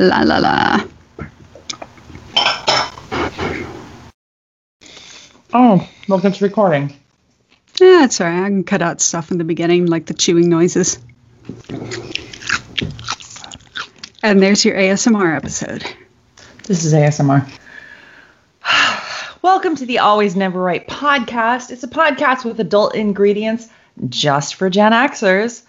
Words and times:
La 0.00 0.22
la 0.22 0.38
la. 0.38 0.84
Oh, 5.52 5.88
look, 6.06 6.24
it's 6.24 6.40
recording. 6.40 6.94
Yeah, 7.80 8.04
it's 8.04 8.20
alright. 8.20 8.44
I 8.44 8.48
can 8.48 8.62
cut 8.62 8.80
out 8.80 9.00
stuff 9.00 9.32
in 9.32 9.38
the 9.38 9.44
beginning, 9.44 9.86
like 9.86 10.06
the 10.06 10.14
chewing 10.14 10.48
noises. 10.48 11.00
And 14.22 14.40
there's 14.40 14.64
your 14.64 14.76
ASMR 14.76 15.34
episode. 15.34 15.84
This 16.62 16.84
is 16.84 16.94
ASMR. 16.94 17.50
Welcome 19.42 19.74
to 19.74 19.86
the 19.86 19.98
Always 19.98 20.36
Never 20.36 20.62
Right 20.62 20.86
podcast. 20.86 21.72
It's 21.72 21.82
a 21.82 21.88
podcast 21.88 22.44
with 22.44 22.60
adult 22.60 22.94
ingredients 22.94 23.66
just 24.08 24.54
for 24.54 24.70
Gen 24.70 24.92
Xers 24.92 25.64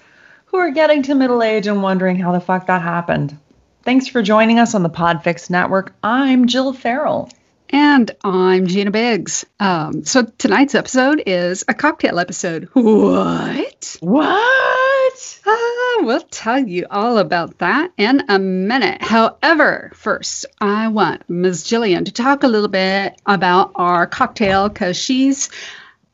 who 0.46 0.58
are 0.58 0.70
getting 0.70 1.02
to 1.04 1.16
middle 1.16 1.42
age 1.42 1.66
and 1.66 1.82
wondering 1.82 2.18
how 2.18 2.32
the 2.32 2.40
fuck 2.40 2.68
that 2.68 2.84
happened. 2.84 3.36
Thanks 3.84 4.08
for 4.10 4.22
joining 4.22 4.60
us 4.60 4.76
on 4.76 4.84
the 4.84 4.90
Podfix 4.90 5.50
Network. 5.50 5.96
I'm 6.04 6.48
Jill 6.48 6.74
Farrell. 6.74 7.30
And 7.70 8.12
I'm 8.24 8.68
Gina 8.68 8.92
Biggs. 8.92 9.46
Um, 9.60 10.04
so 10.04 10.24
tonight's 10.38 10.76
episode 10.76 11.24
is 11.26 11.64
a 11.68 11.74
cocktail 11.74 12.20
episode. 12.20 12.68
What? 12.74 13.98
What? 14.02 15.40
Uh, 15.46 16.04
we'll 16.04 16.22
tell 16.30 16.60
you 16.60 16.88
all 16.92 17.20
about 17.20 17.60
that 17.60 17.92
in 17.96 18.24
a 18.28 18.38
minute. 18.38 19.02
However, 19.02 19.92
first, 19.96 20.46
I 20.60 20.90
want 20.90 21.30
Ms. 21.30 21.64
Jillian 21.64 22.06
to 22.06 22.12
talk 22.12 22.44
a 22.44 22.48
little 22.48 22.68
bit 22.68 23.20
about 23.26 23.72
our 23.76 24.08
cocktail 24.08 24.68
because 24.68 24.98
she's 24.98 25.50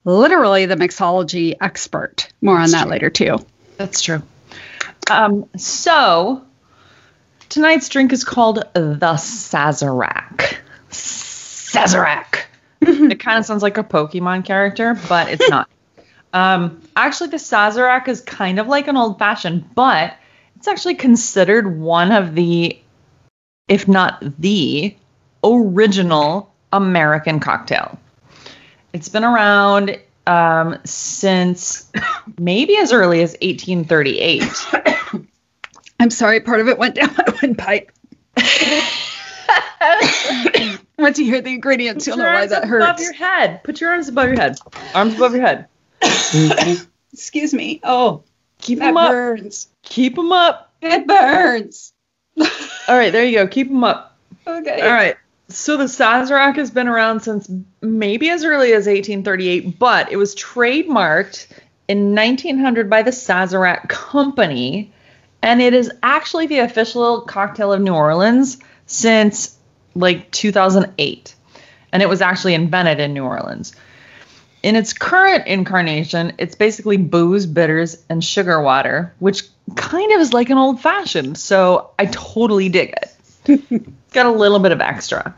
literally 0.03 0.67
the 0.67 0.75
mixology 0.75 1.55
expert. 1.59 2.27
More 2.41 2.59
on 2.59 2.69
that 2.72 2.89
later, 2.89 3.09
too. 3.09 3.39
That's 3.77 4.02
true. 4.02 4.22
Um, 5.09 5.50
so 5.57 6.45
tonight's 7.49 7.89
drink 7.89 8.13
is 8.13 8.23
called 8.23 8.57
the 8.73 9.13
Sazerac. 9.17 10.57
Sazerac. 10.89 12.43
it 12.81 13.19
kind 13.19 13.39
of 13.39 13.45
sounds 13.45 13.63
like 13.63 13.77
a 13.77 13.83
Pokemon 13.83 14.45
character, 14.45 14.99
but 15.07 15.29
it's 15.29 15.49
not. 15.49 15.69
um, 16.33 16.81
actually, 16.95 17.29
the 17.29 17.38
Sazerac 17.38 18.07
is 18.07 18.21
kind 18.21 18.59
of 18.59 18.67
like 18.67 18.88
an 18.88 18.97
old 18.97 19.19
fashioned, 19.19 19.73
but 19.75 20.16
it's 20.55 20.67
actually 20.67 20.95
considered 20.95 21.79
one 21.79 22.11
of 22.11 22.35
the, 22.35 22.79
if 23.67 23.88
not 23.88 24.23
the, 24.39 24.95
original 25.43 26.53
American 26.73 27.39
cocktail. 27.39 27.99
It's 28.93 29.09
been 29.09 29.23
around 29.23 29.99
um, 30.25 30.77
since 30.85 31.91
maybe 32.39 32.77
as 32.77 32.91
early 32.91 33.21
as 33.21 33.31
1838. 33.41 34.43
I'm 36.06 36.11
sorry, 36.11 36.39
part 36.39 36.59
of 36.59 36.67
it 36.67 36.78
went 36.78 36.94
down 36.94 37.16
my 37.17 37.25
windpipe. 37.42 37.92
Once 41.00 41.17
you 41.17 41.25
hear 41.25 41.42
the 41.42 41.50
ingredients, 41.50 42.06
you'll 42.06 42.17
know 42.17 42.25
why 42.25 42.45
that 42.45 42.59
Above 42.66 42.70
hurts. 42.70 43.02
your 43.02 43.14
head. 43.14 43.64
Put 43.64 43.81
your 43.81 43.89
arms 43.89 44.08
above 44.08 44.28
your 44.28 44.39
head. 44.39 44.59
Arms 44.94 45.16
above 45.16 45.34
your 45.34 45.42
head. 45.42 45.67
Excuse 47.12 47.56
me. 47.56 47.80
Oh, 47.84 48.22
Keep 48.59 48.78
that 48.80 48.86
them 48.86 48.97
up. 48.97 49.09
burns. 49.14 49.67
Keep 49.81 50.14
them 50.16 50.31
up. 50.31 50.72
It 50.80 51.08
burns. 51.08 51.92
All 52.40 52.95
right, 52.95 53.12
there 53.12 53.25
you 53.25 53.40
go. 53.40 53.47
Keep 53.47 53.69
them 53.69 53.84
up. 53.84 54.16
Okay. 54.45 54.81
All 54.81 54.94
right. 54.94 55.16
So 55.47 55.75
the 55.78 55.86
Sazerac 55.86 56.56
has 56.58 56.69
been 56.69 56.88
around 56.88 57.22
since 57.22 57.50
maybe 57.81 58.29
as 58.29 58.44
early 58.46 58.74
as 58.74 58.85
1838, 58.85 59.79
but 59.79 60.12
it 60.12 60.18
was 60.18 60.35
trademarked 60.35 61.47
in 61.88 62.13
1900 62.13 62.91
by 62.91 63.02
the 63.02 63.09
Sazerac 63.09 63.90
Company, 63.90 64.91
and 65.45 65.61
it 65.61 65.75
is 65.75 65.91
actually 66.01 66.47
the 66.47 66.59
official 66.59 67.22
cocktail 67.22 67.72
of 67.72 67.79
New 67.79 67.94
Orleans 67.94 68.57
since 68.88 69.56
like 69.94 70.31
2008. 70.31 71.35
And 71.94 72.01
it 72.01 72.09
was 72.09 72.19
actually 72.19 72.56
invented 72.56 73.00
in 73.00 73.13
New 73.13 73.23
Orleans. 73.23 73.75
In 74.63 74.75
its 74.75 74.91
current 74.91 75.45
incarnation, 75.45 76.34
it's 76.39 76.55
basically 76.55 76.97
booze, 76.97 77.45
bitters, 77.45 78.03
and 78.09 78.23
sugar 78.23 78.59
water, 78.59 79.13
which 79.19 79.44
kind 79.75 80.11
of 80.13 80.19
is 80.19 80.34
like 80.34 80.50
an 80.50 80.57
old 80.57 80.81
fashioned. 80.81 81.38
So 81.38 81.91
I 82.00 82.07
totally 82.07 82.67
dig 82.69 82.89
it. 82.89 83.16
It's 83.45 83.84
got 84.13 84.25
a 84.25 84.31
little 84.31 84.57
bit 84.57 84.72
of 84.72 84.81
extra. 84.81 85.35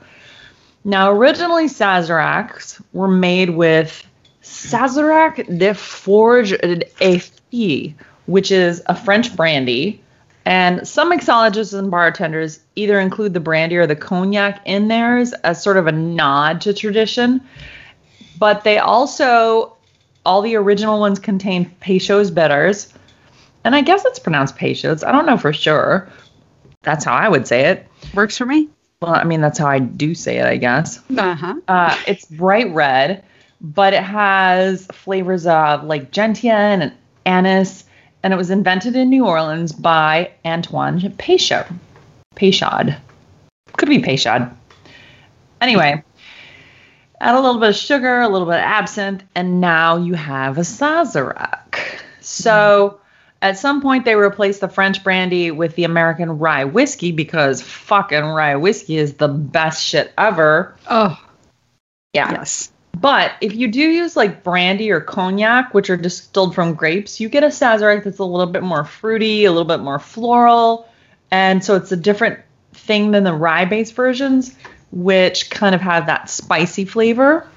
Now, 0.85 1.11
originally 1.11 1.65
Sazeracs 1.65 2.81
were 2.93 3.09
made 3.09 3.49
with 3.49 4.07
Sazerac 4.41 5.59
de 5.59 5.73
Forge 5.73 6.53
et 6.53 7.29
Fille, 7.51 7.93
which 8.27 8.51
is 8.51 8.81
a 8.85 8.95
French 8.95 9.35
brandy. 9.35 10.01
And 10.45 10.87
some 10.87 11.11
mixologists 11.11 11.77
and 11.77 11.91
bartenders 11.91 12.61
either 12.75 12.99
include 12.99 13.33
the 13.33 13.41
brandy 13.41 13.75
or 13.75 13.87
the 13.87 13.97
cognac 13.97 14.61
in 14.65 14.87
theirs 14.87 15.33
as 15.33 15.61
sort 15.61 15.75
of 15.75 15.87
a 15.87 15.91
nod 15.91 16.61
to 16.61 16.73
tradition. 16.73 17.41
But 18.39 18.63
they 18.63 18.77
also, 18.77 19.75
all 20.25 20.41
the 20.41 20.55
original 20.55 20.99
ones 20.99 21.19
contain 21.19 21.69
Peychaud's 21.81 22.31
bitters. 22.31 22.93
And 23.65 23.75
I 23.75 23.81
guess 23.81 24.05
it's 24.05 24.19
pronounced 24.19 24.55
Peychaud's. 24.55 25.03
I 25.03 25.11
don't 25.11 25.25
know 25.25 25.37
for 25.37 25.51
sure. 25.51 26.07
That's 26.83 27.03
how 27.03 27.13
I 27.13 27.27
would 27.27 27.45
say 27.47 27.65
it. 27.65 27.87
Works 28.13 28.37
for 28.37 28.45
me. 28.45 28.69
Well, 29.01 29.13
I 29.13 29.25
mean, 29.25 29.41
that's 29.41 29.59
how 29.59 29.67
I 29.67 29.79
do 29.79 30.15
say 30.15 30.37
it, 30.37 30.45
I 30.45 30.55
guess. 30.55 31.01
Uh 31.15 31.35
huh. 31.35 31.55
Uh, 31.67 31.97
it's 32.07 32.25
bright 32.25 32.73
red, 32.73 33.23
but 33.59 33.93
it 33.93 34.03
has 34.03 34.85
flavors 34.87 35.45
of 35.45 35.83
like 35.83 36.11
gentian 36.11 36.81
and 36.81 36.93
anise, 37.25 37.83
and 38.27 38.33
it 38.33 38.37
was 38.37 38.49
invented 38.49 38.93
in 38.97 39.09
New 39.09 39.25
Orleans 39.25 39.71
by 39.71 40.31
Antoine 40.43 40.99
Peychaud. 40.99 41.65
Peychaud. 42.35 42.97
Could 43.77 43.87
be 43.87 43.99
Peychaud. 44.01 44.53
Anyway, 45.61 46.03
add 47.21 47.35
a 47.35 47.39
little 47.39 47.61
bit 47.61 47.69
of 47.69 47.75
sugar, 47.77 48.19
a 48.19 48.27
little 48.27 48.45
bit 48.45 48.57
of 48.57 48.63
absinthe, 48.63 49.23
and 49.33 49.61
now 49.61 49.95
you 49.95 50.15
have 50.15 50.57
a 50.57 50.61
Sazerac. 50.61 52.01
So 52.19 52.99
at 53.41 53.57
some 53.57 53.81
point 53.81 54.03
they 54.03 54.15
replaced 54.15 54.59
the 54.59 54.67
French 54.67 55.05
brandy 55.05 55.49
with 55.49 55.75
the 55.75 55.85
American 55.85 56.37
rye 56.37 56.65
whiskey 56.65 57.13
because 57.13 57.61
fucking 57.61 58.25
rye 58.25 58.57
whiskey 58.57 58.97
is 58.97 59.13
the 59.13 59.29
best 59.29 59.81
shit 59.81 60.11
ever. 60.17 60.75
Oh, 60.89 61.17
Yeah. 62.11 62.31
yes. 62.31 62.73
But 62.99 63.33
if 63.41 63.53
you 63.53 63.67
do 63.67 63.79
use 63.79 64.15
like 64.15 64.43
brandy 64.43 64.89
or 64.89 65.01
cognac, 65.01 65.73
which 65.73 65.89
are 65.91 65.97
distilled 65.97 66.55
from 66.55 66.73
grapes, 66.73 67.19
you 67.19 67.29
get 67.29 67.43
a 67.43 67.47
Sazerac 67.47 68.03
that's 68.03 68.17
a 68.17 68.23
little 68.23 68.51
bit 68.51 68.63
more 68.63 68.83
fruity, 68.83 69.45
a 69.45 69.51
little 69.51 69.67
bit 69.67 69.81
more 69.81 69.99
floral. 69.99 70.89
And 71.29 71.63
so 71.63 71.75
it's 71.75 71.91
a 71.91 71.97
different 71.97 72.39
thing 72.73 73.11
than 73.11 73.23
the 73.23 73.33
rye 73.33 73.65
based 73.65 73.93
versions, 73.93 74.55
which 74.91 75.51
kind 75.51 75.75
of 75.75 75.81
have 75.81 76.07
that 76.07 76.29
spicy 76.29 76.85
flavor. 76.85 77.47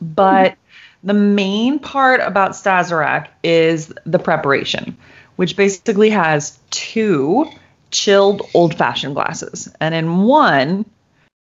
But 0.00 0.56
the 1.02 1.14
main 1.14 1.78
part 1.78 2.20
about 2.20 2.50
Sazerac 2.50 3.28
is 3.42 3.94
the 4.04 4.18
preparation, 4.18 4.98
which 5.36 5.56
basically 5.56 6.10
has 6.10 6.58
two 6.70 7.50
chilled 7.90 8.42
old 8.52 8.76
fashioned 8.76 9.14
glasses. 9.14 9.74
And 9.80 9.94
in 9.94 10.24
one, 10.24 10.84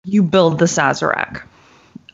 you 0.06 0.24
build 0.24 0.58
the 0.58 0.66
Sazerac 0.66 1.42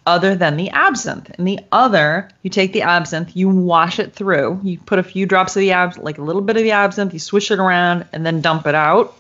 other 0.06 0.36
than 0.36 0.58
the 0.58 0.70
absinthe. 0.70 1.32
And 1.38 1.48
the 1.48 1.60
other, 1.72 2.30
you 2.44 2.50
take 2.50 2.74
the 2.74 2.84
absinthe, 2.84 3.36
you 3.36 3.50
wash 3.50 4.00
it 4.00 4.14
through, 4.14 4.60
you 4.64 4.78
put 4.80 5.00
a 5.00 5.04
few 5.04 5.26
drops 5.26 5.56
of 5.56 5.62
the 5.62 5.72
absinthe, 5.72 6.06
like 6.06 6.18
a 6.18 6.24
little 6.24 6.42
bit 6.42 6.58
of 6.58 6.64
the 6.64 6.72
absinthe, 6.72 7.14
you 7.14 7.20
swish 7.20 7.52
it 7.52 7.60
around, 7.60 8.06
and 8.14 8.26
then 8.26 8.42
dump 8.42 8.68
it 8.68 8.76
out. 8.76 9.18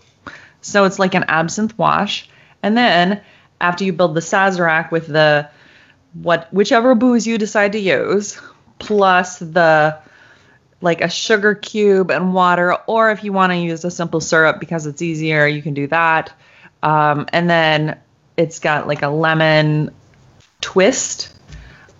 So 0.61 0.85
it's 0.85 0.99
like 0.99 1.15
an 1.15 1.25
absinthe 1.27 1.77
wash. 1.77 2.29
And 2.61 2.77
then 2.77 3.21
after 3.61 3.83
you 3.83 3.93
build 3.93 4.15
the 4.15 4.21
Sazerac 4.21 4.91
with 4.91 5.07
the 5.07 5.49
what 6.13 6.51
whichever 6.53 6.95
booze 6.95 7.27
you 7.27 7.37
decide 7.37 7.73
to 7.73 7.79
use, 7.79 8.39
plus 8.79 9.39
the 9.39 9.97
like 10.81 11.01
a 11.01 11.09
sugar 11.09 11.55
cube 11.55 12.11
and 12.11 12.33
water, 12.33 12.73
or 12.87 13.11
if 13.11 13.23
you 13.23 13.33
want 13.33 13.51
to 13.51 13.57
use 13.57 13.83
a 13.85 13.91
simple 13.91 14.21
syrup 14.21 14.59
because 14.59 14.85
it's 14.85 15.01
easier, 15.01 15.47
you 15.47 15.61
can 15.61 15.73
do 15.73 15.87
that. 15.87 16.31
Um, 16.83 17.25
and 17.33 17.49
then 17.49 17.99
it's 18.37 18.59
got 18.59 18.87
like 18.87 19.01
a 19.01 19.07
lemon 19.07 19.91
twist. 20.65 21.31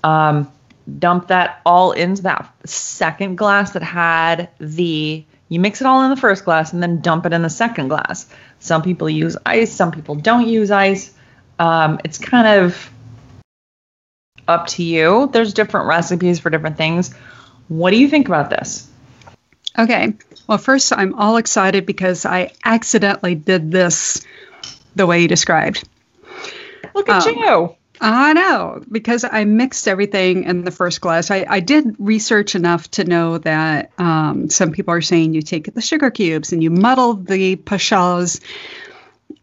Um, 0.04 0.52
dump 1.00 1.28
that 1.28 1.62
all 1.66 1.92
into 1.92 2.24
that 2.24 2.52
second 2.68 3.38
glass 3.38 3.72
that 3.72 3.84
had 3.84 4.50
the. 4.60 5.24
You 5.48 5.60
mix 5.60 5.80
it 5.80 5.86
all 5.88 6.04
in 6.04 6.10
the 6.10 6.16
first 6.18 6.44
glass 6.44 6.74
and 6.74 6.82
then 6.82 7.02
dump 7.02 7.26
it 7.28 7.34
in 7.34 7.44
the 7.44 7.50
second 7.52 7.90
glass. 7.90 8.28
Some 8.60 8.82
people 8.82 9.08
use 9.08 9.38
ice, 9.46 9.72
some 9.72 9.92
people 9.92 10.16
don't 10.16 10.48
use 10.48 10.72
ice. 10.72 11.14
Um, 11.60 12.00
it's 12.04 12.18
kind 12.18 12.48
of 12.48 12.90
up 14.48 14.66
to 14.68 14.84
you. 14.84 15.30
There's 15.32 15.54
different 15.54 15.88
recipes 15.88 16.40
for 16.40 16.50
different 16.50 16.78
things. 16.78 17.14
What 17.68 17.92
do 17.92 17.98
you 17.98 18.08
think 18.10 18.28
about 18.28 18.50
this? 18.50 18.90
Okay. 19.78 20.14
Well, 20.48 20.58
first, 20.58 20.92
I'm 20.92 21.14
all 21.14 21.38
excited 21.38 21.86
because 21.86 22.26
I 22.26 22.52
accidentally 22.64 23.36
did 23.36 23.72
this 23.72 24.26
the 24.96 25.06
way 25.06 25.22
you 25.22 25.28
described. 25.28 25.88
Look 26.96 27.08
at 27.10 27.28
Um, 27.28 27.36
you. 27.36 27.76
I 28.02 28.34
know 28.34 28.84
because 28.92 29.24
I 29.24 29.46
mixed 29.46 29.88
everything 29.88 30.44
in 30.44 30.64
the 30.64 30.72
first 30.72 31.02
glass. 31.02 31.32
I, 31.32 31.46
I 31.48 31.60
did 31.60 31.96
research 31.98 32.56
enough 32.56 32.90
to 32.92 33.04
know 33.04 33.38
that 33.40 33.92
um, 33.98 34.50
some 34.50 34.72
people 34.72 34.94
are 34.94 35.02
saying 35.02 35.34
you 35.34 35.42
take 35.42 35.74
the 35.74 35.82
sugar 35.82 36.12
cubes 36.12 36.52
and 36.52 36.64
you 36.64 36.70
muddle 36.70 37.14
the 37.14 37.56
Peychaud's 37.56 38.42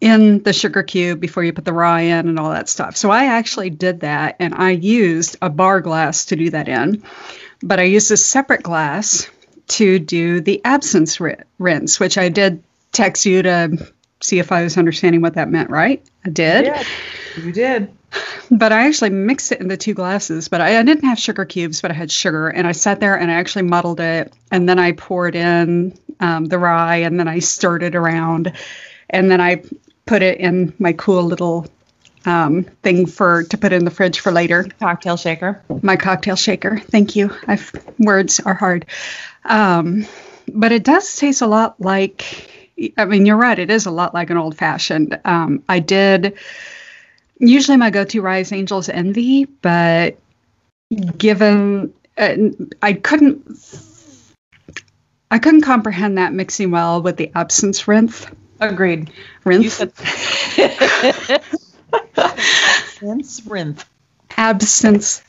in 0.00 0.43
the 0.43 0.52
sugar 0.52 0.82
cube 0.82 1.20
before 1.20 1.44
you 1.44 1.52
put 1.52 1.64
the 1.64 1.72
rye 1.72 2.02
in 2.02 2.28
and 2.28 2.38
all 2.38 2.50
that 2.50 2.69
stuff. 2.69 2.96
So 2.96 3.10
I 3.10 3.26
actually 3.26 3.70
did 3.70 4.00
that 4.00 4.37
and 4.40 4.54
I 4.54 4.70
used 4.70 5.37
a 5.40 5.49
bar 5.49 5.81
glass 5.81 6.26
to 6.26 6.37
do 6.37 6.50
that 6.50 6.69
in, 6.69 7.04
but 7.62 7.78
I 7.78 7.84
used 7.84 8.10
a 8.10 8.16
separate 8.16 8.62
glass 8.62 9.28
to 9.69 9.99
do 9.99 10.40
the 10.40 10.60
absinthe 10.64 11.19
rinse, 11.58 12.00
which 12.00 12.19
I 12.19 12.28
did 12.28 12.62
text 12.90 13.26
you 13.26 13.43
to 13.43 13.93
see 14.20 14.38
if 14.38 14.52
I 14.52 14.64
was 14.64 14.76
understanding 14.76 15.20
what 15.20 15.34
that 15.34 15.49
meant, 15.49 15.70
right? 15.70 16.04
I 16.25 16.31
did. 16.31 16.66
Yeah, 16.66 16.84
you 17.38 17.52
did. 17.52 17.93
But 18.50 18.73
I 18.73 18.87
actually 18.87 19.11
mixed 19.11 19.53
it 19.53 19.61
into 19.61 19.76
two 19.76 19.94
glasses. 19.94 20.49
But 20.49 20.61
I, 20.61 20.79
I, 20.79 20.82
didn't 20.82 21.05
have 21.05 21.19
sugar 21.19 21.44
cubes, 21.44 21.81
but 21.81 21.91
I 21.91 21.94
had 21.94 22.11
sugar. 22.11 22.49
And 22.49 22.67
I 22.67 22.73
sat 22.73 23.00
there 23.00 23.19
and 23.19 23.31
I 23.31 23.35
actually 23.35 23.62
muddled 23.62 24.00
it. 24.00 24.32
And 24.50 24.69
then 24.69 24.79
I 24.79 24.93
poured 24.93 25.35
in 25.35 25.99
um, 26.20 26.44
the 26.44 26.59
rye 26.59 26.99
and 26.99 27.19
then 27.19 27.29
I 27.29 27.38
stirred 27.38 27.82
it 27.82 27.94
around. 27.94 28.53
And 29.09 29.31
then 29.31 29.41
I 29.41 29.62
put 30.06 30.23
it 30.23 30.38
in 30.38 30.75
my 30.79 30.93
cool 30.93 31.23
little 31.23 31.67
um, 32.25 32.64
thing 32.82 33.06
for 33.06 33.44
to 33.44 33.59
put 33.59 33.73
in 33.73 33.85
the 33.85 33.91
fridge 33.91 34.20
for 34.20 34.32
later. 34.32 34.64
Cocktail 34.79 35.17
shaker. 35.17 35.62
My 35.82 35.97
cocktail 35.97 36.37
shaker. 36.37 36.79
Thank 36.79 37.17
you. 37.17 37.35
I've, 37.47 37.73
words 37.99 38.41
are 38.41 38.55
hard. 38.55 38.87
Um, 39.44 40.06
but 40.49 40.73
it 40.73 40.85
does 40.85 41.17
taste 41.17 41.43
a 41.43 41.47
lot 41.47 41.81
like. 41.81 42.50
I 42.97 43.05
mean, 43.05 43.26
you're 43.26 43.37
right. 43.37 43.59
It 43.59 43.70
is 43.70 43.87
a 43.87 43.91
lot 43.91 44.14
like 44.14 44.31
an 44.31 44.37
old 44.37 44.56
fashioned. 44.56 45.20
Um, 45.25 45.62
I 45.69 45.79
did. 45.79 46.37
Usually, 47.44 47.77
my 47.77 47.91
go-to 47.91 48.23
rise 48.23 48.53
Angel's 48.53 48.89
Envy, 48.89 49.47
but 49.47 50.17
given 51.19 51.93
uh, 52.17 52.37
I 52.81 52.93
couldn't, 52.93 53.59
I 55.29 55.41
couldn't 55.41 55.62
comprehend 55.62 56.19
that 56.19 56.33
mixing 56.33 56.71
well 56.71 57.03
with 57.03 57.17
the 57.17 57.33
absence 57.35 57.89
rinse. 57.89 58.27
Agreed. 58.61 59.11
Rinse. 59.44 59.81
Absinthe 62.17 63.41
rinse. 63.49 63.85
Absinthe. 64.37 65.25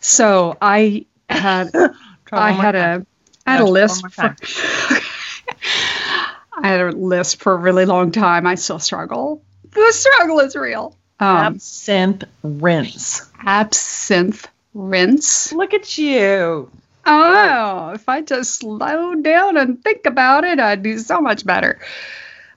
So 0.00 0.56
I 0.62 1.04
had 1.28 1.72
I 2.32 2.52
had 2.52 2.74
a 2.74 3.06
I 3.46 3.52
had 3.52 3.60
a 3.60 3.66
list 3.66 4.02
for, 4.12 4.36
I 6.52 6.68
had 6.68 6.80
a 6.80 6.92
list 6.92 7.42
for 7.42 7.52
a 7.52 7.56
really 7.56 7.84
long 7.84 8.12
time. 8.12 8.46
I 8.46 8.54
still 8.54 8.78
struggle. 8.78 9.42
The 9.72 9.92
struggle 9.92 10.40
is 10.40 10.56
real. 10.56 10.96
Um, 11.18 11.54
absinthe 11.54 12.24
rinse. 12.42 13.30
Absinthe 13.44 14.46
rinse. 14.74 15.52
Look 15.52 15.74
at 15.74 15.98
you. 15.98 16.70
Oh, 17.06 17.90
if 17.94 18.08
I 18.08 18.20
just 18.20 18.56
slow 18.56 19.14
down 19.14 19.56
and 19.56 19.82
think 19.82 20.06
about 20.06 20.44
it, 20.44 20.60
I'd 20.60 20.82
do 20.82 20.98
so 20.98 21.20
much 21.20 21.44
better. 21.44 21.78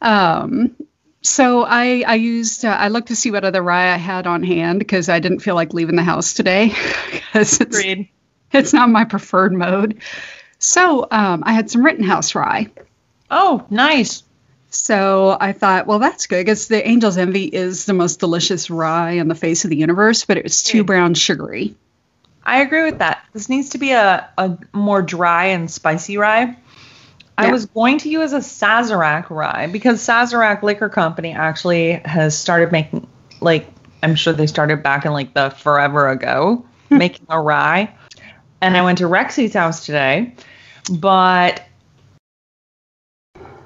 Um, 0.02 0.76
so 1.22 1.64
I 1.64 2.04
I 2.06 2.16
used 2.16 2.66
uh, 2.66 2.70
I 2.70 2.90
looked 2.90 3.08
to 3.08 3.16
see 3.16 3.32
what 3.32 3.46
other 3.46 3.62
rye 3.62 3.94
I 3.94 3.98
had 3.98 4.28
on 4.28 4.44
hand 4.44 4.80
because 4.80 5.08
I 5.08 5.20
didn't 5.20 5.40
feel 5.40 5.56
like 5.56 5.74
leaving 5.74 5.96
the 5.96 6.04
house 6.04 6.34
today 6.34 6.68
because 7.12 7.62
it's 7.62 7.78
Agreed. 7.78 8.10
it's 8.52 8.74
not 8.74 8.90
my 8.90 9.06
preferred 9.06 9.54
mode. 9.54 10.02
So 10.60 11.08
um, 11.12 11.44
I 11.46 11.54
had 11.54 11.70
some 11.70 11.84
Rittenhouse 11.84 12.36
rye. 12.36 12.68
Oh, 13.30 13.66
nice. 13.70 14.24
So 14.76 15.38
I 15.40 15.52
thought, 15.52 15.86
well, 15.86 16.00
that's 16.00 16.26
good 16.26 16.42
because 16.42 16.68
the 16.68 16.86
Angel's 16.86 17.18
Envy 17.18 17.46
is 17.46 17.86
the 17.86 17.94
most 17.94 18.20
delicious 18.20 18.70
rye 18.72 19.20
on 19.20 19.28
the 19.28 19.36
face 19.36 19.64
of 19.64 19.70
the 19.70 19.78
universe, 19.78 20.26
but 20.26 20.38
it 20.38 20.44
was 20.44 20.64
too 20.64 20.84
mm. 20.84 20.88
brown 20.88 21.14
sugary. 21.14 21.76
I 22.44 22.62
agree 22.62 22.84
with 22.84 22.98
that. 23.00 23.24
This 23.34 23.50
needs 23.50 23.70
to 23.70 23.78
be 23.78 23.92
a, 23.92 24.28
a 24.38 24.58
more 24.74 25.02
dry 25.02 25.46
and 25.46 25.70
spicy 25.70 26.18
rye. 26.18 26.46
Yeah. 26.46 26.56
I 27.38 27.52
was 27.52 27.68
going 27.68 28.00
to 28.00 28.10
use 28.10 28.34
a 28.34 28.40
Sazerac 28.40 29.30
rye 29.30 29.68
because 29.68 30.02
Sazerac 30.02 30.64
Liquor 30.64 30.90
Company 30.90 31.34
actually 31.34 31.94
has 32.06 32.38
started 32.38 32.72
making, 32.72 33.08
like, 33.42 33.68
I'm 34.02 34.16
sure 34.16 34.34
they 34.34 34.48
started 34.48 34.84
back 34.84 35.06
in 35.06 35.14
like 35.14 35.34
the 35.34 35.52
forever 35.52 36.10
ago, 36.10 36.66
making 36.90 37.28
a 37.30 37.40
rye. 37.40 37.94
And 38.60 38.76
I 38.76 38.84
went 38.84 38.98
to 39.00 39.06
Rexy's 39.06 39.54
house 39.54 39.86
today, 39.86 40.36
but 40.92 41.64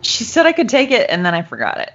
she 0.01 0.23
said 0.23 0.45
I 0.45 0.51
could 0.51 0.69
take 0.69 0.91
it 0.91 1.09
and 1.09 1.25
then 1.25 1.33
I 1.33 1.41
forgot 1.41 1.79
it. 1.79 1.93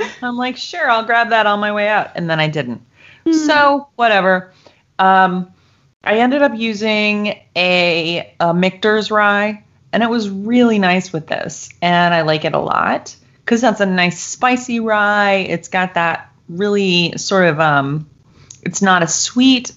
I'm 0.22 0.36
like, 0.36 0.56
sure, 0.56 0.90
I'll 0.90 1.04
grab 1.04 1.30
that 1.30 1.46
on 1.46 1.60
my 1.60 1.72
way 1.72 1.88
out. 1.88 2.10
And 2.14 2.28
then 2.28 2.40
I 2.40 2.48
didn't. 2.48 2.82
Mm. 3.24 3.34
So 3.46 3.88
whatever. 3.96 4.52
Um, 4.98 5.52
I 6.04 6.18
ended 6.18 6.42
up 6.42 6.52
using 6.54 7.38
a, 7.56 8.34
a 8.40 8.54
Michter's 8.54 9.10
rye, 9.10 9.64
and 9.92 10.02
it 10.02 10.08
was 10.08 10.30
really 10.30 10.78
nice 10.78 11.12
with 11.12 11.26
this, 11.26 11.68
and 11.82 12.14
I 12.14 12.22
like 12.22 12.44
it 12.44 12.54
a 12.54 12.58
lot 12.58 13.14
because 13.44 13.60
that's 13.60 13.80
a 13.80 13.86
nice 13.86 14.20
spicy 14.20 14.80
rye. 14.80 15.46
It's 15.48 15.68
got 15.68 15.94
that 15.94 16.32
really 16.48 17.16
sort 17.18 17.46
of 17.46 17.60
um, 17.60 18.08
it's 18.62 18.80
not 18.80 19.02
as 19.02 19.14
sweet, 19.14 19.72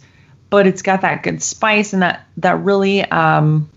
but 0.50 0.68
it's 0.68 0.82
got 0.82 1.02
that 1.02 1.24
good 1.24 1.42
spice 1.42 1.94
and 1.94 2.02
that 2.02 2.26
that 2.38 2.60
really 2.60 3.04
um, 3.04 3.70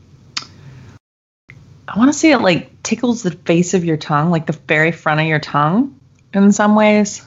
I 1.87 1.99
want 1.99 2.13
to 2.13 2.19
say 2.19 2.33
it 2.33 2.39
like 2.39 2.83
tickles 2.83 3.23
the 3.23 3.31
face 3.31 3.75
of 3.75 3.85
your 3.85 3.97
tongue, 3.97 4.31
like 4.31 4.47
the 4.47 4.53
very 4.53 4.93
front 4.93 5.21
of 5.21 5.27
your 5.27 5.39
tongue 5.39 5.99
in 6.33 6.53
some 6.53 6.77
ways. 6.77 7.25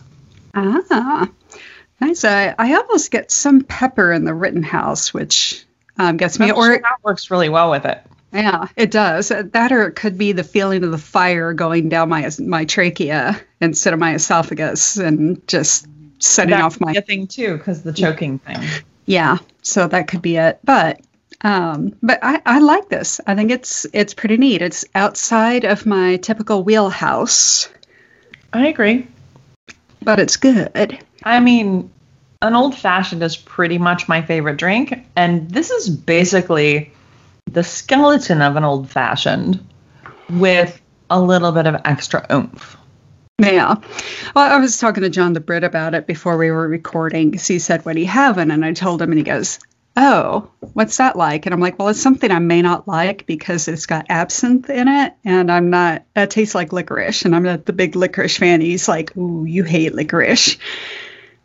Ah. 0.54 1.30
Nice. 2.00 2.24
I, 2.24 2.54
I 2.57 2.75
almost 2.75 3.12
get 3.12 3.31
some 3.31 3.62
pepper 3.62 4.12
in 4.12 4.24
the 4.24 4.33
Rittenhouse, 4.33 5.13
which 5.13 5.65
um, 5.98 6.18
gets 6.18 6.39
me. 6.39 6.51
Or 6.51 6.69
that 6.69 6.98
works 7.04 7.31
really 7.31 7.50
well 7.50 7.71
with 7.71 7.86
it. 7.86 8.01
Yeah, 8.33 8.68
it 8.75 8.92
does. 8.92 9.30
That 9.30 9.71
or 9.71 9.88
it 9.88 9.95
could 9.95 10.18
be 10.18 10.33
the 10.33 10.44
feeling 10.44 10.83
of 10.83 10.92
the 10.92 10.98
fire 10.98 11.54
going 11.54 11.89
down 11.89 12.09
my 12.09 12.30
my 12.39 12.65
trachea 12.65 13.39
instead 13.62 13.94
of 13.94 14.00
my 14.00 14.15
esophagus 14.15 14.98
and 14.98 15.48
just 15.48 15.88
setting 16.19 16.54
off 16.54 16.80
my 16.81 16.94
thing 16.94 17.27
too 17.27 17.57
because 17.57 17.83
the 17.83 17.94
choking 17.94 18.39
thing. 18.39 18.62
Yeah, 19.06 19.38
so 19.62 19.88
that 19.88 20.07
could 20.09 20.21
be 20.21 20.36
it. 20.36 20.59
But 20.63 21.00
um, 21.42 21.95
but 22.01 22.19
I, 22.24 22.42
I 22.45 22.60
like 22.60 22.89
this. 22.89 23.22
I 23.28 23.36
think 23.36 23.51
it's 23.51 23.86
it's 23.94 24.13
pretty 24.13 24.38
neat. 24.38 24.62
It's 24.62 24.86
outside 24.95 25.66
of 25.66 25.85
my 25.85 26.18
typical 26.18 26.64
wheelhouse. 26.64 27.69
I 28.54 28.68
agree. 28.68 29.07
But 30.02 30.19
it's 30.19 30.38
good. 30.38 31.00
I 31.23 31.40
mean, 31.40 31.92
an 32.42 32.56
old 32.56 32.76
fashioned 32.76 33.21
is 33.21 33.35
pretty 33.35 33.78
much 33.78 34.07
my 34.07 34.21
favorite 34.21 34.57
drink, 34.57 35.06
and 35.16 35.50
this 35.50 35.69
is 35.69 35.90
basically 35.90 36.92
the 37.52 37.64
skeleton 37.64 38.42
of 38.42 38.56
an 38.56 38.64
old 38.64 38.90
fashioned 38.90 39.66
with 40.30 40.80
a 41.09 41.21
little 41.21 41.52
bit 41.52 41.68
of 41.68 41.81
extra 41.85 42.26
oomph. 42.31 42.78
Yeah. 43.40 43.76
Well, 44.35 44.52
I 44.52 44.57
was 44.57 44.80
talking 44.80 45.04
to 45.04 45.09
John 45.09 45.33
the 45.33 45.40
Brit 45.40 45.64
about 45.64 45.94
it 45.94 46.07
before 46.07 46.38
we 46.38 46.50
were 46.50 46.68
recording 46.68 47.30
because 47.30 47.47
he 47.47 47.59
said, 47.59 47.85
What 47.85 47.94
do 47.94 48.00
you 48.00 48.07
have? 48.07 48.40
And 48.40 48.66
I 48.66 48.73
told 48.73 49.02
him, 49.02 49.12
and 49.12 49.19
he 49.19 49.23
goes, 49.23 49.59
Oh, 49.99 50.51
what's 50.73 50.97
that 50.97 51.16
like? 51.16 51.47
And 51.47 51.54
I'm 51.54 51.59
like, 51.59 51.80
Well, 51.80 51.87
it's 51.89 51.99
something 51.99 52.31
I 52.31 52.39
may 52.39 52.61
not 52.61 52.87
like 52.87 53.25
because 53.25 53.68
it's 53.68 53.87
got 53.87 54.06
absinthe 54.09 54.69
in 54.69 54.87
it. 54.87 55.13
And 55.25 55.51
I'm 55.51 55.71
not, 55.71 56.04
that 56.13 56.30
tastes 56.30 56.54
like 56.54 56.71
licorice. 56.71 57.25
And 57.25 57.35
I'm 57.35 57.44
not 57.44 57.66
the 57.66 57.73
big 57.73 57.95
licorice 57.95 58.37
fan. 58.37 58.61
He's 58.61 58.87
like, 58.87 59.18
Ooh, 59.18 59.44
you 59.44 59.63
hate 59.63 59.95
licorice 59.95 60.57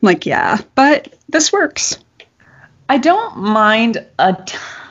I'm 0.03 0.07
like, 0.07 0.27
yeah, 0.27 0.59
but 0.75 1.15
this 1.29 1.53
works. 1.53 1.97
I 2.89 2.99
don't 2.99 3.37
mind 3.39 4.05
a 4.19 4.37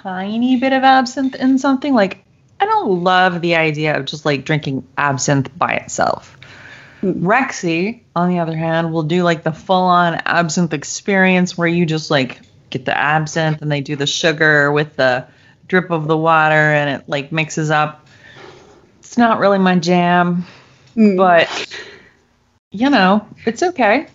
tiny 0.02 0.56
bit 0.56 0.72
of 0.72 0.84
absinthe 0.84 1.36
in 1.36 1.60
something. 1.60 1.94
Like, 1.94 2.24
I 2.62 2.66
don't 2.66 3.04
love 3.04 3.42
the 3.42 3.56
idea 3.56 3.98
of 3.98 4.06
just 4.06 4.26
like 4.26 4.46
drinking 4.46 4.88
absinthe 4.98 5.56
by 5.58 5.74
itself. 5.74 6.38
Hmm. 7.02 7.28
Rexy, 7.28 8.04
on 8.16 8.30
the 8.30 8.40
other 8.40 8.56
hand, 8.56 8.94
will 8.94 9.04
do 9.04 9.24
like 9.24 9.44
the 9.44 9.52
full 9.52 9.84
on 9.84 10.16
absinthe 10.26 10.74
experience 10.74 11.58
where 11.58 11.68
you 11.68 11.86
just 11.86 12.10
like 12.10 12.40
get 12.72 12.86
the 12.86 12.98
absinthe 12.98 13.62
and 13.62 13.72
they 13.72 13.82
do 13.82 13.96
the 13.96 14.08
sugar 14.08 14.72
with 14.72 14.96
the 14.96 15.28
drip 15.68 15.92
of 15.92 16.08
the 16.08 16.18
water 16.18 16.56
and 16.56 16.90
it 16.90 17.08
like 17.08 17.32
mixes 17.32 17.70
up. 17.70 18.08
It's 19.00 19.18
not 19.18 19.40
really 19.40 19.60
my 19.60 19.78
jam, 19.78 20.46
mm. 20.96 21.18
but 21.18 21.50
you 22.72 22.90
know, 22.90 23.28
it's 23.46 23.62
okay. 23.62 24.08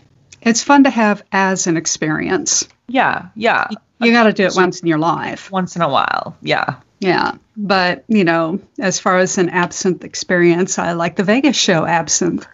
It's 0.42 0.62
fun 0.62 0.84
to 0.84 0.90
have 0.90 1.22
as 1.32 1.66
an 1.66 1.76
experience. 1.76 2.68
Yeah, 2.88 3.28
yeah. 3.34 3.68
You, 3.70 3.76
you 4.06 4.12
got 4.12 4.24
to 4.24 4.32
do 4.32 4.44
it 4.44 4.54
once 4.54 4.80
in 4.80 4.88
your 4.88 4.98
life. 4.98 5.50
Once 5.50 5.76
in 5.76 5.82
a 5.82 5.88
while, 5.88 6.36
yeah. 6.40 6.76
Yeah, 6.98 7.34
but 7.56 8.04
you 8.08 8.24
know, 8.24 8.60
as 8.78 8.98
far 8.98 9.18
as 9.18 9.36
an 9.36 9.50
absinthe 9.50 10.04
experience, 10.04 10.78
I 10.78 10.92
like 10.92 11.16
the 11.16 11.24
Vegas 11.24 11.56
show 11.56 11.84
Absinthe. 11.84 12.46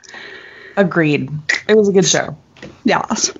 Agreed. 0.76 1.30
It 1.68 1.76
was 1.76 1.88
a 1.88 1.92
good 1.92 2.06
show. 2.06 2.36
Yes. 2.84 3.32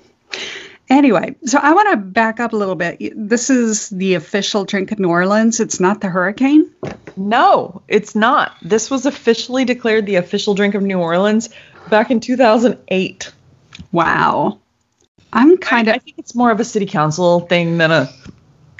Anyway, 0.93 1.35
so 1.47 1.59
I 1.59 1.73
want 1.73 1.91
to 1.91 1.97
back 1.97 2.39
up 2.39 2.53
a 2.53 2.57
little 2.57 2.75
bit. 2.75 2.99
This 3.17 3.49
is 3.49 3.89
the 3.89 4.13
official 4.13 4.67
drink 4.67 4.93
of 4.93 4.99
New 4.99 5.09
Orleans. 5.09 5.59
It's 5.59 5.81
not 5.81 6.03
the 6.03 6.09
hurricane. 6.11 6.71
No, 7.17 7.81
it's 7.89 8.15
not. 8.15 8.55
This 8.61 8.91
was 8.91 9.07
officially 9.07 9.65
declared 9.65 10.05
the 10.05 10.17
official 10.17 10.53
drink 10.55 10.75
of 10.75 10.83
New 10.83 10.99
Orleans 10.99 11.49
back 11.89 12.11
in 12.11 12.21
2008. 12.21 13.33
Wow. 13.91 14.59
I'm 15.33 15.57
kind 15.57 15.89
I, 15.89 15.93
of 15.93 15.97
I 15.97 15.99
think 16.01 16.19
it's 16.19 16.35
more 16.35 16.51
of 16.51 16.61
a 16.61 16.65
city 16.65 16.85
council 16.85 17.41
thing 17.41 17.79
than 17.79 17.91
a 17.91 18.11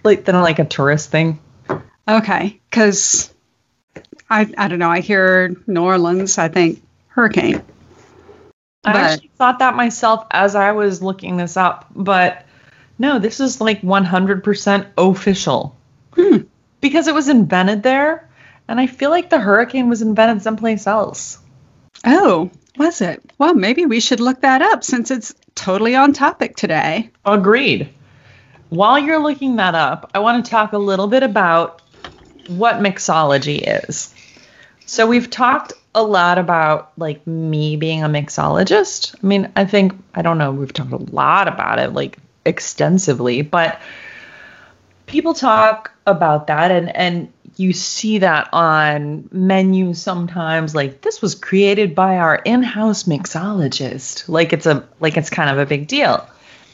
like 0.05 0.27
than 0.27 0.39
like 0.43 0.59
a 0.59 0.67
tourist 0.67 1.11
thing. 1.11 1.41
okay 2.07 2.61
because 2.69 3.33
I 4.29 4.53
I 4.59 4.69
don't 4.69 4.79
know. 4.79 4.91
I 4.91 5.01
hear 5.01 5.57
New 5.67 5.83
Orleans. 5.83 6.37
I 6.37 6.49
think 6.49 6.83
hurricane. 7.07 7.63
I 8.85 8.93
But- 8.93 9.01
actually 9.03 9.31
thought 9.39 9.59
that 9.61 9.77
myself 9.77 10.27
as 10.31 10.55
I 10.55 10.73
was 10.73 11.03
looking 11.03 11.37
this 11.37 11.57
up, 11.57 11.87
but 11.95 12.45
no, 12.99 13.19
this 13.19 13.41
is 13.41 13.61
like 13.61 13.83
100% 13.83 14.87
official. 14.99 15.77
Hmm. 16.15 16.39
Because 16.81 17.07
it 17.07 17.15
was 17.15 17.29
invented 17.29 17.83
there, 17.83 18.29
and 18.69 18.81
I 18.81 18.87
feel 18.87 19.11
like 19.11 19.31
the 19.31 19.39
hurricane 19.39 19.89
was 19.89 20.03
invented 20.03 20.43
someplace 20.43 20.87
else. 20.87 21.39
Oh, 22.05 22.51
was 22.77 23.01
it? 23.01 23.23
Well, 23.39 23.55
maybe 23.55 23.87
we 23.87 24.01
should 24.01 24.21
look 24.21 24.41
that 24.41 24.63
up 24.63 24.83
since 24.83 25.11
it's 25.11 25.33
totally 25.55 25.95
on 25.95 26.13
topic 26.13 26.57
today. 26.57 27.11
Agreed. 27.25 27.89
While 28.71 28.99
you're 28.99 29.23
looking 29.23 29.57
that 29.57 29.75
up, 29.75 30.11
I 30.15 30.19
want 30.21 30.45
to 30.45 30.51
talk 30.51 30.73
a 30.73 30.79
little 30.79 31.07
bit 31.07 31.23
about 31.23 31.83
what 32.49 32.77
mixology 32.77 33.63
is. 33.87 34.13
So 34.87 35.07
we've 35.07 35.31
talked 35.31 35.75
a 35.95 36.03
lot 36.03 36.39
about 36.39 36.93
like 36.97 37.27
me 37.27 37.77
being 37.77 38.03
a 38.03 38.09
mixologist. 38.09 39.15
I 39.23 39.27
mean, 39.27 39.53
I 39.57 39.65
think 39.65 39.95
I 40.15 40.23
don't 40.23 40.39
know, 40.39 40.53
we've 40.53 40.73
talked 40.73 40.93
a 40.93 40.97
lot 40.97 41.49
about 41.49 41.79
it 41.79 41.93
like 41.93 42.19
extensively, 42.45 43.43
but 43.43 43.81
people 45.07 45.35
talk 45.35 45.93
about 46.07 46.47
that 46.47 46.71
and 46.71 46.95
and 46.97 47.33
you 47.57 47.73
see 47.73 48.19
that 48.19 48.49
on 48.53 49.29
menus 49.31 50.01
sometimes 50.01 50.75
like 50.75 51.03
this 51.03 51.21
was 51.21 51.35
created 51.35 51.95
by 51.95 52.17
our 52.17 52.37
in-house 52.37 53.05
mixologist. 53.05 54.29
Like 54.29 54.53
it's 54.53 54.67
a 54.67 54.89
like 55.01 55.17
it's 55.17 55.31
kind 55.31 55.51
of 55.51 55.59
a 55.59 55.67
big 55.67 55.87
deal. 55.87 56.27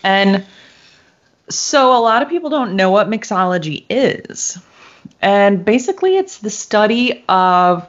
And 0.04 0.46
so 1.48 1.96
a 1.96 2.00
lot 2.00 2.22
of 2.22 2.28
people 2.28 2.50
don't 2.50 2.76
know 2.76 2.90
what 2.90 3.08
mixology 3.08 3.84
is. 3.90 4.58
And 5.20 5.64
basically 5.64 6.16
it's 6.16 6.38
the 6.38 6.50
study 6.50 7.24
of 7.28 7.88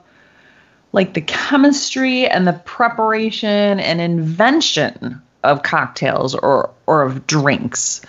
like 0.92 1.14
the 1.14 1.22
chemistry 1.22 2.28
and 2.28 2.48
the 2.48 2.54
preparation 2.54 3.80
and 3.80 4.02
invention 4.02 5.22
of 5.44 5.64
cocktails 5.64 6.36
or 6.36 6.72
or 6.88 7.04
of 7.04 7.28
drinks. 7.28 8.02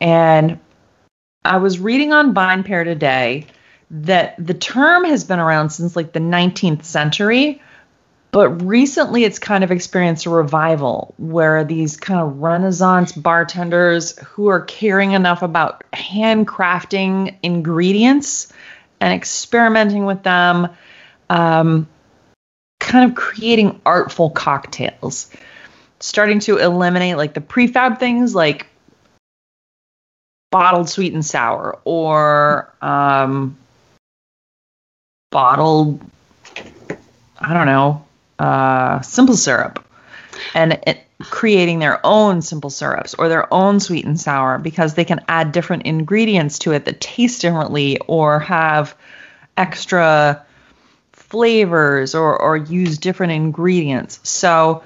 And 0.00 0.58
I 1.44 1.56
was 1.56 1.78
reading 1.78 2.12
on 2.12 2.34
VinePair 2.34 2.84
today 2.84 3.46
that 3.90 4.34
the 4.44 4.54
term 4.54 5.04
has 5.04 5.24
been 5.24 5.38
around 5.38 5.70
since 5.70 5.96
like 5.96 6.12
the 6.12 6.20
19th 6.20 6.84
century, 6.84 7.62
but 8.30 8.50
recently 8.62 9.24
it's 9.24 9.38
kind 9.38 9.64
of 9.64 9.70
experienced 9.70 10.26
a 10.26 10.30
revival 10.30 11.14
where 11.16 11.64
these 11.64 11.96
kind 11.96 12.20
of 12.20 12.38
renaissance 12.38 13.12
bartenders 13.12 14.18
who 14.18 14.48
are 14.48 14.60
caring 14.60 15.12
enough 15.12 15.42
about 15.42 15.82
handcrafting 15.94 17.34
ingredients 17.42 18.52
and 19.00 19.14
experimenting 19.14 20.04
with 20.04 20.22
them 20.22 20.68
um, 21.30 21.88
kind 22.78 23.10
of 23.10 23.16
creating 23.16 23.80
artful 23.84 24.30
cocktails. 24.30 25.30
Starting 26.00 26.38
to 26.40 26.58
eliminate 26.58 27.16
like 27.16 27.34
the 27.34 27.40
prefab 27.40 27.98
things 27.98 28.34
like 28.34 28.66
bottled 30.50 30.88
sweet 30.88 31.12
and 31.12 31.26
sour 31.26 31.78
or 31.84 32.72
um, 32.80 33.58
bottled 35.30 36.00
i 37.40 37.52
don't 37.52 37.66
know 37.66 38.06
uh, 38.38 39.00
simple 39.00 39.36
syrup. 39.36 39.84
And 40.54 40.78
it, 40.86 41.04
creating 41.20 41.80
their 41.80 42.04
own 42.06 42.42
simple 42.42 42.70
syrups 42.70 43.14
or 43.14 43.28
their 43.28 43.52
own 43.52 43.80
sweet 43.80 44.04
and 44.04 44.20
sour 44.20 44.58
because 44.58 44.94
they 44.94 45.04
can 45.04 45.24
add 45.28 45.50
different 45.50 45.84
ingredients 45.84 46.60
to 46.60 46.72
it 46.72 46.84
that 46.84 47.00
taste 47.00 47.40
differently 47.40 47.98
or 48.06 48.38
have 48.38 48.94
extra 49.56 50.46
flavors 51.28 52.14
or, 52.14 52.40
or 52.40 52.56
use 52.56 52.98
different 52.98 53.32
ingredients. 53.32 54.20
So 54.28 54.82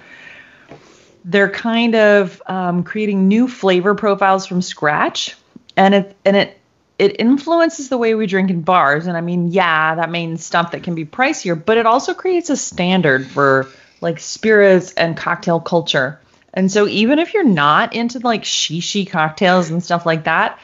they're 1.25 1.51
kind 1.51 1.95
of 1.95 2.43
um, 2.47 2.83
creating 2.83 3.29
new 3.29 3.49
flavor 3.49 3.95
profiles 3.95 4.47
from 4.47 4.61
scratch, 4.61 5.37
and 5.77 5.95
it 5.95 6.17
and 6.25 6.37
it 6.37 6.59
it 6.99 7.21
influences 7.21 7.89
the 7.89 7.99
way 7.99 8.15
we 8.15 8.27
drink 8.27 8.51
in 8.51 8.63
bars. 8.63 9.07
And 9.07 9.17
I 9.17 9.21
mean, 9.21 9.49
yeah, 9.49 9.95
that 9.95 10.11
means 10.11 10.45
stuff 10.45 10.73
that 10.73 10.83
can 10.83 10.95
be 10.95 11.05
pricier, 11.05 11.63
but 11.63 11.79
it 11.79 11.87
also 11.87 12.15
creates 12.15 12.51
a 12.51 12.57
standard 12.57 13.27
for 13.27 13.69
like 14.01 14.19
spirits 14.19 14.93
and 14.93 15.17
cocktail 15.17 15.61
culture. 15.61 16.21
And 16.55 16.71
so 16.71 16.87
even 16.87 17.19
if 17.19 17.33
you're 17.33 17.45
not 17.45 17.95
into 17.95 18.19
like 18.19 18.43
shishi 18.43 19.09
cocktails 19.09 19.71
and 19.71 19.83
stuff 19.83 20.05
like 20.05 20.25
that, 20.25 20.59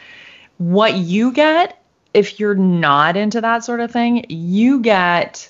what 0.59 0.95
you 0.95 1.33
get 1.33 1.79
if 2.15 2.41
you're 2.41 2.55
not 2.55 3.17
into 3.17 3.41
that 3.41 3.65
sort 3.65 3.81
of 3.81 3.91
thing, 3.91 4.27
you 4.29 4.81
get 4.81 5.49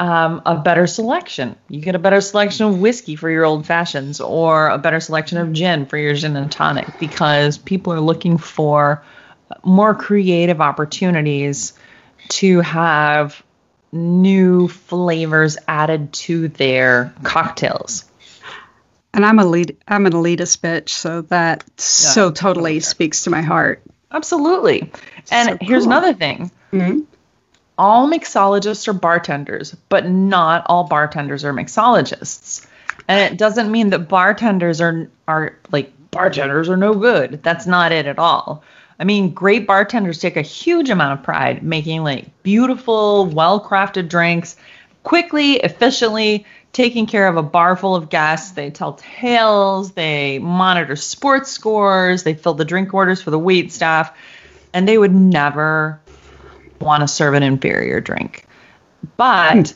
um, 0.00 0.40
a 0.46 0.56
better 0.56 0.86
selection. 0.86 1.54
You 1.68 1.80
get 1.82 1.94
a 1.94 1.98
better 1.98 2.22
selection 2.22 2.66
of 2.66 2.80
whiskey 2.80 3.16
for 3.16 3.28
your 3.28 3.44
old 3.44 3.66
fashions 3.66 4.18
or 4.20 4.68
a 4.68 4.78
better 4.78 4.98
selection 4.98 5.36
of 5.36 5.52
gin 5.52 5.84
for 5.84 5.98
your 5.98 6.14
gin 6.14 6.36
and 6.36 6.50
tonic 6.50 6.86
because 6.98 7.58
people 7.58 7.92
are 7.92 8.00
looking 8.00 8.38
for 8.38 9.04
more 9.62 9.94
creative 9.94 10.62
opportunities 10.62 11.74
to 12.30 12.60
have 12.62 13.42
new 13.92 14.68
flavors 14.68 15.58
added 15.68 16.14
to 16.14 16.48
their 16.48 17.12
cocktails. 17.22 18.06
And 19.12 19.26
I'm 19.26 19.38
a 19.38 19.44
lead. 19.44 19.76
I'm 19.86 20.06
an 20.06 20.12
elitist 20.12 20.60
bitch, 20.60 20.88
so 20.88 21.22
that 21.22 21.64
so 21.78 22.30
totally 22.30 22.80
speaks 22.80 23.24
to 23.24 23.30
my 23.30 23.42
heart. 23.42 23.82
Absolutely. 24.10 24.90
And 25.30 25.48
So 25.50 25.58
here's 25.60 25.84
another 25.84 26.14
thing. 26.14 26.50
Mhm. 26.72 27.04
All 27.80 28.06
mixologists 28.06 28.88
are 28.88 28.92
bartenders, 28.92 29.74
but 29.88 30.06
not 30.06 30.66
all 30.66 30.84
bartenders 30.84 31.46
are 31.46 31.54
mixologists. 31.54 32.66
And 33.08 33.32
it 33.32 33.38
doesn't 33.38 33.72
mean 33.72 33.88
that 33.88 34.00
bartenders 34.00 34.82
are 34.82 35.08
are 35.26 35.56
like 35.72 35.90
bartenders 36.10 36.68
are 36.68 36.76
no 36.76 36.92
good. 36.92 37.42
That's 37.42 37.66
not 37.66 37.90
it 37.90 38.04
at 38.06 38.18
all. 38.18 38.62
I 38.98 39.04
mean, 39.04 39.32
great 39.32 39.66
bartenders 39.66 40.18
take 40.18 40.36
a 40.36 40.42
huge 40.42 40.90
amount 40.90 41.18
of 41.18 41.24
pride 41.24 41.62
making 41.62 42.04
like 42.04 42.42
beautiful, 42.42 43.24
well-crafted 43.24 44.10
drinks 44.10 44.56
quickly, 45.02 45.54
efficiently, 45.54 46.44
taking 46.74 47.06
care 47.06 47.28
of 47.28 47.38
a 47.38 47.42
bar 47.42 47.76
full 47.76 47.96
of 47.96 48.10
guests. 48.10 48.50
They 48.50 48.70
tell 48.70 49.00
tales, 49.20 49.92
they 49.92 50.38
monitor 50.38 50.96
sports 50.96 51.50
scores, 51.50 52.24
they 52.24 52.34
fill 52.34 52.52
the 52.52 52.66
drink 52.66 52.92
orders 52.92 53.22
for 53.22 53.30
the 53.30 53.38
wait 53.38 53.72
staff, 53.72 54.14
and 54.74 54.86
they 54.86 54.98
would 54.98 55.14
never 55.14 55.98
want 56.80 57.02
to 57.02 57.08
serve 57.08 57.34
an 57.34 57.42
inferior 57.42 58.00
drink. 58.00 58.46
But 59.16 59.74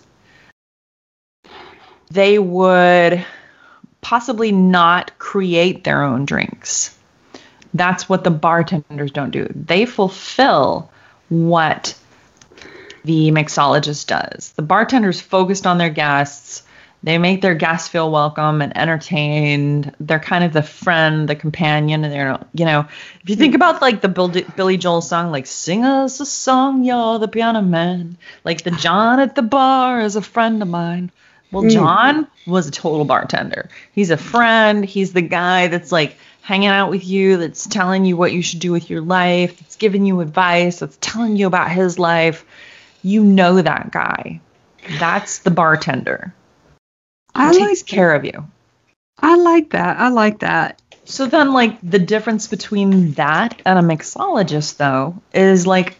hmm. 1.44 1.50
they 2.10 2.38
would 2.38 3.24
possibly 4.00 4.52
not 4.52 5.18
create 5.18 5.84
their 5.84 6.02
own 6.02 6.24
drinks. 6.24 6.96
That's 7.72 8.08
what 8.08 8.22
the 8.22 8.30
bartenders 8.30 9.10
don't 9.10 9.30
do. 9.30 9.48
They 9.54 9.86
fulfill 9.86 10.90
what 11.28 11.98
the 13.04 13.30
mixologist 13.30 14.06
does. 14.06 14.52
The 14.52 14.62
bartender's 14.62 15.20
focused 15.20 15.66
on 15.66 15.78
their 15.78 15.90
guests. 15.90 16.62
They 17.04 17.18
make 17.18 17.42
their 17.42 17.54
guests 17.54 17.88
feel 17.88 18.10
welcome 18.10 18.62
and 18.62 18.74
entertained. 18.76 19.94
They're 20.00 20.18
kind 20.18 20.42
of 20.42 20.54
the 20.54 20.62
friend, 20.62 21.28
the 21.28 21.36
companion, 21.36 22.02
and 22.02 22.10
they're 22.10 22.38
you 22.54 22.64
know, 22.64 22.86
if 23.22 23.28
you 23.28 23.36
think 23.36 23.54
about 23.54 23.82
like 23.82 24.00
the 24.00 24.08
Billy 24.56 24.78
Joel 24.78 25.02
song, 25.02 25.30
like 25.30 25.44
"Sing 25.46 25.84
us 25.84 26.20
a 26.20 26.24
song, 26.26 26.82
you're 26.82 27.18
the 27.18 27.28
piano 27.28 27.60
man," 27.60 28.16
like 28.42 28.62
the 28.62 28.70
John 28.70 29.20
at 29.20 29.34
the 29.34 29.42
bar 29.42 30.00
is 30.00 30.16
a 30.16 30.22
friend 30.22 30.62
of 30.62 30.68
mine. 30.68 31.10
Well, 31.52 31.64
Mm. 31.64 31.72
John 31.72 32.26
was 32.46 32.68
a 32.68 32.70
total 32.70 33.04
bartender. 33.04 33.68
He's 33.92 34.10
a 34.10 34.16
friend. 34.16 34.82
He's 34.82 35.12
the 35.12 35.20
guy 35.20 35.68
that's 35.68 35.92
like 35.92 36.16
hanging 36.40 36.68
out 36.68 36.88
with 36.90 37.06
you, 37.06 37.36
that's 37.36 37.66
telling 37.66 38.06
you 38.06 38.16
what 38.16 38.32
you 38.32 38.40
should 38.40 38.60
do 38.60 38.72
with 38.72 38.88
your 38.88 39.02
life, 39.02 39.58
that's 39.58 39.76
giving 39.76 40.06
you 40.06 40.20
advice, 40.20 40.78
that's 40.78 40.96
telling 41.02 41.36
you 41.36 41.46
about 41.46 41.70
his 41.70 41.98
life. 41.98 42.46
You 43.02 43.22
know 43.22 43.60
that 43.60 43.90
guy. 43.92 44.40
That's 44.98 45.40
the 45.40 45.50
bartender. 45.50 46.32
I 47.34 47.52
He 47.52 47.60
like 47.60 47.86
care 47.86 48.14
of 48.14 48.24
you. 48.24 48.46
I 49.18 49.36
like 49.36 49.70
that. 49.70 49.98
I 49.98 50.08
like 50.08 50.40
that. 50.40 50.80
So 51.04 51.26
then, 51.26 51.52
like, 51.52 51.78
the 51.82 51.98
difference 51.98 52.46
between 52.46 53.12
that 53.12 53.60
and 53.66 53.78
a 53.78 53.82
mixologist, 53.82 54.78
though, 54.78 55.20
is 55.32 55.66
like 55.66 55.96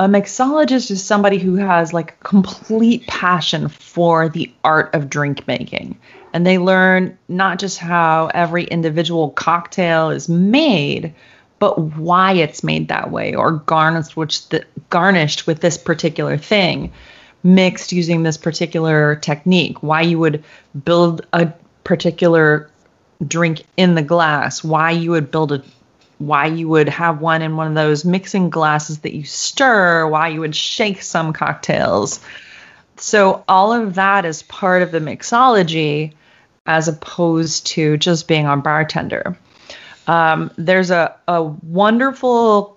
a 0.00 0.08
mixologist 0.08 0.90
is 0.90 1.04
somebody 1.04 1.38
who 1.38 1.56
has 1.56 1.92
like 1.92 2.18
complete 2.20 3.06
passion 3.06 3.68
for 3.68 4.30
the 4.30 4.50
art 4.64 4.94
of 4.94 5.10
drink 5.10 5.46
making. 5.46 5.98
And 6.32 6.46
they 6.46 6.56
learn 6.56 7.18
not 7.28 7.58
just 7.58 7.76
how 7.76 8.30
every 8.32 8.64
individual 8.64 9.30
cocktail 9.30 10.08
is 10.08 10.26
made, 10.26 11.12
but 11.58 11.78
why 11.78 12.32
it's 12.32 12.64
made 12.64 12.88
that 12.88 13.10
way 13.10 13.34
or 13.34 13.52
garnished 13.52 14.16
which 14.16 14.48
the, 14.48 14.64
garnished 14.88 15.46
with 15.46 15.60
this 15.60 15.76
particular 15.76 16.38
thing 16.38 16.90
mixed 17.42 17.92
using 17.92 18.22
this 18.22 18.36
particular 18.36 19.16
technique 19.16 19.82
why 19.82 20.02
you 20.02 20.18
would 20.18 20.44
build 20.84 21.26
a 21.32 21.52
particular 21.84 22.70
drink 23.26 23.64
in 23.76 23.94
the 23.94 24.02
glass, 24.02 24.62
why 24.62 24.90
you 24.90 25.10
would 25.10 25.30
build 25.30 25.52
a 25.52 25.62
why 26.18 26.44
you 26.44 26.68
would 26.68 26.88
have 26.88 27.22
one 27.22 27.40
in 27.40 27.56
one 27.56 27.66
of 27.66 27.74
those 27.74 28.04
mixing 28.04 28.50
glasses 28.50 28.98
that 28.98 29.14
you 29.14 29.24
stir, 29.24 30.06
why 30.06 30.28
you 30.28 30.40
would 30.40 30.54
shake 30.54 31.00
some 31.02 31.32
cocktails. 31.32 32.20
So 32.96 33.42
all 33.48 33.72
of 33.72 33.94
that 33.94 34.26
is 34.26 34.42
part 34.42 34.82
of 34.82 34.90
the 34.90 34.98
mixology 34.98 36.12
as 36.66 36.88
opposed 36.88 37.66
to 37.68 37.96
just 37.96 38.28
being 38.28 38.46
a 38.46 38.54
bartender. 38.58 39.38
Um, 40.06 40.50
there's 40.58 40.90
a, 40.90 41.16
a 41.26 41.42
wonderful 41.42 42.76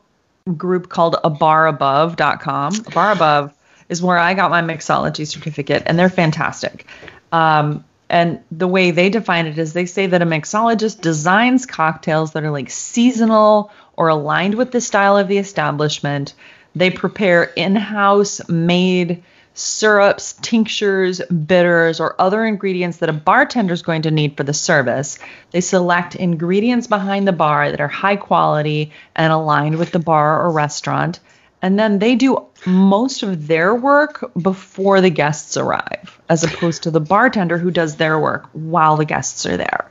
group 0.56 0.88
called 0.88 1.16
abarabove.com. 1.24 2.86
A 2.88 2.92
bar 2.92 3.12
above 3.12 3.54
is 3.90 4.02
where 4.02 4.18
I 4.18 4.34
got 4.34 4.52
my 4.52 4.62
mixology 4.62 5.28
certificate, 5.28 5.84
and 5.86 5.98
they're 5.98 6.10
fantastic. 6.10 6.86
Um, 7.32 7.84
and 8.10 8.44
the 8.52 8.68
way 8.68 8.92
they 8.92 9.10
define 9.10 9.48
it 9.48 9.58
is 9.58 9.74
they 9.74 9.86
say 9.86 10.08
that 10.08 10.22
a 10.22 10.26
mixologist 10.26 11.02
designs 11.02 11.66
cocktails 11.66 12.34
that 12.34 12.44
are 12.44 12.52
like 12.52 12.70
seasonal 12.70 13.72
or 13.98 14.10
aligned 14.10 14.56
with 14.56 14.72
the 14.72 14.82
style 14.82 15.18
of 15.18 15.28
the 15.28 15.38
establishment. 15.38 16.34
They 16.76 16.90
prepare 16.90 17.44
in 17.44 17.76
house 17.76 18.48
made 18.48 19.24
syrups, 19.56 20.34
tinctures, 20.42 21.22
bitters, 21.26 22.00
or 22.00 22.20
other 22.20 22.46
ingredients 22.46 22.98
that 22.98 23.10
a 23.10 23.14
bartender 23.14 23.74
is 23.74 23.84
going 23.84 24.02
to 24.04 24.12
need 24.12 24.36
for 24.36 24.44
the 24.44 24.54
service. 24.54 25.20
They 25.52 25.62
select 25.62 26.16
ingredients 26.16 26.88
behind 26.88 27.28
the 27.28 27.34
bar 27.34 27.70
that 27.70 27.82
are 27.82 27.88
high 27.88 28.16
quality 28.16 28.92
and 29.16 29.32
aligned 29.32 29.78
with 29.78 29.92
the 29.92 30.00
bar 30.00 30.42
or 30.42 30.52
restaurant. 30.52 31.20
And 31.64 31.80
then 31.80 31.98
they 31.98 32.16
do 32.16 32.46
most 32.66 33.24
of 33.24 33.48
their 33.48 33.74
work 33.74 34.32
before 34.40 35.00
the 35.00 35.10
guests 35.10 35.56
arrive, 35.56 36.22
as 36.28 36.44
opposed 36.44 36.84
to 36.84 36.92
the 36.92 37.00
bartender 37.00 37.58
who 37.58 37.72
does 37.72 37.96
their 37.96 38.20
work 38.20 38.48
while 38.52 38.98
the 38.98 39.06
guests 39.06 39.46
are 39.46 39.56
there. 39.56 39.90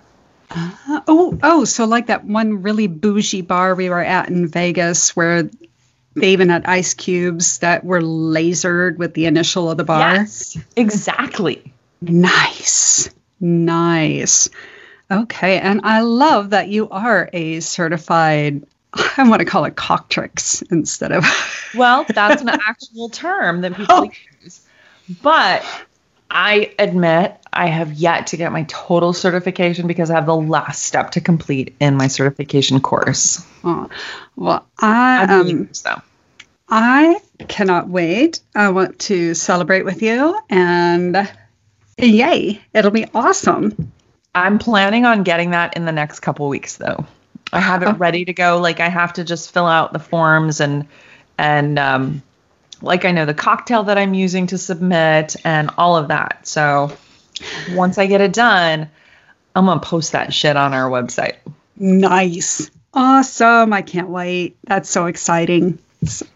Uh, 0.50 1.00
oh, 1.08 1.38
oh, 1.42 1.64
so 1.64 1.86
like 1.86 2.08
that 2.08 2.26
one 2.26 2.62
really 2.62 2.88
bougie 2.88 3.40
bar 3.40 3.74
we 3.74 3.88
were 3.88 4.02
at 4.02 4.28
in 4.28 4.46
Vegas 4.48 5.16
where 5.16 5.44
they 6.14 6.32
even 6.32 6.50
had 6.50 6.66
ice 6.66 6.92
cubes 6.92 7.58
that 7.60 7.84
were 7.84 8.02
lasered 8.02 8.98
with 8.98 9.14
the 9.14 9.24
initial 9.24 9.70
of 9.70 9.78
the 9.78 9.84
bar. 9.84 10.16
Yes, 10.16 10.58
exactly. 10.76 11.72
Nice. 12.02 13.08
Nice. 13.40 14.50
Okay. 15.10 15.58
And 15.58 15.80
I 15.84 16.02
love 16.02 16.50
that 16.50 16.68
you 16.68 16.90
are 16.90 17.30
a 17.32 17.60
certified, 17.60 18.66
I 19.16 19.28
want 19.28 19.40
to 19.40 19.46
call 19.46 19.64
it 19.64 19.74
coctrix 19.74 20.62
instead 20.70 21.12
of. 21.12 21.24
well, 21.74 22.04
that's 22.08 22.42
an 22.42 22.48
actual 22.48 23.08
term 23.08 23.62
that 23.62 23.74
people 23.74 23.94
oh. 23.94 24.10
use. 24.42 24.66
But 25.22 25.64
I 26.30 26.74
admit 26.78 27.38
I 27.52 27.66
have 27.66 27.92
yet 27.92 28.28
to 28.28 28.36
get 28.36 28.52
my 28.52 28.64
total 28.64 29.12
certification 29.12 29.86
because 29.86 30.10
I 30.10 30.14
have 30.14 30.26
the 30.26 30.36
last 30.36 30.82
step 30.82 31.12
to 31.12 31.20
complete 31.20 31.74
in 31.80 31.96
my 31.96 32.08
certification 32.08 32.80
course. 32.80 33.44
Oh, 33.64 33.88
well, 34.36 34.66
I 34.78 35.24
um, 35.24 35.68
I 36.68 37.20
cannot 37.48 37.88
wait. 37.88 38.40
I 38.54 38.70
want 38.70 38.98
to 39.00 39.34
celebrate 39.34 39.84
with 39.84 40.00
you, 40.00 40.38
and 40.48 41.30
yay, 41.98 42.62
it'll 42.72 42.90
be 42.90 43.06
awesome. 43.14 43.92
I'm 44.34 44.58
planning 44.58 45.04
on 45.04 45.22
getting 45.22 45.50
that 45.50 45.76
in 45.76 45.84
the 45.84 45.92
next 45.92 46.20
couple 46.20 46.48
weeks, 46.48 46.76
though. 46.76 47.06
I 47.52 47.60
have 47.60 47.82
it 47.82 47.88
oh. 47.88 47.94
ready 47.94 48.24
to 48.24 48.32
go. 48.32 48.58
Like 48.58 48.80
I 48.80 48.88
have 48.88 49.12
to 49.14 49.24
just 49.24 49.52
fill 49.52 49.66
out 49.66 49.92
the 49.92 49.98
forms 49.98 50.60
and 50.60 50.86
and 51.38 51.78
um, 51.78 52.22
like 52.80 53.04
I 53.04 53.12
know 53.12 53.26
the 53.26 53.34
cocktail 53.34 53.84
that 53.84 53.98
I'm 53.98 54.14
using 54.14 54.48
to 54.48 54.58
submit 54.58 55.36
and 55.44 55.70
all 55.76 55.96
of 55.96 56.08
that. 56.08 56.46
So 56.46 56.96
once 57.72 57.98
I 57.98 58.06
get 58.06 58.20
it 58.20 58.32
done, 58.32 58.88
I'm 59.54 59.66
gonna 59.66 59.80
post 59.80 60.12
that 60.12 60.32
shit 60.32 60.56
on 60.56 60.72
our 60.74 60.90
website. 60.90 61.36
Nice. 61.76 62.70
Awesome. 62.94 63.72
I 63.72 63.82
can't 63.82 64.08
wait. 64.08 64.56
That's 64.64 64.90
so 64.90 65.06
exciting. 65.06 65.78
So, 66.04 66.26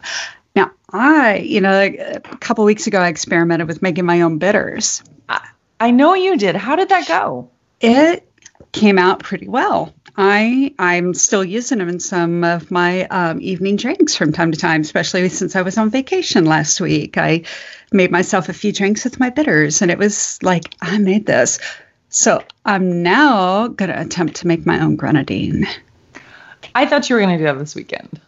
now, 0.55 0.71
I, 0.91 1.39
you 1.39 1.61
know, 1.61 1.83
a 1.83 2.21
couple 2.21 2.65
weeks 2.65 2.87
ago, 2.87 2.99
I 2.99 3.09
experimented 3.09 3.69
with 3.69 3.83
making 3.83 4.07
my 4.07 4.23
own 4.23 4.39
bitters. 4.39 5.03
I, 5.29 5.47
I 5.81 5.91
know 5.91 6.15
you 6.15 6.39
did. 6.39 6.57
How 6.57 6.77
did 6.77 6.89
that 6.89 7.07
go? 7.07 7.51
It 7.81 8.27
came 8.73 8.99
out 8.99 9.23
pretty 9.23 9.49
well. 9.49 9.93
I 10.17 10.75
I'm 10.79 11.13
still 11.13 11.45
using 11.45 11.79
them 11.79 11.89
in 11.89 12.01
some 12.01 12.43
of 12.43 12.71
my 12.71 13.07
um, 13.07 13.41
evening 13.41 13.77
drinks 13.77 14.15
from 14.15 14.33
time 14.33 14.51
to 14.51 14.59
time, 14.59 14.81
especially 14.81 15.29
since 15.29 15.55
I 15.55 15.63
was 15.63 15.77
on 15.77 15.91
vacation 15.91 16.47
last 16.47 16.81
week. 16.81 17.19
I 17.19 17.43
made 17.93 18.11
myself 18.11 18.49
a 18.49 18.55
few 18.55 18.73
drinks 18.73 19.05
with 19.05 19.21
my 19.21 19.29
bitters, 19.29 19.83
and 19.83 19.91
it 19.91 19.99
was 19.99 20.43
like 20.43 20.75
I 20.81 20.97
made 20.99 21.27
this. 21.27 21.59
So 22.09 22.43
I'm 22.65 23.03
now 23.03 23.69
gonna 23.69 23.97
attempt 23.99 24.37
to 24.37 24.47
make 24.47 24.65
my 24.65 24.81
own 24.81 24.97
grenadine. 24.97 25.67
I 26.75 26.87
thought 26.87 27.11
you 27.11 27.17
were 27.17 27.21
gonna 27.21 27.37
do 27.37 27.45
that 27.45 27.59
this 27.59 27.75
weekend. 27.75 28.21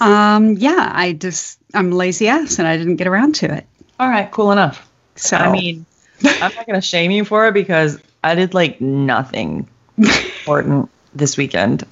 Um, 0.00 0.54
yeah, 0.54 0.90
I 0.92 1.12
just 1.12 1.60
I'm 1.72 1.92
lazy 1.92 2.26
ass, 2.26 2.58
and 2.58 2.66
I 2.66 2.76
didn't 2.76 2.96
get 2.96 3.06
around 3.06 3.36
to 3.36 3.54
it. 3.54 3.66
All 4.00 4.08
right, 4.08 4.28
cool 4.32 4.50
enough. 4.50 4.90
So 5.14 5.36
I 5.36 5.52
mean, 5.52 5.86
I'm 6.24 6.54
not 6.56 6.66
gonna 6.66 6.80
shame 6.80 7.12
you 7.12 7.24
for 7.24 7.46
it 7.46 7.54
because 7.54 8.00
I 8.24 8.34
did 8.34 8.52
like 8.52 8.80
nothing 8.80 9.68
important 9.96 10.90
this 11.16 11.36
weekend, 11.36 11.84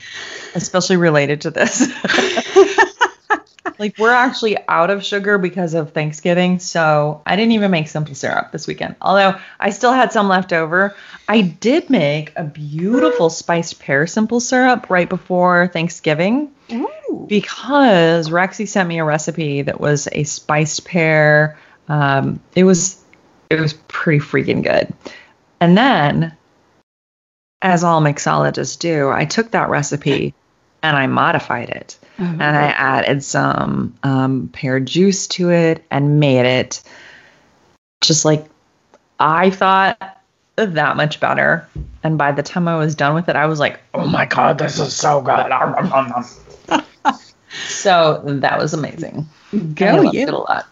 especially 0.54 0.96
related 0.96 1.42
to 1.42 1.50
this. 1.50 1.88
like 3.78 3.98
we're 3.98 4.12
actually 4.12 4.56
out 4.68 4.90
of 4.90 5.04
sugar 5.04 5.38
because 5.38 5.74
of 5.74 5.92
Thanksgiving, 5.92 6.58
so 6.58 7.22
I 7.26 7.37
didn't 7.37 7.52
even 7.52 7.70
make 7.70 7.88
simple 7.88 8.14
syrup 8.14 8.52
this 8.52 8.66
weekend. 8.66 8.96
Although 9.00 9.38
I 9.58 9.70
still 9.70 9.92
had 9.92 10.12
some 10.12 10.28
left 10.28 10.52
over. 10.52 10.94
I 11.28 11.40
did 11.40 11.90
make 11.90 12.32
a 12.37 12.44
beautiful 12.44 13.30
spiced 13.30 13.80
pear 13.80 14.06
simple 14.06 14.40
syrup 14.40 14.90
right 14.90 15.08
before 15.08 15.68
Thanksgiving. 15.68 16.52
Ooh. 16.72 17.26
Because 17.28 18.28
Rexy 18.30 18.68
sent 18.68 18.88
me 18.88 18.98
a 18.98 19.04
recipe 19.04 19.62
that 19.62 19.80
was 19.80 20.08
a 20.12 20.24
spiced 20.24 20.84
pear. 20.84 21.58
Um, 21.88 22.40
it 22.54 22.64
was 22.64 23.02
it 23.50 23.60
was 23.60 23.74
pretty 23.88 24.20
freaking 24.20 24.62
good. 24.62 24.92
And 25.60 25.76
then 25.76 26.37
as 27.64 27.83
all 27.83 28.03
mixologists 28.03 28.79
do, 28.79 29.11
I 29.11 29.24
took 29.24 29.53
that 29.53 29.70
recipe 29.70 30.35
and 30.83 30.96
I 30.96 31.07
modified 31.07 31.70
it. 31.70 31.98
Mm-hmm. 32.18 32.40
And 32.40 32.57
I 32.57 32.66
added 32.66 33.24
some 33.24 33.94
um, 34.03 34.50
pear 34.53 34.79
juice 34.79 35.27
to 35.29 35.50
it 35.50 35.85
and 35.90 36.20
made 36.20 36.44
it 36.44 36.83
just 38.03 38.27
like 38.27 38.46
I 39.18 39.48
thought 39.48 40.20
that 40.57 40.96
much 40.96 41.18
better. 41.20 41.66
And 42.05 42.18
by 42.18 42.33
the 42.33 42.42
time 42.42 42.68
I 42.68 42.77
was 42.77 42.94
done 42.94 43.14
with 43.14 43.31
it, 43.31 43.35
I 43.35 43.46
was 43.46 43.59
like, 43.59 43.81
oh 43.94 44.07
my 44.07 44.27
God, 44.27 44.59
this 44.59 44.79
is 44.79 44.94
so 44.94 45.22
good. 45.22 45.50
so 47.68 48.20
that 48.24 48.59
was 48.59 48.74
amazing. 48.74 49.27
Go 49.74 50.03
you. 50.12 50.29
a 50.29 50.31
lot. 50.37 50.66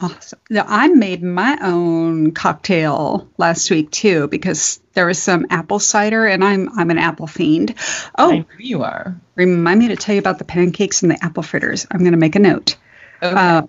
Awesome. 0.00 0.38
Now, 0.48 0.64
I 0.66 0.88
made 0.88 1.22
my 1.22 1.58
own 1.60 2.32
cocktail 2.32 3.28
last 3.36 3.70
week 3.70 3.90
too 3.90 4.28
because 4.28 4.80
there 4.94 5.04
was 5.06 5.18
some 5.22 5.46
apple 5.50 5.78
cider, 5.78 6.26
and 6.26 6.42
I'm 6.42 6.70
I'm 6.78 6.90
an 6.90 6.96
apple 6.98 7.26
fiend. 7.26 7.74
Oh, 8.16 8.44
you 8.58 8.82
are. 8.82 9.20
Remind 9.34 9.80
me 9.80 9.88
to 9.88 9.96
tell 9.96 10.14
you 10.14 10.18
about 10.18 10.38
the 10.38 10.44
pancakes 10.44 11.02
and 11.02 11.10
the 11.10 11.22
apple 11.22 11.42
fritters. 11.42 11.86
I'm 11.90 12.00
going 12.00 12.12
to 12.12 12.18
make 12.18 12.34
a 12.34 12.38
note. 12.38 12.76
Okay. 13.22 13.34
Uh, 13.36 13.62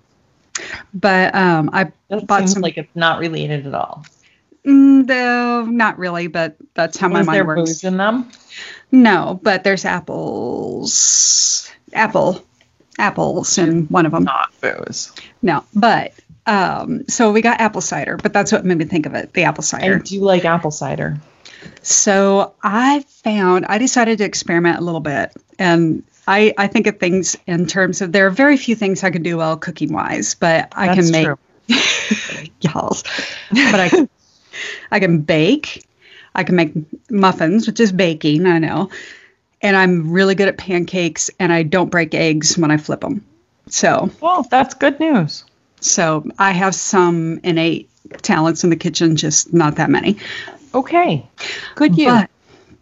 but 0.94 1.34
um, 1.34 1.70
I 1.72 1.92
that 2.08 2.26
bought 2.26 2.48
some. 2.48 2.62
Like 2.62 2.78
it's 2.78 2.94
not 2.96 3.18
related 3.18 3.66
at 3.66 3.74
all. 3.74 4.06
Mm, 4.64 5.06
no, 5.06 5.64
not 5.66 5.98
really. 5.98 6.28
But 6.28 6.56
that's 6.72 6.96
how 6.96 7.08
my 7.08 7.20
Is 7.20 7.26
mind 7.26 7.36
there 7.36 7.44
works. 7.44 7.60
booze 7.60 7.84
in 7.84 7.98
them? 7.98 8.30
No, 8.90 9.38
but 9.42 9.64
there's 9.64 9.84
apples. 9.84 11.70
Apple 11.92 12.42
apples 12.98 13.58
in 13.58 13.86
one 13.86 14.06
of 14.06 14.12
them. 14.12 14.24
Not 14.24 14.52
booze. 14.60 15.12
No, 15.42 15.64
but 15.74 16.12
um, 16.46 17.06
so 17.08 17.32
we 17.32 17.40
got 17.40 17.60
apple 17.60 17.80
cider, 17.80 18.16
but 18.16 18.32
that's 18.32 18.52
what 18.52 18.64
made 18.64 18.78
me 18.78 18.84
think 18.84 19.06
of 19.06 19.14
it, 19.14 19.32
the 19.32 19.44
apple 19.44 19.62
cider. 19.62 19.96
I 19.96 19.98
do 19.98 20.20
like 20.20 20.44
apple 20.44 20.70
cider. 20.70 21.18
So 21.82 22.54
I 22.62 23.04
found 23.08 23.66
I 23.66 23.78
decided 23.78 24.18
to 24.18 24.24
experiment 24.24 24.78
a 24.78 24.82
little 24.82 25.00
bit, 25.00 25.32
and 25.58 26.02
I 26.26 26.54
I 26.58 26.66
think 26.66 26.86
of 26.86 26.98
things 26.98 27.36
in 27.46 27.66
terms 27.66 28.00
of 28.00 28.12
there 28.12 28.26
are 28.26 28.30
very 28.30 28.56
few 28.56 28.74
things 28.74 29.04
I 29.04 29.10
can 29.10 29.22
do 29.22 29.36
well 29.36 29.56
cooking 29.56 29.92
wise, 29.92 30.34
but 30.34 30.72
I 30.72 30.94
can 30.94 31.10
make 31.10 31.28
y'all, 32.60 32.96
but 33.50 33.80
I 33.80 34.08
I 34.90 35.00
can 35.00 35.20
bake, 35.20 35.84
I 36.34 36.44
can 36.44 36.56
make 36.56 36.72
muffins, 37.10 37.66
which 37.66 37.78
is 37.78 37.92
baking, 37.92 38.46
I 38.46 38.58
know, 38.58 38.90
and 39.62 39.76
I'm 39.76 40.12
really 40.12 40.34
good 40.34 40.48
at 40.48 40.58
pancakes, 40.58 41.30
and 41.38 41.52
I 41.52 41.62
don't 41.62 41.90
break 41.90 42.14
eggs 42.14 42.58
when 42.58 42.70
I 42.70 42.76
flip 42.76 43.00
them. 43.00 43.24
So 43.68 44.10
well, 44.20 44.42
that's 44.50 44.74
good 44.74 44.98
news. 45.00 45.44
So 45.80 46.24
I 46.38 46.52
have 46.52 46.74
some 46.74 47.40
innate 47.42 47.88
talents 48.22 48.64
in 48.64 48.70
the 48.70 48.76
kitchen, 48.76 49.16
just 49.16 49.52
not 49.52 49.76
that 49.76 49.90
many. 49.90 50.18
Okay. 50.74 51.26
Good 51.74 51.96
you. 51.96 52.06
But, 52.06 52.30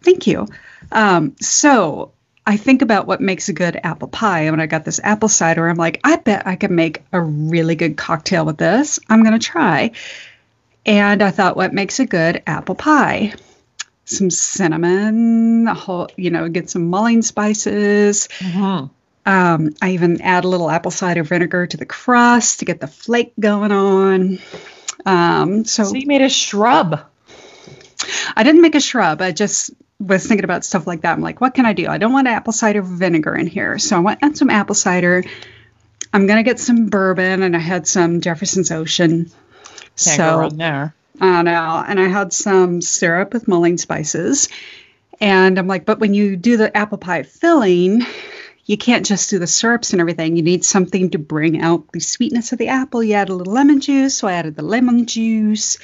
thank 0.01 0.27
you. 0.27 0.47
Um, 0.91 1.35
so 1.39 2.11
I 2.45 2.57
think 2.57 2.81
about 2.81 3.07
what 3.07 3.21
makes 3.21 3.49
a 3.49 3.53
good 3.53 3.79
apple 3.83 4.07
pie. 4.07 4.41
And 4.41 4.51
when 4.51 4.59
I 4.59 4.65
got 4.65 4.85
this 4.85 4.99
apple 5.03 5.29
cider, 5.29 5.67
I'm 5.67 5.77
like, 5.77 5.99
I 6.03 6.15
bet 6.17 6.47
I 6.47 6.55
can 6.55 6.75
make 6.75 7.03
a 7.11 7.21
really 7.21 7.75
good 7.75 7.97
cocktail 7.97 8.45
with 8.45 8.57
this. 8.57 8.99
I'm 9.09 9.23
going 9.23 9.39
to 9.39 9.45
try. 9.45 9.91
And 10.85 11.21
I 11.21 11.31
thought, 11.31 11.55
what 11.55 11.73
makes 11.73 11.99
a 11.99 12.05
good 12.05 12.41
apple 12.47 12.75
pie? 12.75 13.33
Some 14.11 14.29
cinnamon, 14.29 15.67
a 15.67 15.73
whole, 15.73 16.09
you 16.15 16.29
know, 16.29 16.47
get 16.49 16.69
some 16.69 16.89
mulling 16.89 17.21
spices. 17.21 18.27
Mhm. 18.39 18.89
Um, 19.25 19.75
I 19.81 19.91
even 19.91 20.21
add 20.21 20.45
a 20.45 20.47
little 20.47 20.69
apple 20.69 20.91
cider 20.91 21.23
vinegar 21.23 21.67
to 21.67 21.77
the 21.77 21.85
crust 21.85 22.59
to 22.59 22.65
get 22.65 22.79
the 22.79 22.87
flake 22.87 23.33
going 23.39 23.71
on. 23.71 24.39
Um, 25.05 25.65
so, 25.65 25.83
So 25.83 25.95
you 25.95 26.07
made 26.07 26.21
a 26.21 26.29
shrub. 26.29 27.01
I 28.35 28.43
didn't 28.43 28.61
make 28.61 28.75
a 28.75 28.79
shrub. 28.79 29.21
I 29.21 29.31
just 29.31 29.71
was 29.99 30.25
thinking 30.25 30.43
about 30.43 30.65
stuff 30.65 30.87
like 30.87 31.01
that. 31.01 31.13
I'm 31.13 31.21
like, 31.21 31.39
what 31.39 31.53
can 31.53 31.65
I 31.65 31.73
do? 31.73 31.87
I 31.87 31.97
don't 31.99 32.13
want 32.13 32.27
apple 32.27 32.53
cider 32.53 32.81
vinegar 32.81 33.35
in 33.35 33.45
here. 33.45 33.77
So 33.77 33.95
I 33.95 33.99
went 33.99 34.19
and 34.21 34.35
some 34.35 34.49
apple 34.49 34.75
cider. 34.75 35.23
I'm 36.13 36.27
going 36.27 36.43
to 36.43 36.49
get 36.49 36.59
some 36.59 36.87
bourbon, 36.87 37.41
and 37.43 37.55
I 37.55 37.59
had 37.59 37.87
some 37.87 38.19
Jefferson's 38.19 38.71
Ocean. 38.71 39.31
Can't 39.95 40.17
so 40.17 40.17
go 40.17 40.39
wrong 40.39 40.57
there. 40.57 40.93
I 41.21 41.43
know. 41.43 41.53
Uh, 41.53 41.85
and 41.87 41.99
I 41.99 42.07
had 42.07 42.33
some 42.33 42.81
syrup 42.81 43.33
with 43.33 43.47
mulling 43.47 43.77
spices. 43.77 44.49
And 45.19 45.59
I'm 45.59 45.67
like, 45.67 45.85
but 45.85 45.99
when 45.99 46.15
you 46.15 46.35
do 46.35 46.57
the 46.57 46.75
apple 46.75 46.97
pie 46.97 47.21
filling, 47.21 48.01
you 48.65 48.75
can't 48.75 49.05
just 49.05 49.29
do 49.29 49.37
the 49.37 49.45
syrups 49.45 49.91
and 49.91 50.01
everything. 50.01 50.35
You 50.35 50.41
need 50.41 50.65
something 50.65 51.11
to 51.11 51.19
bring 51.19 51.61
out 51.61 51.91
the 51.91 51.99
sweetness 51.99 52.53
of 52.53 52.57
the 52.57 52.69
apple. 52.69 53.03
You 53.03 53.13
add 53.13 53.29
a 53.29 53.35
little 53.35 53.53
lemon 53.53 53.81
juice. 53.81 54.15
So 54.15 54.27
I 54.27 54.33
added 54.33 54.55
the 54.55 54.63
lemon 54.63 55.05
juice. 55.05 55.77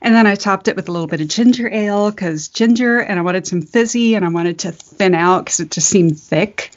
And 0.00 0.16
then 0.16 0.26
I 0.26 0.34
topped 0.34 0.66
it 0.66 0.74
with 0.74 0.88
a 0.88 0.92
little 0.92 1.06
bit 1.06 1.20
of 1.20 1.28
ginger 1.28 1.72
ale 1.72 2.10
because 2.10 2.48
ginger, 2.48 2.98
and 2.98 3.20
I 3.20 3.22
wanted 3.22 3.46
some 3.46 3.62
fizzy 3.62 4.16
and 4.16 4.24
I 4.24 4.30
wanted 4.30 4.58
to 4.60 4.72
thin 4.72 5.14
out 5.14 5.44
because 5.44 5.60
it 5.60 5.70
just 5.70 5.88
seemed 5.88 6.18
thick. 6.18 6.72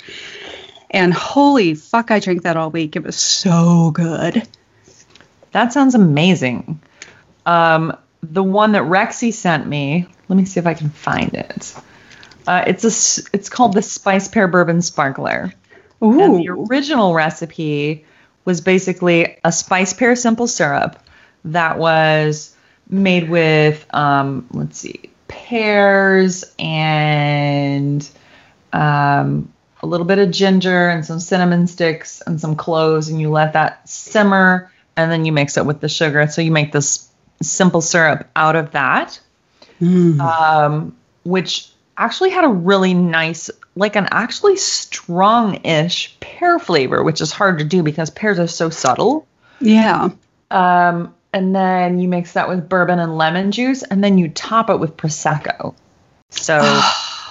And 0.92 1.12
holy 1.12 1.74
fuck, 1.74 2.12
I 2.12 2.20
drank 2.20 2.44
that 2.44 2.56
all 2.56 2.70
week. 2.70 2.96
It 2.96 3.04
was 3.04 3.16
so 3.16 3.90
good. 3.90 4.48
That 5.54 5.74
sounds 5.74 5.96
amazing. 5.96 6.80
Um, 7.46 7.98
the 8.24 8.44
one 8.44 8.72
that 8.74 8.84
Rexy 8.84 9.34
sent 9.34 9.68
me, 9.68 10.08
let 10.30 10.38
me 10.38 10.46
see 10.46 10.60
if 10.60 10.66
I 10.66 10.74
can 10.74 10.90
find 10.90 11.34
it. 11.34 11.76
Uh, 12.48 12.64
it's 12.68 12.84
a 12.84 13.28
it's 13.34 13.50
called 13.50 13.74
the 13.74 13.82
Spice 13.82 14.28
Pear 14.28 14.48
Bourbon 14.48 14.82
Sparkler. 14.82 15.54
And 16.02 16.38
the 16.38 16.50
original 16.50 17.14
recipe 17.14 18.06
was 18.44 18.62
basically 18.62 19.38
a 19.44 19.52
spice 19.52 19.94
pear 19.94 20.16
simple 20.16 20.46
syrup 20.48 21.00
that 21.46 21.80
was 21.80 22.56
made 22.90 23.30
with, 23.30 23.86
um, 23.94 24.46
let's 24.52 24.78
see, 24.78 25.10
pears 25.28 26.44
and 26.60 28.08
um, 28.72 29.52
a 29.82 29.88
little 29.88 30.06
bit 30.06 30.20
of 30.20 30.30
ginger 30.30 30.90
and 30.90 31.04
some 31.04 31.20
cinnamon 31.20 31.66
sticks 31.66 32.22
and 32.22 32.40
some 32.40 32.56
cloves, 32.56 33.10
and 33.10 33.20
you 33.20 33.30
let 33.32 33.54
that 33.54 33.90
simmer, 33.90 34.72
and 34.96 35.12
then 35.12 35.26
you 35.26 35.32
mix 35.32 35.58
it 35.58 35.66
with 35.66 35.80
the 35.80 35.90
sugar. 35.90 36.28
So 36.28 36.42
you 36.42 36.52
make 36.52 36.72
this 36.72 37.10
simple 37.50 37.82
syrup 37.82 38.28
out 38.36 38.56
of 38.56 38.72
that 38.72 39.20
Mm. 39.82 40.20
um, 40.22 40.96
which 41.24 41.70
actually 41.98 42.30
had 42.30 42.46
a 42.46 42.50
really 42.50 42.94
nice, 42.94 43.50
like 43.76 43.96
an 43.98 44.08
actually 44.12 44.56
strong-ish 44.56 46.18
pear 46.20 46.60
flavor, 46.60 47.04
which 47.04 47.22
is 47.22 47.32
hard 47.32 47.60
to 47.60 47.66
do 47.66 47.84
because 47.84 48.10
pears 48.10 48.40
are 48.40 48.48
so 48.48 48.70
subtle. 48.70 49.28
yeah. 49.60 50.10
Um, 50.52 51.14
and 51.34 51.54
then 51.54 52.00
you 52.00 52.08
mix 52.08 52.34
that 52.34 52.48
with 52.48 52.70
bourbon 52.70 53.00
and 53.00 53.18
lemon 53.18 53.52
juice, 53.52 53.84
and 53.84 54.02
then 54.02 54.18
you 54.18 54.30
top 54.30 54.70
it 54.70 54.80
with 54.80 54.96
prosecco. 54.96 55.74
So, 56.30 56.82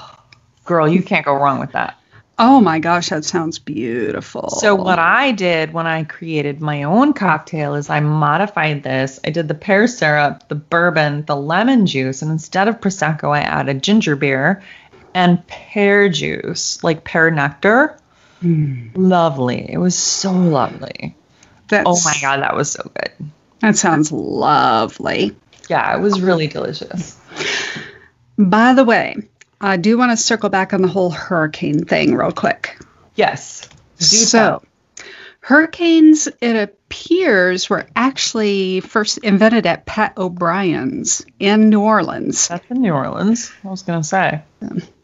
girl, 0.64 0.86
you 0.86 1.02
can't 1.02 1.24
go 1.24 1.32
wrong 1.34 1.58
with 1.60 1.72
that. 1.72 1.98
Oh 2.38 2.60
my 2.60 2.80
gosh, 2.80 3.10
that 3.10 3.24
sounds 3.24 3.60
beautiful. 3.60 4.48
So 4.50 4.74
what 4.74 4.98
I 4.98 5.30
did 5.30 5.72
when 5.72 5.86
I 5.86 6.02
created 6.02 6.60
my 6.60 6.82
own 6.82 7.12
cocktail 7.12 7.74
is 7.76 7.88
I 7.88 8.00
modified 8.00 8.82
this. 8.82 9.20
I 9.24 9.30
did 9.30 9.46
the 9.46 9.54
pear 9.54 9.86
syrup, 9.86 10.48
the 10.48 10.56
bourbon, 10.56 11.24
the 11.26 11.36
lemon 11.36 11.86
juice, 11.86 12.22
and 12.22 12.30
instead 12.32 12.66
of 12.66 12.80
prosecco, 12.80 13.30
I 13.30 13.40
added 13.42 13.84
ginger 13.84 14.16
beer 14.16 14.62
and 15.14 15.46
pear 15.46 16.08
juice, 16.08 16.82
like 16.82 17.04
pear 17.04 17.30
nectar. 17.30 17.96
Mm, 18.42 18.90
Lovely. 18.96 19.70
It 19.72 19.78
was 19.78 19.96
so 19.96 20.32
lovely. 20.32 21.14
that's, 21.68 21.86
Oh 21.86 21.96
my 22.04 22.16
god, 22.20 22.42
that 22.42 22.56
was 22.56 22.72
so 22.72 22.90
good. 22.96 23.30
that 23.60 23.76
sounds 23.76 24.10
lovely. 24.10 25.36
Yeah, 25.70 25.96
it 25.96 26.00
was 26.00 26.20
really 26.20 26.48
delicious. 26.48 27.16
By 28.36 28.74
the 28.74 28.82
way, 28.84 29.16
I 29.64 29.76
do 29.76 29.96
want 29.98 30.10
to 30.12 30.16
circle 30.16 30.50
back 30.50 30.72
on 30.72 30.82
the 30.82 30.88
whole 30.88 31.10
hurricane 31.10 31.84
thing 31.84 32.14
real 32.14 32.32
quick. 32.32 32.78
Yes. 33.14 33.68
Do 33.98 34.04
so, 34.06 34.62
hurricanes, 35.40 36.28
it 36.40 36.56
appears, 36.56 37.68
were 37.70 37.86
actually 37.94 38.80
first 38.80 39.18
invented 39.18 39.66
at 39.66 39.86
Pat 39.86 40.16
O'Brien's 40.16 41.24
in 41.38 41.68
New 41.70 41.80
Orleans, 41.80 42.48
That's 42.48 42.64
in 42.70 42.80
New 42.82 42.92
Orleans. 42.92 43.52
I 43.64 43.68
was 43.68 43.82
gonna 43.82 44.04
say. 44.04 44.42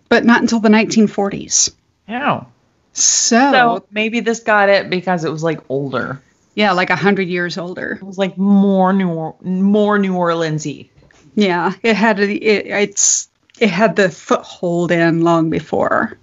but 0.09 0.25
not 0.25 0.41
until 0.41 0.61
the 0.61 0.69
1940s. 0.69 1.73
Yeah. 2.09 2.45
So, 2.93 3.53
So 3.53 3.87
maybe 3.91 4.21
this 4.21 4.41
got 4.41 4.69
it 4.69 4.91
because 4.91 5.25
it 5.25 5.31
was 5.31 5.43
like 5.45 5.61
older. 5.69 6.21
yeah, 6.55 6.73
like 6.73 6.91
a 6.91 6.97
hundred 6.97 7.29
years 7.29 7.57
older. 7.57 7.93
It 7.93 8.03
was 8.05 8.19
like 8.19 8.37
more 8.37 8.93
New 8.93 9.09
or- 9.11 9.37
more 9.43 9.99
New 9.99 10.15
Orleansy. 10.15 10.89
Yeah, 11.37 11.73
it 11.83 11.95
had 11.95 12.19
a, 12.19 12.29
it, 12.31 12.67
it's 12.67 13.29
it 13.61 13.71
had 13.71 13.95
the 13.97 14.09
foothold 14.11 14.91
in 14.91 15.23
long 15.23 15.51
before. 15.51 16.19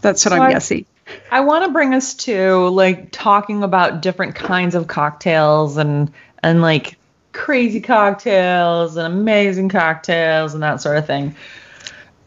That's 0.00 0.24
what 0.24 0.32
So 0.32 0.36
I'm 0.36 0.42
I- 0.42 0.52
guessing. 0.52 0.86
I 1.30 1.40
want 1.40 1.64
to 1.64 1.72
bring 1.72 1.92
us 1.92 2.14
to 2.14 2.68
like 2.68 3.10
talking 3.10 3.64
about 3.64 4.00
different 4.00 4.36
kinds 4.36 4.74
of 4.76 4.86
cocktails 4.86 5.76
and 5.76 6.12
and 6.42 6.62
like 6.62 6.96
crazy 7.32 7.80
cocktails 7.80 8.96
and 8.96 9.12
amazing 9.12 9.68
cocktails 9.70 10.54
and 10.54 10.62
that 10.62 10.80
sort 10.80 10.96
of 10.98 11.06
thing. 11.06 11.34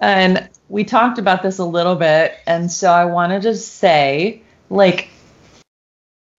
And 0.02 0.49
we 0.67 0.84
talked 0.84 1.17
about 1.17 1.43
this 1.43 1.60
a 1.60 1.65
little 1.65 1.95
bit 1.95 2.36
and 2.45 2.69
so 2.69 2.91
I 2.91 3.06
want 3.06 3.32
to 3.32 3.39
just 3.39 3.76
say 3.76 4.41
like 4.69 5.08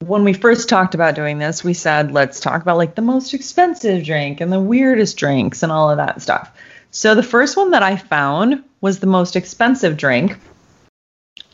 when 0.05 0.23
we 0.25 0.35
first 0.35 0.69
talked 0.69 0.95
about 0.95 1.15
doing 1.15 1.39
this, 1.39 1.65
we 1.65 1.73
said 1.73 2.13
let's 2.13 2.41
talk 2.41 2.61
about 2.61 2.77
like 2.77 2.95
the 2.95 3.01
most 3.03 3.33
expensive 3.33 4.05
drink 4.05 4.43
and 4.43 4.53
the 4.53 4.61
weirdest 4.61 5.17
drinks 5.17 5.63
and 5.63 5.73
all 5.73 5.91
of 5.91 5.97
that 5.97 6.21
stuff. 6.21 6.55
So 6.95 7.15
the 7.17 7.25
first 7.25 7.57
one 7.57 7.73
that 7.73 7.83
I 7.83 7.97
found 7.97 8.63
was 8.81 9.01
the 9.01 9.09
most 9.09 9.35
expensive 9.35 9.97
drink 9.97 10.39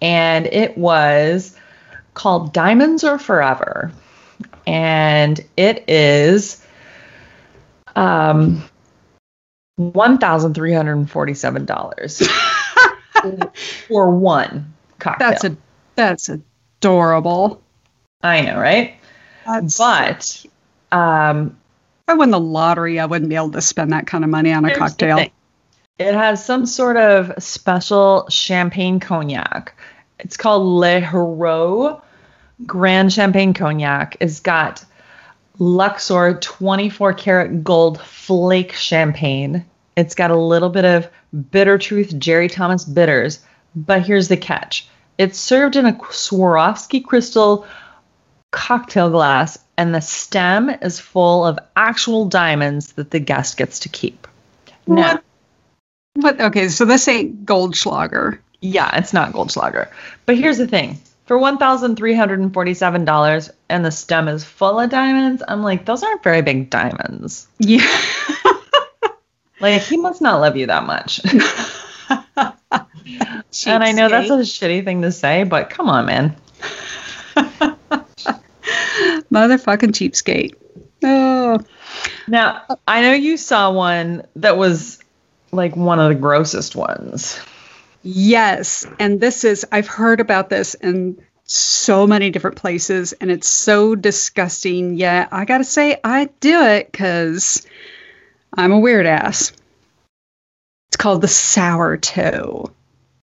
and 0.03 0.45
it 0.45 0.77
was 0.77 1.57
called 2.13 2.53
Diamonds 2.53 3.05
Are 3.05 3.19
Forever. 3.19 3.91
And 4.67 5.41
it 5.57 5.89
is 5.89 6.63
um 7.97 8.63
$1,347 9.81 12.29
for 13.89 14.11
one 14.11 14.75
cocktail. 14.99 15.31
That's 15.31 15.45
a 15.45 15.57
that's 15.95 16.29
adorable. 16.29 17.63
I 18.23 18.43
know, 18.43 18.61
right? 18.61 18.97
That's, 19.47 19.79
But 19.79 20.45
um 20.93 21.57
I 22.09 22.15
won 22.15 22.31
the 22.31 22.41
lottery, 22.41 22.99
I 22.99 23.07
wouldn't 23.07 23.29
be 23.29 23.37
able 23.37 23.53
to 23.53 23.61
spend 23.61 23.93
that 23.93 24.07
kind 24.07 24.25
of 24.25 24.31
money 24.31 24.53
on 24.53 24.65
a 24.65 24.69
Here's 24.69 24.79
cocktail. 24.79 25.27
It 25.99 26.15
has 26.15 26.45
some 26.45 26.67
sort 26.67 26.97
of 26.97 27.33
special 27.43 28.27
champagne 28.31 29.01
cognac. 29.01 29.75
It's 30.19 30.37
called 30.37 30.67
Le 30.67 31.01
Hero 31.01 32.03
Grand 32.67 33.13
Champagne 33.13 33.55
Cognac. 33.55 34.17
It's 34.21 34.41
got 34.41 34.85
Luxor 35.59 36.39
24 36.41 37.13
karat 37.15 37.65
gold 37.65 38.01
flake 38.01 38.73
champagne. 38.73 39.65
It's 39.97 40.15
got 40.15 40.31
a 40.31 40.37
little 40.37 40.71
bit 40.71 40.85
of 40.85 41.09
Bitter 41.51 41.79
Truth 41.79 42.19
Jerry 42.19 42.49
Thomas 42.49 42.85
bitters. 42.85 43.41
But 43.77 44.03
here's 44.03 44.29
the 44.29 44.37
catch 44.37 44.89
it's 45.19 45.39
served 45.39 45.77
in 45.77 45.85
a 45.85 45.93
Swarovski 45.93 47.05
crystal 47.05 47.67
cocktail 48.51 49.11
glass, 49.11 49.59
and 49.81 49.93
the 49.95 50.01
stem 50.03 50.69
is 50.69 51.01
full 51.01 51.47
of 51.47 51.59
actual 51.75 52.29
diamonds 52.29 52.93
that 52.93 53.11
the 53.11 53.19
guest 53.19 53.57
gets 53.57 53.79
to 53.79 53.89
keep. 53.89 54.29
Now, 54.87 55.15
What? 55.15 55.25
What? 56.13 56.39
Okay, 56.39 56.69
so 56.69 56.85
this 56.85 57.09
ain't 57.09 57.47
Goldschlager. 57.47 58.41
yeah, 58.61 58.95
it's 58.99 59.15
not 59.15 59.33
Goldschlager. 59.33 59.89
But 60.27 60.37
here's 60.37 60.59
the 60.59 60.67
thing. 60.67 61.01
For 61.25 61.39
$1,347 61.39 63.51
and 63.71 63.85
the 63.85 63.91
stem 63.91 64.29
is 64.29 64.45
full 64.45 64.81
of 64.81 64.91
diamonds, 64.91 65.43
I'm 65.49 65.63
like, 65.63 65.87
those 65.87 66.03
aren't 66.03 66.23
very 66.23 66.43
big 66.43 66.69
diamonds. 66.69 67.49
Yeah. 67.59 67.87
Like, 69.63 69.83
he 69.83 69.99
must 69.99 70.23
not 70.23 70.41
love 70.41 70.57
you 70.57 70.69
that 70.69 70.87
much. 70.87 71.21
and 73.67 73.85
I 73.85 73.93
know 73.93 74.09
that's 74.09 74.31
a 74.31 74.39
shitty 74.39 74.87
thing 74.87 75.03
to 75.03 75.13
say, 75.13 75.45
but 75.45 75.69
come 75.69 75.91
on, 75.91 76.07
man. 76.07 76.35
motherfucking 79.33 79.93
cheapskate. 79.93 80.55
Oh, 81.03 81.61
Now, 82.29 82.63
I 82.87 83.03
know 83.03 83.13
you 83.15 83.37
saw 83.37 83.73
one 83.73 84.27
that 84.37 84.57
was 84.57 84.99
like 85.53 85.75
one 85.77 85.99
of 85.99 86.09
the 86.09 86.15
grossest 86.15 86.77
ones. 86.77 87.41
yes. 88.03 88.87
And 88.99 89.21
this 89.21 89.45
is, 89.45 89.67
I've 89.73 89.89
heard 89.89 90.21
about 90.21 90.51
this 90.51 90.75
in 90.75 91.21
so 91.45 92.07
many 92.07 92.31
different 92.31 92.57
places, 92.57 93.13
and 93.15 93.31
it's 93.31 93.49
so 93.49 93.95
disgusting. 93.97 94.95
Yet 94.97 95.29
I 95.33 95.45
gotta 95.45 95.65
say, 95.65 95.99
I 96.05 96.27
do 96.39 96.63
it 96.63 96.93
because 96.93 97.67
I'm 98.57 98.71
a 98.73 98.79
weird 98.79 99.07
ass. 99.07 99.53
It's 100.89 100.97
called 100.97 101.23
the 101.23 101.29
sour 101.29 101.97
toe. 101.97 102.71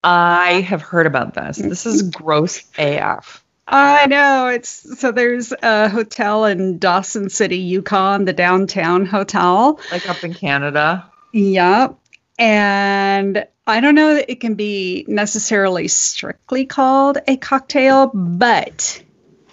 I 0.02 0.60
have 0.62 0.82
heard 0.82 1.06
about 1.06 1.34
this. 1.34 1.56
This 1.58 1.86
is 1.86 2.02
gross 2.02 2.62
AF. 2.78 3.44
I 3.70 4.06
know 4.06 4.48
it's 4.48 4.98
so 4.98 5.12
there's 5.12 5.52
a 5.62 5.88
hotel 5.88 6.44
in 6.44 6.78
Dawson 6.78 7.30
City, 7.30 7.58
Yukon, 7.58 8.24
the 8.24 8.32
downtown 8.32 9.06
hotel. 9.06 9.78
Like 9.92 10.08
up 10.08 10.24
in 10.24 10.34
Canada. 10.34 11.08
Yep. 11.32 11.96
And 12.38 13.46
I 13.66 13.80
don't 13.80 13.94
know 13.94 14.14
that 14.14 14.30
it 14.30 14.40
can 14.40 14.54
be 14.54 15.04
necessarily 15.06 15.86
strictly 15.86 16.66
called 16.66 17.18
a 17.28 17.36
cocktail, 17.36 18.08
but 18.12 19.02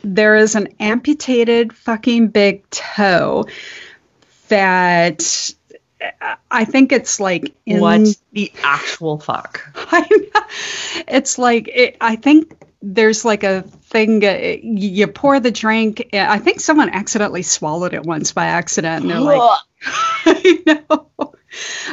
there 0.03 0.35
is 0.35 0.55
an 0.55 0.69
amputated 0.79 1.73
fucking 1.73 2.29
big 2.29 2.67
toe 2.71 3.45
that 4.47 5.51
I 6.49 6.65
think 6.65 6.91
it's 6.91 7.19
like 7.19 7.53
in 7.65 7.81
What 7.81 8.07
the 8.31 8.51
actual 8.63 9.19
fuck? 9.19 9.61
I 9.75 10.07
know. 10.09 10.41
It's 11.07 11.37
like 11.37 11.67
it, 11.67 11.97
I 12.01 12.15
think 12.15 12.53
there's 12.93 13.25
like 13.25 13.43
a 13.43 13.63
thing 13.63 14.23
uh, 14.23 14.57
you 14.61 15.07
pour 15.07 15.39
the 15.39 15.51
drink. 15.51 16.09
I 16.13 16.39
think 16.39 16.61
someone 16.61 16.89
accidentally 16.89 17.43
swallowed 17.43 17.93
it 17.93 18.03
once 18.03 18.31
by 18.31 18.45
accident, 18.45 19.03
and 19.03 19.11
they're 19.11 19.19
like, 19.19 19.59
I 20.25 20.63
know. 20.65 21.33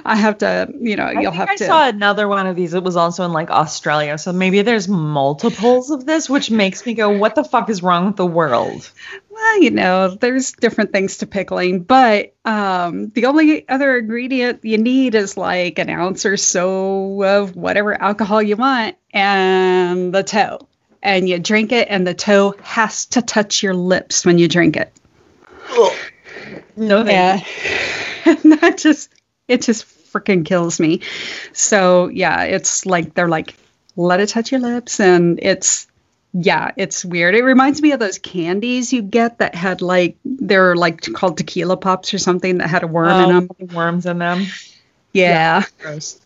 I 0.05 0.17
have 0.17 0.39
to, 0.39 0.73
you 0.79 0.97
know, 0.97 1.05
I 1.05 1.21
you'll 1.21 1.33
have 1.33 1.49
I 1.49 1.57
to. 1.57 1.65
I 1.65 1.67
saw 1.67 1.89
another 1.89 2.29
one 2.29 2.47
of 2.47 2.55
these. 2.55 2.75
It 2.75 2.83
was 2.83 2.97
also 2.97 3.25
in 3.25 3.33
like 3.33 3.51
Australia. 3.51 4.19
So 4.19 4.33
maybe 4.33 4.63
there's 4.63 4.89
multiples 4.89 5.91
of 5.91 6.05
this, 6.05 6.29
which 6.29 6.51
makes 6.51 6.85
me 6.85 6.95
go, 6.95 7.11
what 7.11 7.35
the 7.35 7.45
fuck 7.45 7.71
is 7.71 7.83
wrong 7.83 8.07
with 8.07 8.17
the 8.17 8.27
world? 8.27 8.91
Well, 9.31 9.63
you 9.63 9.71
know, 9.71 10.09
there's 10.09 10.53
different 10.53 10.93
things 10.93 11.19
to 11.19 11.27
pickling, 11.27 11.83
but 11.83 12.35
um, 12.45 13.09
the 13.11 13.27
only 13.27 13.67
other 13.69 13.97
ingredient 13.97 14.65
you 14.65 14.79
need 14.79 15.15
is 15.15 15.37
like 15.37 15.79
an 15.79 15.89
ounce 15.89 16.27
or 16.27 16.37
so 16.37 17.23
of 17.25 17.57
whatever 17.57 18.01
alcohol 18.01 18.43
you 18.43 18.57
want 18.57 18.97
and 19.13 20.15
the 20.15 20.23
toe. 20.23 20.69
And 21.05 21.29
you 21.29 21.39
drink 21.39 21.71
it, 21.71 21.89
and 21.91 22.07
the 22.07 22.15
toe 22.15 22.55
has 22.63 23.07
to 23.07 23.23
touch 23.23 23.63
your 23.63 23.75
lips 23.75 24.25
when 24.25 24.39
you 24.39 24.49
drink 24.49 24.77
it. 24.77 24.93
No, 26.77 27.05
Yeah. 27.05 27.41
that 28.25 28.79
just, 28.79 29.13
it 29.47 29.63
just 29.63 29.85
freaking 29.85 30.47
kills 30.47 30.81
me. 30.81 31.03
So, 31.53 32.09
yeah, 32.09 32.45
it's 32.45 32.87
like 32.87 33.15
they're 33.15 33.29
like, 33.29 33.55
let 33.97 34.21
it 34.21 34.31
touch 34.31 34.51
your 34.51 34.61
lips. 34.61 34.99
And 34.99 35.39
it's, 35.43 35.87
yeah, 36.33 36.73
it's 36.77 37.05
weird. 37.05 37.35
It 37.35 37.45
reminds 37.45 37.83
me 37.83 37.93
of 37.93 38.01
those 38.01 38.19
candies 38.19 38.93
you 38.93 39.03
get 39.03 39.39
that 39.39 39.55
had 39.55 39.83
like, 39.83 40.17
they're 40.25 40.75
like 40.75 41.03
called 41.13 41.37
tequila 41.39 41.77
pops 41.77 42.15
or 42.15 42.19
something 42.19 42.59
that 42.59 42.69
had 42.69 42.83
a 42.83 42.87
worm 42.87 43.09
in 43.09 43.37
oh, 43.37 43.41
them. 43.41 43.51
Oh, 43.61 43.77
worms 43.77 44.07
in 44.07 44.19
them. 44.19 44.47
Yeah. 45.13 45.65
Gross. 45.79 46.21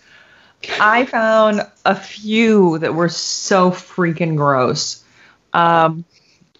I 0.80 1.04
found 1.06 1.62
a 1.84 1.94
few 1.94 2.78
that 2.78 2.94
were 2.94 3.08
so 3.08 3.70
freaking 3.70 4.36
gross. 4.36 5.04
Um, 5.52 6.04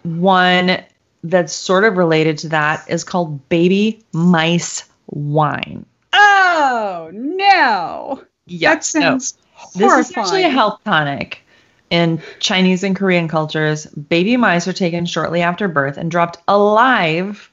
one 0.03 0.83
that's 1.25 1.53
sort 1.53 1.85
of 1.85 1.97
related 1.97 2.39
to 2.39 2.49
that 2.51 2.85
is 2.89 3.05
called 3.05 3.49
baby 3.49 4.05
mice 4.13 4.89
wine. 5.11 5.85
Oh, 6.13 7.11
no. 7.13 8.23
Yeah, 8.47 8.75
that 8.75 8.85
sounds 8.85 9.37
This 9.75 9.91
horrifying. 9.91 10.01
is 10.01 10.17
actually 10.17 10.45
a 10.45 10.49
health 10.51 10.81
tonic. 10.85 11.43
In 11.91 12.21
Chinese 12.39 12.85
and 12.85 12.95
Korean 12.95 13.29
cultures, 13.29 13.87
baby 13.87 14.37
mice 14.37 14.69
are 14.69 14.73
taken 14.73 15.07
shortly 15.07 15.43
after 15.43 15.69
birth 15.69 15.97
and 15.97 16.11
dropped 16.11 16.39
alive 16.47 17.51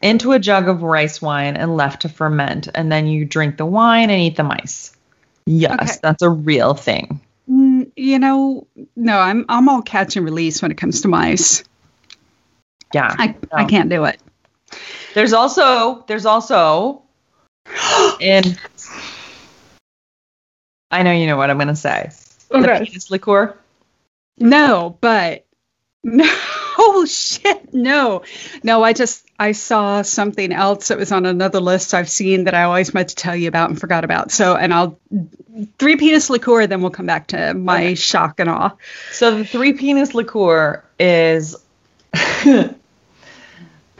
into 0.00 0.32
a 0.32 0.38
jug 0.38 0.68
of 0.68 0.82
rice 0.82 1.20
wine 1.20 1.56
and 1.56 1.76
left 1.76 2.02
to 2.02 2.08
ferment. 2.08 2.68
And 2.74 2.90
then 2.90 3.06
you 3.06 3.24
drink 3.24 3.56
the 3.58 3.66
wine 3.66 4.10
and 4.10 4.20
eat 4.20 4.36
the 4.36 4.42
mice. 4.44 4.94
Yes, 5.48 5.72
Okay. 5.72 5.98
that's 6.02 6.22
a 6.22 6.28
real 6.28 6.74
thing. 6.74 7.20
Mm, 7.48 7.90
you 7.96 8.18
know, 8.18 8.66
no, 8.94 9.18
I'm 9.18 9.46
I'm 9.48 9.66
all 9.70 9.80
catch 9.80 10.16
and 10.16 10.24
release 10.24 10.60
when 10.60 10.70
it 10.70 10.76
comes 10.76 11.00
to 11.02 11.08
mice. 11.08 11.64
Yeah. 12.92 13.14
I, 13.18 13.34
I 13.52 13.64
can't 13.64 13.88
do 13.88 14.04
it. 14.04 14.20
There's 15.14 15.32
also 15.32 16.04
there's 16.06 16.26
also 16.26 17.02
in 18.20 18.58
I 20.90 21.02
know 21.02 21.12
you 21.12 21.26
know 21.26 21.38
what 21.38 21.48
I'm 21.48 21.58
gonna 21.58 21.74
say. 21.74 22.10
The 22.50 22.84
penis 22.84 23.10
liqueur. 23.10 23.56
No, 24.38 24.98
but 25.00 25.46
no. 26.16 26.24
Oh 26.80 27.04
shit, 27.08 27.74
no. 27.74 28.22
No, 28.62 28.82
I 28.82 28.92
just 28.92 29.24
I 29.38 29.52
saw 29.52 30.02
something 30.02 30.52
else 30.52 30.88
that 30.88 30.98
was 30.98 31.12
on 31.12 31.26
another 31.26 31.60
list 31.60 31.94
I've 31.94 32.10
seen 32.10 32.44
that 32.44 32.54
I 32.54 32.64
always 32.64 32.94
meant 32.94 33.10
to 33.10 33.16
tell 33.16 33.36
you 33.36 33.48
about 33.48 33.70
and 33.70 33.80
forgot 33.80 34.04
about. 34.04 34.30
So, 34.30 34.56
and 34.56 34.72
I'll 34.72 34.98
three 35.78 35.96
penis 35.96 36.30
liqueur, 36.30 36.66
then 36.66 36.80
we'll 36.80 36.90
come 36.90 37.06
back 37.06 37.28
to 37.28 37.54
my 37.54 37.78
Okay. 37.78 37.94
shock 37.94 38.40
and 38.40 38.48
awe. 38.48 38.72
So 39.10 39.38
the 39.38 39.44
three 39.44 39.72
penis 39.72 40.14
liqueur 40.14 40.84
is 40.98 41.56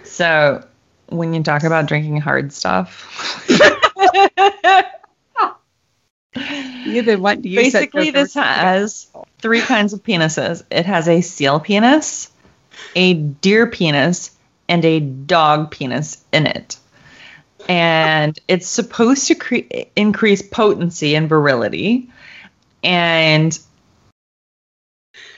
so 0.04 0.64
when 1.08 1.34
you 1.34 1.42
talk 1.42 1.64
about 1.64 1.86
drinking 1.86 2.20
hard 2.20 2.52
stuff. 2.52 3.44
Then 7.02 7.22
what 7.22 7.42
do 7.42 7.48
you 7.48 7.56
Basically, 7.56 8.10
this 8.10 8.34
has 8.34 9.08
three 9.38 9.60
kinds 9.60 9.92
of 9.92 10.02
penises. 10.02 10.62
It 10.70 10.86
has 10.86 11.08
a 11.08 11.20
seal 11.20 11.60
penis, 11.60 12.30
a 12.94 13.14
deer 13.14 13.66
penis, 13.66 14.30
and 14.68 14.84
a 14.84 15.00
dog 15.00 15.70
penis 15.70 16.22
in 16.32 16.46
it. 16.46 16.76
And 17.68 18.38
it's 18.48 18.66
supposed 18.66 19.26
to 19.28 19.34
cre- 19.34 19.86
increase 19.94 20.42
potency 20.42 21.14
and 21.14 21.28
virility. 21.28 22.08
And 22.82 23.58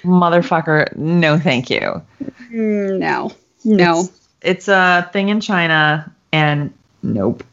motherfucker, 0.03 0.95
no 0.97 1.39
thank 1.39 1.71
you. 1.71 2.03
No, 2.51 3.33
no, 3.65 4.01
It's, 4.01 4.29
it's 4.43 4.69
a 4.69 5.09
thing 5.13 5.29
in 5.29 5.41
China, 5.41 6.13
and 6.33 6.73
nope. 7.03 7.45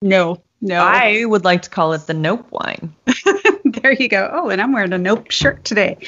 no, 0.00 0.42
no. 0.60 0.82
I 0.82 1.24
would 1.24 1.44
like 1.44 1.62
to 1.62 1.70
call 1.70 1.92
it 1.92 2.06
the 2.06 2.14
nope 2.14 2.46
wine. 2.50 2.94
there 3.64 3.92
you 3.92 4.08
go. 4.08 4.28
Oh, 4.32 4.48
and 4.50 4.60
I'm 4.60 4.72
wearing 4.72 4.92
a 4.92 4.98
nope 4.98 5.30
shirt 5.30 5.64
today. 5.64 5.98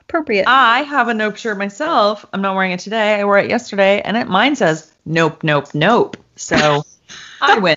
Appropriate. 0.00 0.44
I 0.46 0.82
have 0.82 1.08
a 1.08 1.14
nope 1.14 1.36
shirt 1.36 1.56
myself. 1.58 2.26
I'm 2.32 2.42
not 2.42 2.54
wearing 2.54 2.72
it 2.72 2.80
today. 2.80 3.14
I 3.20 3.24
wore 3.24 3.38
it 3.38 3.48
yesterday, 3.48 4.00
and 4.02 4.16
it 4.16 4.28
mine 4.28 4.56
says 4.56 4.92
nope, 5.06 5.42
nope, 5.42 5.74
nope. 5.74 6.16
So 6.36 6.84
I 7.40 7.58
win 7.58 7.76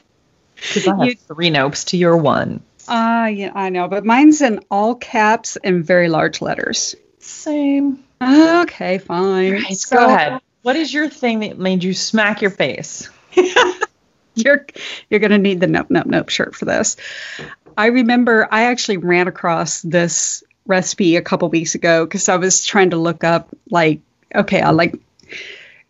because 0.56 0.88
I 0.88 0.96
have 0.98 1.06
You- 1.08 1.16
three 1.16 1.50
nopes 1.50 1.88
to 1.88 1.98
your 1.98 2.18
one. 2.18 2.62
Ah, 2.88 3.26
yeah, 3.28 3.52
I 3.56 3.70
know, 3.70 3.88
but 3.88 4.06
mine's 4.06 4.42
in 4.42 4.60
all 4.70 4.94
caps 4.96 5.56
and 5.58 5.84
very 5.84 6.08
large 6.08 6.40
letters. 6.42 6.96
Same. 7.20 8.04
Okay, 8.22 9.00
fine. 9.00 9.54
Right, 9.54 9.74
So- 9.76 9.96
go 9.98 10.06
ahead. 10.06 10.40
What 10.62 10.76
is 10.76 10.94
your 10.94 11.10
thing 11.10 11.40
that 11.42 11.58
made 11.60 11.84
you 11.84 11.94
smack 11.94 12.42
your 12.42 12.52
face? 12.52 13.10
You're 14.38 14.66
you're 15.10 15.22
gonna 15.22 15.38
need 15.38 15.62
the 15.62 15.68
nope 15.68 15.88
nope 15.90 16.08
nope 16.08 16.28
shirt 16.30 16.56
for 16.56 16.66
this. 16.66 16.98
I 17.78 17.88
remember 17.88 18.48
I 18.50 18.66
actually 18.66 18.98
ran 18.98 19.28
across 19.28 19.82
this 19.82 20.44
recipe 20.66 21.16
a 21.16 21.22
couple 21.22 21.50
weeks 21.50 21.76
ago 21.76 22.06
because 22.06 22.30
I 22.30 22.38
was 22.38 22.66
trying 22.66 22.92
to 22.92 22.98
look 22.98 23.24
up 23.24 23.50
like 23.70 24.02
okay, 24.34 24.62
I 24.62 24.72
like 24.72 24.96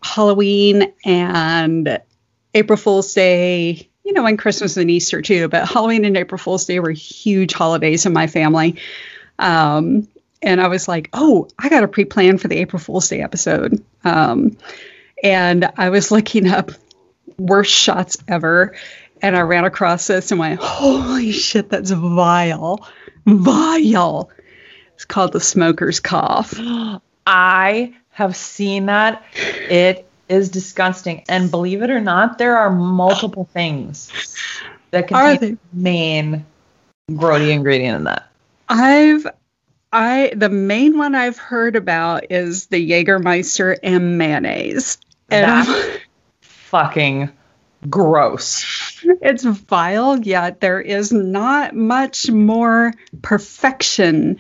Halloween 0.02 0.94
and 1.04 2.00
April 2.54 2.78
Fool's 2.78 3.14
Day, 3.14 3.90
you 4.04 4.14
know, 4.14 4.26
and 4.26 4.38
Christmas 4.38 4.78
and 4.78 4.90
Easter 4.92 5.22
too. 5.22 5.48
But 5.48 5.68
Halloween 5.68 6.06
and 6.06 6.18
April 6.18 6.38
Fool's 6.38 6.66
Day 6.66 6.80
were 6.80 6.92
huge 6.92 7.54
holidays 7.54 8.06
in 8.06 8.14
my 8.14 8.28
family. 8.28 8.76
Um, 9.40 10.08
and 10.42 10.62
I 10.62 10.68
was 10.68 10.88
like, 10.88 11.10
oh, 11.14 11.48
I 11.58 11.70
got 11.70 11.82
to 11.82 11.88
pre 11.88 12.06
plan 12.06 12.38
for 12.38 12.48
the 12.48 12.58
April 12.58 12.80
Fool's 12.80 13.10
Day 13.10 13.22
episode. 13.22 13.84
Um, 14.04 14.58
and 15.24 15.70
I 15.78 15.90
was 15.90 16.12
looking 16.12 16.48
up 16.48 16.72
worst 17.38 17.74
shots 17.74 18.18
ever. 18.28 18.76
And 19.22 19.36
I 19.36 19.42
ran 19.42 19.66
across 19.66 20.08
this 20.08 20.32
and 20.32 20.40
went, 20.40 20.60
holy 20.60 21.32
shit, 21.32 21.70
that's 21.70 21.92
vile. 21.92 22.88
Vile. 23.26 24.30
It's 24.94 25.06
called 25.06 25.34
the 25.34 25.40
smoker's 25.40 26.00
cough. 26.00 26.54
I 27.28 27.94
have 28.10 28.36
seen 28.36 28.86
that. 28.86 29.24
It 29.34 30.08
is 30.30 30.50
disgusting. 30.50 31.24
And 31.28 31.52
believe 31.52 31.82
it 31.82 31.90
or 31.90 32.00
not, 32.00 32.38
there 32.38 32.58
are 32.58 32.70
multiple 32.70 33.46
things 33.52 34.12
that 34.92 35.12
Are 35.12 35.38
contain 35.38 35.40
the 35.40 35.58
main 35.74 36.46
grody 37.12 37.52
ingredient 37.52 37.98
in 37.98 38.04
that. 38.06 38.30
I've 38.70 39.28
I 39.92 40.34
the 40.36 40.50
main 40.50 40.98
one 40.98 41.16
I've 41.16 41.38
heard 41.38 41.76
about 41.76 42.32
is 42.32 42.68
the 42.68 42.90
Jägermeister 42.90 43.78
and 43.84 44.18
mayonnaise. 44.18 44.98
And 45.30 45.68
Fucking 46.42 47.32
gross. 47.90 49.04
it's 49.04 49.44
vile, 49.44 50.20
yet 50.20 50.62
there 50.62 50.82
is 50.82 51.12
not 51.12 51.76
much 51.76 52.30
more 52.30 52.94
perfection, 53.22 54.38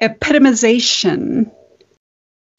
epitomization 0.00 1.50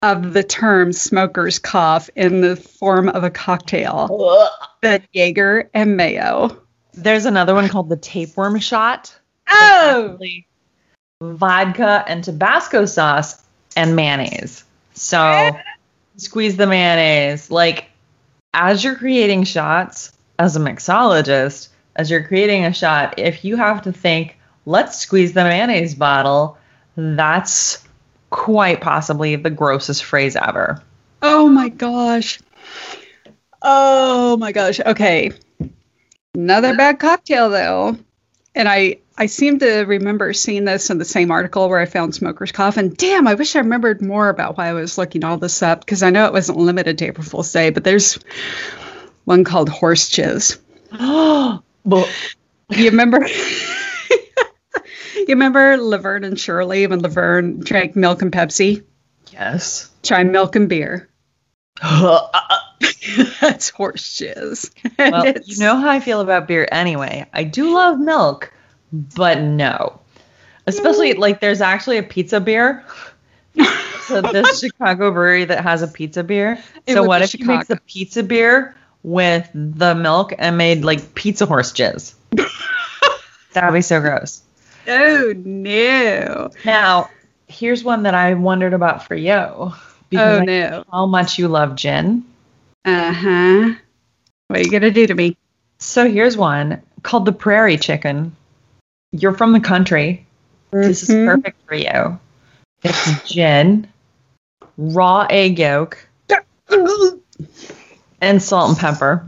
of 0.01 0.33
the 0.33 0.43
term 0.43 0.93
smoker's 0.93 1.59
cough 1.59 2.09
in 2.15 2.41
the 2.41 2.55
form 2.55 3.09
of 3.09 3.23
a 3.23 3.29
cocktail 3.29 4.49
than 4.81 5.05
Jaeger 5.13 5.69
and 5.73 5.97
mayo. 5.97 6.61
There's 6.93 7.25
another 7.25 7.53
one 7.53 7.67
called 7.67 7.89
the 7.89 7.97
tapeworm 7.97 8.59
shot. 8.59 9.13
Oh, 9.49 10.17
vodka 11.21 12.03
and 12.07 12.23
Tabasco 12.23 12.85
sauce 12.85 13.43
and 13.75 13.95
mayonnaise. 13.95 14.63
So 14.93 15.51
squeeze 16.17 16.57
the 16.57 16.67
mayonnaise. 16.67 17.51
Like 17.51 17.88
as 18.53 18.83
you're 18.83 18.95
creating 18.95 19.43
shots, 19.43 20.11
as 20.37 20.55
a 20.55 20.59
mixologist, 20.59 21.69
as 21.95 22.09
you're 22.09 22.23
creating 22.23 22.65
a 22.65 22.73
shot, 22.73 23.19
if 23.19 23.43
you 23.43 23.57
have 23.57 23.81
to 23.83 23.91
think, 23.91 24.37
let's 24.65 24.97
squeeze 24.97 25.33
the 25.33 25.43
mayonnaise 25.43 25.95
bottle, 25.95 26.57
that's 26.95 27.85
quite 28.29 28.81
possibly 28.81 29.35
the 29.35 29.49
grossest 29.49 30.03
phrase 30.03 30.35
ever. 30.35 30.81
oh 31.21 31.47
my 31.47 31.69
gosh. 31.69 32.39
Oh 33.61 34.37
my 34.37 34.51
gosh. 34.51 34.79
Okay. 34.79 35.31
Another 36.33 36.75
bad 36.75 36.99
cocktail 36.99 37.49
though. 37.49 37.97
And 38.55 38.69
I 38.69 38.97
I 39.19 39.25
seem 39.25 39.59
to 39.59 39.81
remember 39.81 40.31
seeing 40.33 40.63
this 40.65 40.89
in 40.89 40.97
the 40.97 41.03
same 41.05 41.29
article 41.29 41.67
where 41.67 41.79
I 41.79 41.85
found 41.85 42.15
smoker's 42.15 42.53
cough. 42.53 42.77
And 42.77 42.95
damn, 42.95 43.27
I 43.27 43.33
wish 43.35 43.55
I 43.55 43.59
remembered 43.59 44.01
more 44.01 44.29
about 44.29 44.57
why 44.57 44.67
I 44.69 44.73
was 44.73 44.97
looking 44.97 45.25
all 45.25 45.37
this 45.37 45.61
up 45.61 45.81
because 45.81 46.01
I 46.03 46.09
know 46.09 46.25
it 46.25 46.33
wasn't 46.33 46.57
limited 46.57 46.97
to 46.99 47.05
April 47.07 47.25
Fool's 47.27 47.51
Day, 47.51 47.69
but 47.69 47.83
there's 47.83 48.17
one 49.25 49.43
called 49.43 49.67
horse 49.67 50.09
jizz. 50.09 50.57
Oh, 50.93 51.61
well, 51.83 52.07
You 52.69 52.85
remember? 52.91 53.27
you 55.15 55.25
remember 55.27 55.77
Laverne 55.77 56.23
and 56.23 56.39
Shirley 56.39 56.87
when 56.87 56.99
Laverne 57.01 57.59
drank 57.59 57.95
milk 57.95 58.21
and 58.21 58.31
Pepsi? 58.31 58.83
yes. 59.31 59.89
Try 60.01 60.23
milk 60.23 60.55
and 60.55 60.69
beer. 60.69 61.09
well, 61.83 62.31
That's 63.41 63.69
horse 63.69 64.17
jizz. 64.17 64.71
It's- 64.99 65.47
you 65.47 65.65
know 65.65 65.75
how 65.75 65.89
I 65.89 65.99
feel 65.99 66.21
about 66.21 66.47
beer 66.47 66.67
anyway. 66.71 67.25
I 67.33 67.43
do 67.43 67.73
love 67.73 67.99
milk, 67.99 68.51
but 68.91 69.41
no. 69.41 69.99
Especially 70.67 71.13
like 71.13 71.39
there's 71.39 71.61
actually 71.61 71.97
a 71.97 72.03
pizza 72.03 72.39
beer. 72.39 72.83
So 74.09 74.21
this 74.23 74.59
Chicago 74.59 75.11
brewery 75.11 75.45
that 75.45 75.61
has 75.61 75.83
a 75.83 75.87
pizza 75.87 76.23
beer. 76.23 76.57
It 76.87 76.93
so 76.93 77.03
what 77.03 77.21
if 77.21 77.39
you 77.39 77.45
mix 77.45 77.67
the 77.67 77.79
pizza 77.85 78.23
beer 78.23 78.75
with 79.03 79.47
the 79.53 79.93
milk 79.93 80.33
and 80.35 80.57
made 80.57 80.83
like 80.83 81.13
pizza 81.13 81.45
horse 81.45 81.71
jizz? 81.71 82.15
that 83.53 83.65
would 83.65 83.73
be 83.77 83.83
so 83.83 84.01
gross. 84.01 84.41
Oh 84.87 85.33
no. 85.37 86.49
Now, 86.65 87.11
here's 87.47 87.83
one 87.83 88.03
that 88.03 88.15
I 88.15 88.33
wondered 88.33 88.73
about 88.73 89.05
for 89.05 89.13
you. 89.13 89.31
Oh 89.31 89.73
no. 90.11 90.83
how 90.91 91.05
much 91.05 91.37
you 91.37 91.47
love 91.47 91.75
gin. 91.75 92.23
Uh 92.85 93.13
huh. 93.13 93.73
What 94.47 94.59
are 94.59 94.63
you 94.63 94.71
gonna 94.71 94.89
do 94.89 95.05
to 95.05 95.13
me? 95.13 95.37
So 95.77 96.09
here's 96.09 96.35
one 96.35 96.81
called 97.03 97.25
the 97.25 97.31
prairie 97.31 97.77
chicken. 97.77 98.35
You're 99.11 99.33
from 99.33 99.53
the 99.53 99.59
country. 99.59 100.25
This 100.71 101.03
is 101.03 101.09
Mhm. 101.09 101.25
perfect 101.25 101.57
for 101.67 101.75
you. 101.75 102.19
It's 102.83 103.23
gin, 103.27 103.87
raw 104.77 105.25
egg 105.29 105.59
yolk, 105.59 105.97
and 108.21 108.41
salt 108.41 108.69
and 108.69 108.77
pepper. 108.79 109.25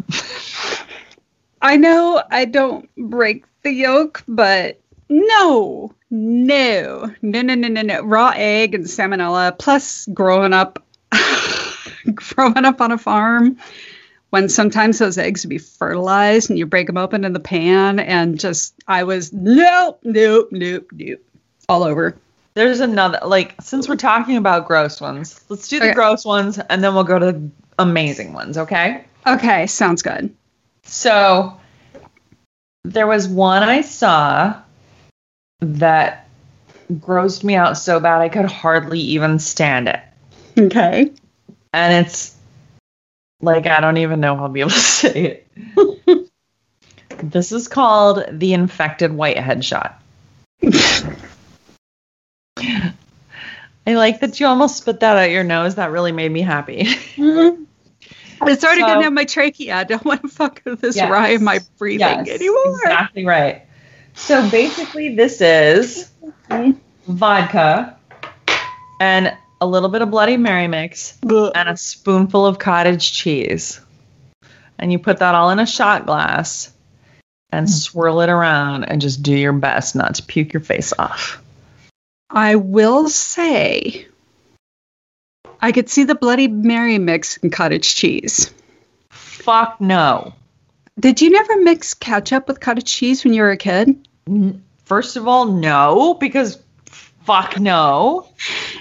I 1.61 1.77
know 1.77 2.21
I 2.29 2.45
don't 2.45 2.89
break 2.95 3.45
the 3.63 3.71
yolk, 3.71 4.23
but 4.27 4.79
no, 5.09 5.93
no, 6.09 7.13
no, 7.21 7.41
no, 7.41 7.55
no, 7.55 7.67
no, 7.67 7.81
no. 7.81 8.01
Raw 8.01 8.33
egg 8.35 8.75
and 8.75 8.85
salmonella. 8.85 9.57
Plus, 9.57 10.07
growing 10.13 10.53
up, 10.53 10.83
growing 12.15 12.65
up 12.65 12.81
on 12.81 12.91
a 12.91 12.97
farm, 12.97 13.57
when 14.31 14.49
sometimes 14.49 14.97
those 14.97 15.17
eggs 15.17 15.43
would 15.43 15.49
be 15.49 15.59
fertilized 15.59 16.49
and 16.49 16.57
you 16.57 16.65
break 16.65 16.87
them 16.87 16.97
open 16.97 17.23
in 17.23 17.33
the 17.33 17.39
pan, 17.39 17.99
and 17.99 18.39
just 18.39 18.73
I 18.87 19.03
was 19.03 19.31
nope, 19.31 19.99
nope, 20.03 20.49
nope, 20.51 20.89
nope, 20.91 21.19
all 21.69 21.83
over. 21.83 22.17
There's 22.53 22.81
another, 22.81 23.19
like, 23.25 23.55
since 23.61 23.87
we're 23.87 23.95
talking 23.95 24.35
about 24.35 24.67
gross 24.67 24.99
ones, 24.99 25.39
let's 25.47 25.69
do 25.69 25.79
the 25.79 25.85
Okay. 25.85 25.93
gross 25.93 26.25
ones 26.25 26.59
and 26.59 26.83
then 26.83 26.93
we'll 26.95 27.05
go 27.05 27.17
to 27.17 27.31
the 27.31 27.49
amazing 27.79 28.33
ones, 28.33 28.57
okay? 28.57 29.05
Okay, 29.25 29.67
sounds 29.67 30.01
good. 30.01 30.35
So 30.83 31.57
there 32.83 33.07
was 33.07 33.27
one 33.27 33.63
I 33.63 33.81
saw 33.81 34.55
that 35.61 36.27
grossed 36.91 37.45
me 37.45 37.55
out 37.55 37.77
so 37.77 38.01
bad 38.01 38.19
I 38.19 38.27
could 38.27 38.45
hardly 38.51 38.99
even 38.99 39.39
stand 39.39 39.87
it. 39.87 40.01
Okay. 40.57 41.11
and 41.71 42.05
it's 42.05 42.35
like 43.41 43.67
I 43.67 43.79
don't 43.79 43.97
even 43.97 44.19
know 44.19 44.35
if 44.35 44.39
I'll 44.41 44.49
be 44.49 44.61
able 44.61 44.69
to 44.71 44.79
say 44.79 45.43
it. 46.07 46.27
this 47.23 47.51
is 47.51 47.67
called 47.67 48.23
the 48.31 48.53
infected 48.53 49.11
whitehead 49.13 49.63
shot. 49.65 50.01
I 52.57 53.95
like 53.95 54.19
that 54.19 54.39
you 54.39 54.45
almost 54.45 54.77
spit 54.77 54.99
that 54.99 55.17
out 55.17 55.31
your 55.31 55.43
nose. 55.43 55.75
That 55.75 55.91
really 55.91 56.11
made 56.11 56.31
me 56.31 56.41
happy. 56.41 56.83
Mm-hmm. 56.83 57.63
It's 58.47 58.63
already 58.63 58.81
So- 58.81 58.87
going 58.87 59.01
down 59.01 59.13
my 59.13 59.25
trachea. 59.25 59.75
I 59.75 59.83
don't 59.83 60.03
want 60.05 60.21
to 60.21 60.27
fuck 60.27 60.61
with 60.65 60.81
this 60.81 60.95
Yes. 60.95 61.09
rye 61.09 61.29
in 61.29 61.43
my 61.43 61.59
breathing 61.77 62.25
Yes, 62.25 62.29
anymore. 62.39 62.79
Exactly 62.83 63.25
right. 63.25 63.65
So 64.13 64.47
basically, 64.49 65.15
this 65.15 65.41
is 65.41 66.11
vodka 67.07 67.97
and 68.99 69.35
a 69.61 69.67
little 69.67 69.89
bit 69.89 70.01
of 70.01 70.09
Bloody 70.09 70.37
Mary 70.37 70.67
mix 70.67 71.17
and 71.21 71.69
a 71.69 71.77
spoonful 71.77 72.45
of 72.45 72.57
cottage 72.57 73.13
cheese. 73.13 73.79
And 74.79 74.91
you 74.91 74.97
put 74.97 75.19
that 75.19 75.35
all 75.35 75.51
in 75.51 75.59
a 75.59 75.67
shot 75.67 76.07
glass 76.07 76.73
and 77.51 77.67
hmm. 77.67 77.71
swirl 77.71 78.21
it 78.21 78.29
around 78.29 78.85
and 78.85 78.99
just 78.99 79.21
do 79.21 79.35
your 79.35 79.53
best 79.53 79.95
not 79.95 80.15
to 80.15 80.23
puke 80.23 80.51
your 80.51 80.61
face 80.61 80.93
off. 80.97 81.41
I 82.29 82.55
will 82.55 83.07
say, 83.07 84.07
I 85.61 85.71
could 85.71 85.89
see 85.89 86.05
the 86.05 86.15
Bloody 86.15 86.47
Mary 86.47 86.97
mix 86.97 87.37
and 87.37 87.51
cottage 87.51 87.93
cheese. 87.93 88.51
Fuck 89.09 89.79
no. 89.79 90.33
Did 90.99 91.21
you 91.21 91.29
never 91.29 91.61
mix 91.61 91.93
ketchup 91.93 92.47
with 92.47 92.59
cottage 92.59 92.91
cheese 92.91 93.23
when 93.23 93.33
you 93.33 93.43
were 93.43 93.51
a 93.51 93.57
kid? 93.57 94.07
First 94.85 95.17
of 95.17 95.27
all, 95.27 95.45
no, 95.45 96.15
because 96.15 96.57
fuck 97.23 97.59
no. 97.59 98.27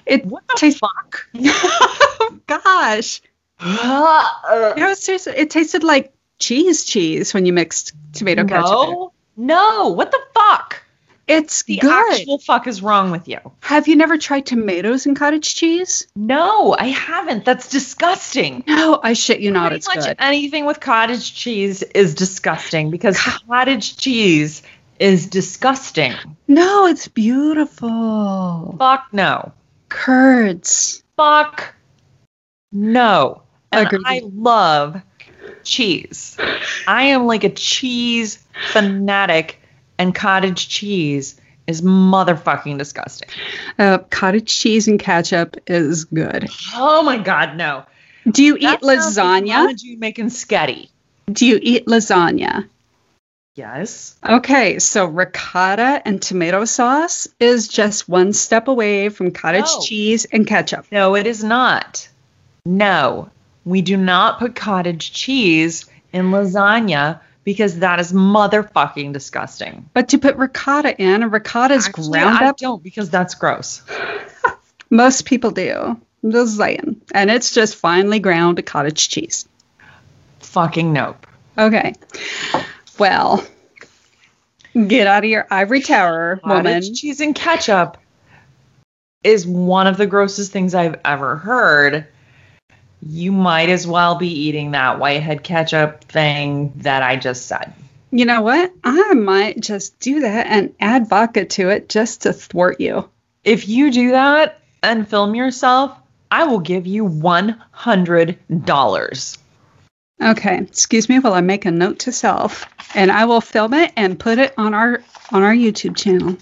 It 0.07 0.25
What 0.27 0.47
the 0.49 0.55
tastes. 0.57 0.81
fuck? 0.81 1.29
gosh! 2.47 3.21
You 3.63 4.83
know, 4.83 4.95
seriously, 4.95 5.35
it 5.37 5.51
tasted 5.51 5.83
like 5.85 6.13
cheese 6.39 6.85
cheese 6.85 7.35
when 7.35 7.45
you 7.47 7.53
mixed 7.53 7.93
tomato 8.15 8.45
ketchup. 8.45 8.65
no, 8.71 9.13
no, 9.37 9.89
what 9.89 10.11
the 10.11 10.21
fuck? 10.35 10.83
It's 11.29 11.63
The 11.63 11.77
good. 11.77 12.13
actual 12.13 12.39
fuck 12.39 12.67
is 12.67 12.83
wrong 12.83 13.11
with 13.13 13.29
you? 13.29 13.39
Have 13.61 13.87
you 13.87 13.95
never 13.95 14.19
tried 14.19 14.47
tomatoes 14.47 15.07
and 15.07 15.15
cottage 15.17 15.55
cheese? 15.55 16.09
No, 16.17 16.75
I 16.77 16.87
haven't. 16.87 17.45
That's 17.45 17.69
disgusting. 17.69 18.65
No, 18.67 18.99
I 19.01 19.13
shit 19.13 19.39
you 19.41 19.53
not. 19.53 19.69
Pretty 19.69 19.77
It's 19.77 19.87
much 19.95 20.07
good. 20.07 20.17
anything 20.19 20.65
with 20.67 20.81
cottage 20.81 21.33
cheese 21.35 21.83
is 21.83 22.15
disgusting 22.15 22.91
because 22.91 23.17
cottage 23.47 23.97
cheese 23.97 24.63
is 25.01 25.27
disgusting. 25.27 26.15
No, 26.47 26.87
it's 26.87 27.09
beautiful. 27.09 28.77
Fuck 28.79 29.09
no. 29.13 29.53
Curds. 29.89 31.03
Fuck 31.17 31.75
no. 32.71 33.43
And 33.73 33.87
Agreed. 33.87 34.03
I 34.05 34.21
love 34.25 35.03
cheese. 35.65 36.37
I 36.87 37.05
am 37.05 37.27
like 37.27 37.45
a 37.45 37.51
cheese 37.51 38.45
fanatic, 38.73 39.61
and 39.99 40.15
cottage 40.15 40.69
cheese 40.69 41.41
is 41.67 41.83
motherfucking 41.83 42.79
disgusting. 42.79 43.29
Uh, 43.79 43.99
cottage 44.11 44.59
cheese 44.59 44.87
and 44.87 45.01
ketchup 45.01 45.57
is 45.67 46.05
good. 46.05 46.49
Oh 46.75 47.03
my 47.03 47.17
god, 47.17 47.57
no. 47.57 47.85
Do 48.31 48.45
you 48.45 48.57
eat 48.57 48.63
That 48.63 48.83
like 48.83 48.99
lasagna? 48.99 49.47
Mama 49.47 49.75
June 49.75 49.99
making 49.99 50.27
sketty. 50.27 50.91
Do 51.33 51.47
you 51.47 51.59
eat 51.63 51.87
lasagna? 51.87 52.69
Yes. 53.61 54.17
Okay, 54.27 54.79
so 54.79 55.05
ricotta 55.05 56.01
and 56.07 56.23
tomato 56.23 56.65
sauce 56.65 57.29
is 57.39 57.69
just 57.69 58.09
one 58.09 58.33
step 58.33 58.69
away 58.69 59.11
from 59.11 59.33
cottage 59.33 59.67
No. 59.67 59.81
cheese 59.83 60.25
and 60.25 60.47
ketchup. 60.47 60.87
No, 60.91 61.15
it 61.15 61.27
is 61.27 61.45
not. 61.45 62.09
No, 62.65 63.29
we 63.67 63.83
do 63.83 63.99
not 63.99 64.39
put 64.39 64.55
cottage 64.57 65.13
cheese 65.13 65.85
in 66.11 66.31
lasagna 66.31 67.21
because 67.45 67.81
that 67.81 68.01
is 68.01 68.15
motherfucking 68.15 69.13
disgusting. 69.13 69.91
But 69.93 70.09
to 70.09 70.19
put 70.19 70.37
ricotta 70.37 70.97
in, 70.99 71.23
and 71.23 71.31
ricotta 71.31 71.75
is 71.75 71.87
Actually, 71.87 72.13
ground 72.13 72.39
I 72.39 72.49
up. 72.49 72.57
don't 72.57 72.83
because 72.83 73.11
that's 73.11 73.35
gross. 73.35 73.83
Most 74.91 75.27
people 75.27 75.51
do. 75.51 76.01
I'm 76.23 76.33
just 76.33 76.57
saying. 76.57 77.03
And 77.13 77.31
it's 77.31 77.53
just 77.53 77.77
finely 77.77 78.21
ground 78.21 78.65
cottage 78.65 79.11
cheese. 79.11 79.47
Fucking 80.39 80.95
nope. 80.95 81.27
Okay. 81.59 81.93
Well, 83.01 83.45
get 84.75 85.07
out 85.07 85.25
of 85.25 85.31
your 85.31 85.47
ivory 85.51 85.81
tower, 85.81 86.39
woman. 86.45 86.83
Cheese 86.95 87.23
and 87.23 87.35
ketchup 87.35 87.97
is 89.25 89.47
one 89.47 89.87
of 89.87 89.97
the 89.97 90.07
grossest 90.07 90.53
things 90.53 90.75
I've 90.75 91.01
ever 91.03 91.37
heard. 91.37 92.07
You 93.01 93.33
might 93.33 93.71
as 93.71 93.87
well 93.87 94.17
be 94.17 94.29
eating 94.29 94.73
that 94.73 94.99
whitehead 94.99 95.43
ketchup 95.43 96.05
thing 96.05 96.75
that 96.77 97.03
I 97.03 97.17
just 97.17 97.47
said. 97.47 97.73
You 98.11 98.27
know 98.27 98.43
what? 98.43 98.71
I 98.85 99.15
might 99.15 99.61
just 99.61 99.99
do 99.99 100.21
that 100.21 100.49
and 100.49 100.75
add 100.79 101.09
vodka 101.09 101.47
to 101.47 101.71
it 101.71 101.89
just 101.89 102.21
to 102.23 102.35
thwart 102.35 102.83
you. 102.83 103.09
If 103.45 103.67
you 103.67 103.91
do 103.91 104.11
that 104.11 104.61
and 104.83 105.09
film 105.09 105.35
yourself, 105.35 105.99
I 106.31 106.45
will 106.45 106.61
give 106.61 106.87
you 106.87 107.07
$100. 107.07 109.39
Okay, 110.23 110.59
excuse 110.59 111.09
me 111.09 111.19
while 111.19 111.33
I 111.33 111.41
make 111.41 111.65
a 111.65 111.71
note 111.71 112.01
to 112.01 112.13
self, 112.13 112.67
and 112.95 113.11
I 113.11 113.25
will 113.25 113.41
film 113.41 113.73
it 113.75 113.93
and 113.97 114.19
put 114.19 114.39
it 114.39 114.53
on 114.59 114.75
our 114.75 115.03
on 115.33 115.43
our 115.43 115.55
YouTube 115.55 115.97
channel. 115.97 116.37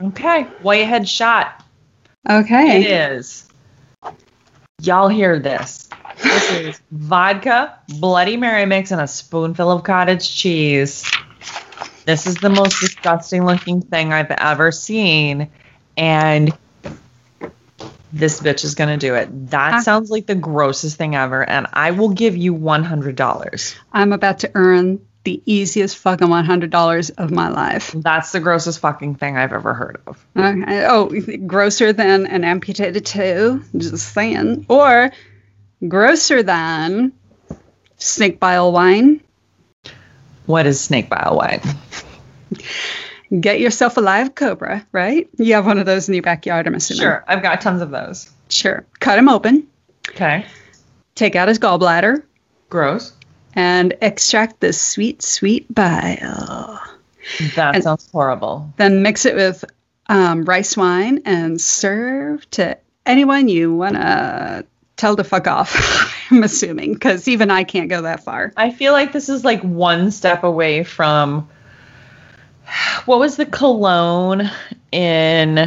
Okay, 0.00 0.42
Whitehead 0.62 1.08
shot. 1.08 1.64
Okay. 2.28 2.80
It 2.80 2.86
is. 2.86 3.48
Y'all 4.80 5.08
hear 5.08 5.38
this. 5.38 5.88
This 6.22 6.52
is 6.60 6.80
vodka, 6.90 7.78
Bloody 7.98 8.36
Mary 8.36 8.66
mix, 8.66 8.90
and 8.90 9.00
a 9.00 9.06
spoonful 9.06 9.70
of 9.70 9.82
cottage 9.82 10.34
cheese. 10.34 11.04
This 12.06 12.26
is 12.26 12.36
the 12.36 12.50
most 12.50 12.80
disgusting 12.80 13.46
looking 13.46 13.82
thing 13.82 14.12
I've 14.12 14.30
ever 14.30 14.72
seen. 14.72 15.50
And 15.96 16.56
this 18.14 18.40
bitch 18.40 18.64
is 18.64 18.74
going 18.74 18.90
to 18.98 19.06
do 19.06 19.14
it. 19.14 19.50
That 19.50 19.74
Ah. 19.74 19.80
sounds 19.80 20.10
like 20.10 20.26
the 20.26 20.34
grossest 20.34 20.96
thing 20.96 21.14
ever. 21.16 21.42
And 21.48 21.66
I 21.72 21.90
will 21.90 22.10
give 22.10 22.36
you 22.36 22.54
$100. 22.54 23.74
I'm 23.92 24.12
about 24.12 24.38
to 24.40 24.50
earn 24.54 25.00
the 25.24 25.42
easiest 25.46 25.96
fucking 25.98 26.28
$100 26.28 27.10
of 27.18 27.30
my 27.30 27.48
life. 27.48 27.92
That's 27.96 28.30
the 28.32 28.40
grossest 28.40 28.78
fucking 28.80 29.14
thing 29.16 29.36
I've 29.36 29.52
ever 29.52 29.72
heard 29.74 30.00
of. 30.06 30.24
Okay. 30.36 30.86
Oh, 30.86 31.10
grosser 31.46 31.92
than 31.92 32.26
an 32.26 32.44
amputated 32.44 33.04
toe. 33.06 33.60
Just 33.76 34.12
saying. 34.12 34.66
Or 34.68 35.10
grosser 35.88 36.42
than 36.42 37.12
snake 37.96 38.38
bile 38.38 38.70
wine. 38.70 39.20
What 40.46 40.66
is 40.66 40.78
snake 40.80 41.08
bile 41.08 41.36
wine? 41.36 41.62
Get 43.40 43.58
yourself 43.60 43.96
a 43.96 44.00
live 44.00 44.34
cobra, 44.34 44.86
right? 44.92 45.28
You 45.38 45.54
have 45.54 45.66
one 45.66 45.78
of 45.78 45.86
those 45.86 46.08
in 46.08 46.14
your 46.14 46.22
backyard, 46.22 46.66
I'm 46.66 46.74
assuming. 46.74 47.02
Sure, 47.02 47.24
I've 47.26 47.42
got 47.42 47.60
tons 47.60 47.82
of 47.82 47.90
those. 47.90 48.30
Sure. 48.48 48.84
Cut 49.00 49.18
him 49.18 49.28
open, 49.28 49.66
Okay. 50.10 50.44
take 51.14 51.34
out 51.34 51.48
his 51.48 51.58
gallbladder, 51.58 52.22
Gross. 52.70 53.12
and 53.54 53.94
extract 54.02 54.60
the 54.60 54.72
sweet, 54.72 55.22
sweet 55.22 55.72
bile. 55.74 56.80
That 57.56 57.74
And- 57.76 57.84
sounds 57.84 58.08
horrible. 58.12 58.72
Then 58.76 59.02
mix 59.02 59.24
it 59.24 59.34
with 59.34 59.64
um, 60.08 60.44
rice 60.44 60.76
wine 60.76 61.22
and 61.24 61.58
serve 61.60 62.48
to 62.50 62.76
anyone 63.06 63.48
you 63.48 63.74
want 63.74 63.94
to 63.94 64.66
tell 64.96 65.16
to 65.16 65.24
fuck 65.24 65.46
off. 65.48 65.74
I'm 66.30 66.42
assuming, 66.42 66.92
because 66.92 67.26
even 67.26 67.50
I 67.50 67.64
can't 67.64 67.88
go 67.88 68.02
that 68.02 68.22
far. 68.22 68.52
I 68.56 68.70
feel 68.70 68.92
like 68.92 69.12
this 69.12 69.28
is 69.28 69.44
like 69.44 69.62
one 69.62 70.10
step 70.10 70.44
away 70.44 70.84
from 70.84 71.48
what 73.06 73.18
was 73.18 73.36
the 73.36 73.46
cologne 73.46 74.50
in 74.92 75.58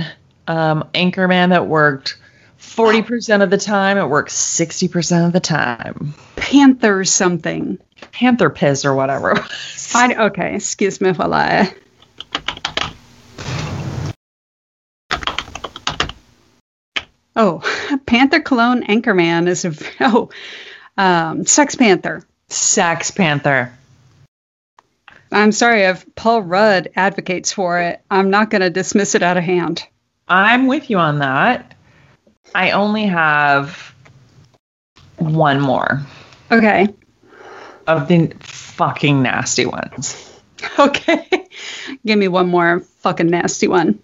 um, 0.47 0.89
Anchorman 0.93 1.49
that 1.49 1.67
worked 1.67 2.17
40% 2.59 3.43
of 3.43 3.49
the 3.49 3.57
time? 3.57 3.97
It 3.97 4.07
worked 4.07 4.31
60% 4.31 5.27
of 5.27 5.33
the 5.33 5.39
time. 5.39 6.13
Panther 6.35 7.03
something. 7.03 7.77
Panther 8.11 8.49
piss 8.49 8.85
or 8.85 8.95
whatever. 8.95 9.35
I, 9.93 10.25
okay, 10.27 10.55
excuse 10.55 10.99
me 11.01 11.11
while 11.11 11.33
I. 11.33 11.61
Lie. 11.61 11.73
Oh, 17.35 17.61
Panther 18.07 18.39
Cologne 18.39 18.83
Anchorman 18.87 19.47
is 19.47 19.63
a 19.63 19.73
oh, 20.01 20.29
um, 20.97 21.45
Sex 21.45 21.75
Panther. 21.75 22.23
Sex 22.49 23.11
Panther. 23.11 23.76
I'm 25.31 25.51
sorry 25.51 25.83
if 25.83 26.05
Paul 26.15 26.41
Rudd 26.41 26.89
advocates 26.95 27.51
for 27.51 27.79
it. 27.79 28.01
I'm 28.09 28.29
not 28.29 28.49
going 28.49 28.61
to 28.61 28.69
dismiss 28.69 29.15
it 29.15 29.23
out 29.23 29.37
of 29.37 29.43
hand. 29.43 29.83
I'm 30.27 30.67
with 30.67 30.89
you 30.89 30.97
on 30.97 31.19
that. 31.19 31.75
I 32.55 32.71
only 32.71 33.05
have 33.07 33.93
one 35.17 35.59
more 35.59 36.01
Okay. 36.51 36.87
of 37.85 38.07
the 38.07 38.33
fucking 38.39 39.21
nasty 39.23 39.65
ones. 39.65 40.23
Okay. 40.79 41.47
Give 42.03 42.17
me 42.17 42.27
one 42.27 42.49
more 42.49 42.79
fucking 42.99 43.27
nasty 43.27 43.67
one. 43.67 43.99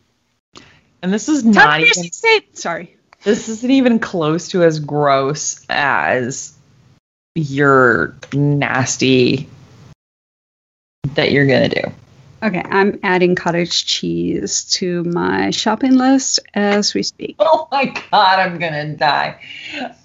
And 1.01 1.11
this 1.11 1.27
is 1.27 1.43
not 1.43 1.81
even 1.81 2.11
State. 2.11 2.55
Sorry. 2.57 2.95
this 3.23 3.49
isn't 3.49 3.71
even 3.71 3.97
close 3.97 4.49
to 4.49 4.61
as 4.63 4.79
gross 4.79 5.65
as 5.69 6.53
your 7.33 8.15
nasty 8.33 9.49
that 11.15 11.31
you're 11.31 11.47
gonna 11.47 11.69
do. 11.69 11.81
Okay, 12.43 12.61
I'm 12.65 12.99
adding 13.03 13.35
cottage 13.35 13.85
cheese 13.85 14.65
to 14.71 15.05
my 15.05 15.51
shopping 15.51 15.97
list 15.97 16.41
as 16.53 16.93
we 16.93 17.03
speak. 17.03 17.37
Oh 17.45 17.67
my 17.71 17.85
god, 17.85 18.39
I'm 18.39 18.59
gonna 18.59 18.95
die. 18.95 19.39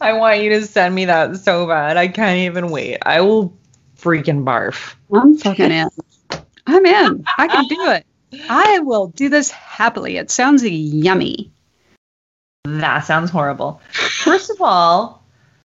I 0.00 0.14
want 0.14 0.40
you 0.40 0.50
to 0.50 0.64
send 0.64 0.94
me 0.94 1.04
that 1.06 1.36
so 1.36 1.66
bad. 1.66 1.96
I 1.96 2.09
can't 2.09 2.38
even 2.38 2.70
wait. 2.70 2.98
I 3.04 3.20
will 3.20 3.56
freaking 3.98 4.44
barf. 4.44 4.94
I'm 5.12 5.36
fucking 5.36 5.70
in. 5.70 5.88
I'm 6.66 6.86
in. 6.86 7.24
I 7.36 7.48
can 7.48 7.68
do 7.68 7.90
it. 7.90 8.06
I 8.48 8.78
will 8.80 9.09
do 9.09 9.28
this 9.28 9.50
happily. 9.50 10.16
It 10.16 10.30
sounds 10.30 10.62
yummy. 10.64 11.50
That 12.64 13.00
sounds 13.00 13.30
horrible. 13.30 13.80
First 13.92 14.50
of 14.50 14.61
all, 14.61 15.22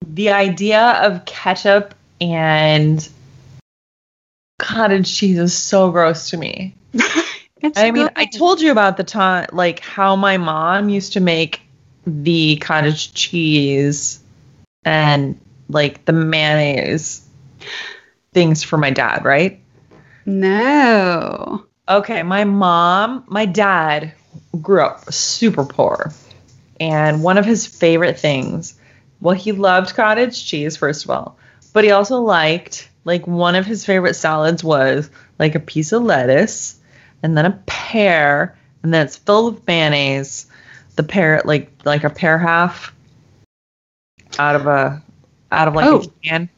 the 0.05 0.31
idea 0.31 0.81
of 1.01 1.25
ketchup 1.25 1.93
and 2.21 3.07
cottage 4.58 5.16
cheese 5.16 5.38
is 5.38 5.53
so 5.53 5.91
gross 5.91 6.30
to 6.30 6.38
me. 6.38 6.76
I 7.76 7.91
mean, 7.91 8.06
good. 8.06 8.12
I 8.16 8.26
told 8.26 8.62
you 8.62 8.72
about 8.72 8.97
the 8.97 9.03
time, 9.03 9.47
like 9.51 9.80
how 9.80 10.16
my 10.16 10.38
mom 10.38 10.89
used 10.89 11.14
to 11.14 11.20
make 11.20 11.62
the 12.06 12.58
cottage 12.58 13.14
cheese 13.14 14.20
and 14.84 15.39
like 15.68 16.06
the 16.06 16.14
mayonnaise 16.14 17.28
things 18.34 18.64
for 18.64 18.78
my 18.78 18.91
dad, 18.91 19.26
right? 19.26 19.62
no. 20.26 21.66
Okay, 21.88 22.24
my 22.24 22.45
mom, 22.45 23.24
my 23.28 23.45
dad 23.45 24.12
grew 24.60 24.82
up 24.82 25.14
super 25.14 25.64
poor. 25.64 26.12
And 26.80 27.24
one 27.24 27.38
of 27.38 27.45
his 27.45 27.68
favorite 27.68 28.20
things, 28.20 28.76
well, 29.22 29.36
he 29.36 29.51
loved 29.51 29.95
cottage 29.95 30.45
cheese, 30.45 30.78
first 30.78 31.06
of 31.06 31.12
all, 31.12 31.38
but 31.74 31.84
he 31.84 31.91
also 31.91 32.22
liked, 32.22 32.89
like, 33.06 33.26
one 33.28 33.56
of 33.56 33.66
his 33.66 33.86
favorite 33.86 34.16
salads 34.16 34.64
was 34.64 35.10
like 35.39 35.56
a 35.56 35.60
piece 35.60 35.91
of 35.93 36.03
lettuce 36.03 36.78
and 37.24 37.38
then 37.38 37.45
a 37.45 37.62
pear, 37.66 38.58
and 38.84 38.93
then 38.93 39.06
it's 39.06 39.18
filled 39.18 39.56
with 39.56 39.68
mayonnaise. 39.68 40.47
The 40.97 41.03
pear, 41.03 41.41
like, 41.45 41.72
like 41.86 42.03
a 42.03 42.10
pear 42.10 42.38
half 42.38 42.93
out 44.38 44.56
of 44.56 44.68
a, 44.68 45.01
out 45.51 45.68
of 45.68 45.76
like 45.76 45.86
Oh. 45.86 46.01
a 46.01 46.08
can 46.28 46.49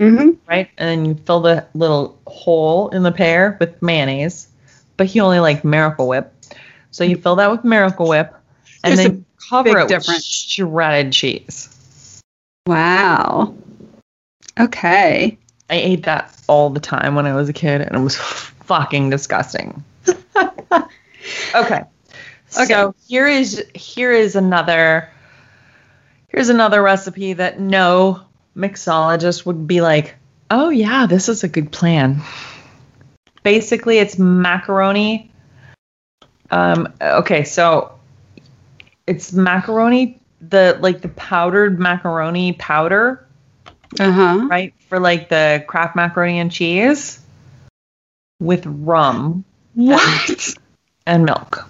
Mm-hmm. 0.00 0.30
right? 0.48 0.70
And 0.78 0.88
then 0.88 1.04
you 1.04 1.14
fill 1.26 1.40
the 1.40 1.66
little 1.74 2.18
hole 2.26 2.88
in 2.88 3.02
the 3.02 3.12
pear 3.12 3.58
with 3.60 3.82
mayonnaise. 3.82 4.48
But 4.96 5.08
he 5.08 5.20
only 5.20 5.40
liked 5.40 5.62
Miracle 5.62 6.08
Whip. 6.08 6.32
So 6.90 7.04
you 7.04 7.16
fill 7.16 7.36
that 7.36 7.50
with 7.50 7.64
Miracle 7.64 8.08
Whip 8.08 8.34
and 8.82 8.96
There's 8.98 9.08
then 9.08 9.24
cover 9.50 9.78
it 9.80 9.88
difference. 9.88 10.08
with 10.08 10.24
shredded 10.24 11.12
cheese. 11.12 12.20
Wow. 12.66 13.54
Okay. 14.58 15.38
I 15.70 15.74
ate 15.76 16.02
that 16.02 16.36
all 16.48 16.68
the 16.68 16.80
time 16.80 17.14
when 17.14 17.26
I 17.26 17.34
was 17.34 17.48
a 17.48 17.52
kid 17.52 17.80
and 17.80 17.94
it 17.94 18.00
was 18.00 18.16
fucking 18.64 19.08
disgusting. 19.10 19.84
okay. 21.54 21.82
So 22.48 22.94
here 23.06 23.28
is 23.28 23.64
here 23.74 24.10
is 24.10 24.34
another 24.34 25.08
here's 26.28 26.48
another 26.48 26.82
recipe 26.82 27.34
that 27.34 27.60
no 27.60 28.22
mixologist 28.56 29.46
would 29.46 29.68
be 29.68 29.80
like, 29.80 30.16
"Oh 30.50 30.68
yeah, 30.68 31.06
this 31.06 31.28
is 31.28 31.44
a 31.44 31.48
good 31.48 31.70
plan." 31.70 32.20
Basically, 33.44 33.98
it's 33.98 34.18
macaroni. 34.18 35.30
Um 36.50 36.92
okay, 37.00 37.44
so 37.44 37.94
it's 39.06 39.32
macaroni 39.32 40.20
the 40.40 40.76
like 40.80 41.02
the 41.02 41.08
powdered 41.10 41.78
macaroni 41.78 42.54
powder, 42.54 43.24
Uh 43.98 44.12
huh. 44.12 44.46
right? 44.48 44.72
For 44.88 45.00
like 45.00 45.28
the 45.28 45.64
Kraft 45.66 45.96
macaroni 45.96 46.38
and 46.38 46.50
cheese 46.50 47.20
with 48.38 48.64
rum 48.66 49.44
What? 49.74 50.54
and 51.06 51.24
milk. 51.24 51.66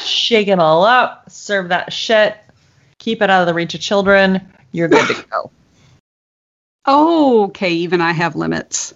Shake 0.00 0.48
it 0.48 0.58
all 0.58 0.84
up, 0.84 1.30
serve 1.30 1.68
that 1.68 1.92
shit, 1.92 2.36
keep 2.98 3.22
it 3.22 3.30
out 3.30 3.40
of 3.42 3.46
the 3.46 3.54
reach 3.54 3.74
of 3.74 3.80
children. 3.80 4.40
You're 4.72 4.88
good 4.88 5.06
to 5.14 5.24
go. 5.30 5.50
Okay, 6.84 7.70
even 7.74 8.00
I 8.00 8.10
have 8.10 8.34
limits. 8.34 8.92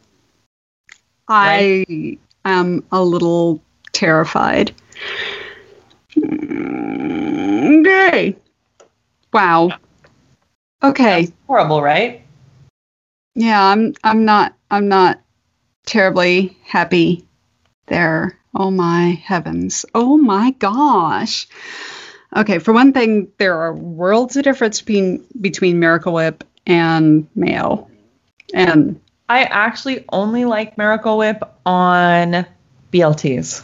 I 1.29 2.19
am 2.45 2.83
a 2.91 3.01
little 3.05 3.63
terrified. 3.93 4.75
Mm, 6.17 7.81
Okay. 7.81 8.37
Wow. 9.33 9.71
Okay. 10.83 11.33
Horrible, 11.47 11.83
right? 11.83 12.23
Yeah, 13.35 13.63
I'm 13.63 13.95
I'm 14.03 14.25
not 14.25 14.55
I'm 14.71 14.89
not 14.89 15.21
terribly 15.85 16.57
happy 16.65 17.27
there. 17.87 18.39
Oh 18.55 18.71
my 18.71 19.21
heavens. 19.25 19.85
Oh 19.95 20.17
my 20.17 20.53
gosh. 20.53 21.47
Okay, 22.35 22.59
for 22.59 22.73
one 22.73 22.93
thing, 22.93 23.29
there 23.39 23.61
are 23.61 23.75
worlds 23.75 24.37
of 24.37 24.45
difference 24.45 24.81
between 24.81 25.25
between 25.41 25.79
Miracle 25.79 26.15
Whip 26.15 26.45
and 26.67 27.29
Mayo. 27.35 27.89
And 28.55 29.01
I 29.29 29.45
actually 29.45 30.05
only 30.11 30.45
like 30.45 30.79
Miracle 30.79 31.19
Whip 31.19 31.43
on 31.65 32.47
BLTs. 32.93 33.63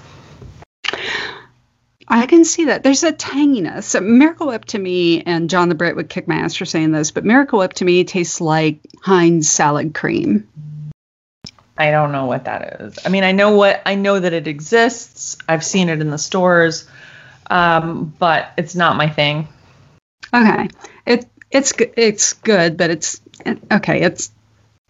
I 2.12 2.26
can 2.26 2.44
see 2.44 2.66
that. 2.66 2.82
There's 2.82 3.04
a 3.04 3.12
tanginess. 3.12 3.98
Miracle 3.98 4.48
Whip 4.48 4.66
to 4.66 4.78
me, 4.78 5.22
and 5.22 5.48
John 5.48 5.70
the 5.70 5.74
Brit 5.74 5.96
would 5.96 6.10
kick 6.10 6.28
my 6.28 6.34
ass 6.34 6.54
for 6.54 6.66
saying 6.66 6.92
this, 6.92 7.10
but 7.10 7.24
Miracle 7.24 7.60
Whip 7.60 7.72
to 7.74 7.86
me 7.86 8.04
tastes 8.04 8.38
like 8.38 8.80
Heinz 9.00 9.48
salad 9.48 9.94
cream. 9.94 10.46
I 11.78 11.90
don't 11.90 12.12
know 12.12 12.26
what 12.26 12.44
that 12.44 12.82
is. 12.82 12.98
I 13.06 13.08
mean, 13.08 13.24
I 13.24 13.32
know 13.32 13.56
what 13.56 13.80
I 13.86 13.94
know 13.94 14.20
that 14.20 14.34
it 14.34 14.46
exists. 14.46 15.38
I've 15.48 15.64
seen 15.64 15.88
it 15.88 16.02
in 16.02 16.10
the 16.10 16.18
stores, 16.18 16.86
um, 17.48 18.12
but 18.18 18.52
it's 18.58 18.74
not 18.74 18.96
my 18.96 19.08
thing. 19.08 19.48
Okay, 20.34 20.68
it 21.06 21.26
it's 21.50 21.72
it's 21.96 22.34
good, 22.34 22.76
but 22.76 22.90
it's 22.90 23.22
okay. 23.72 24.02
It's 24.02 24.30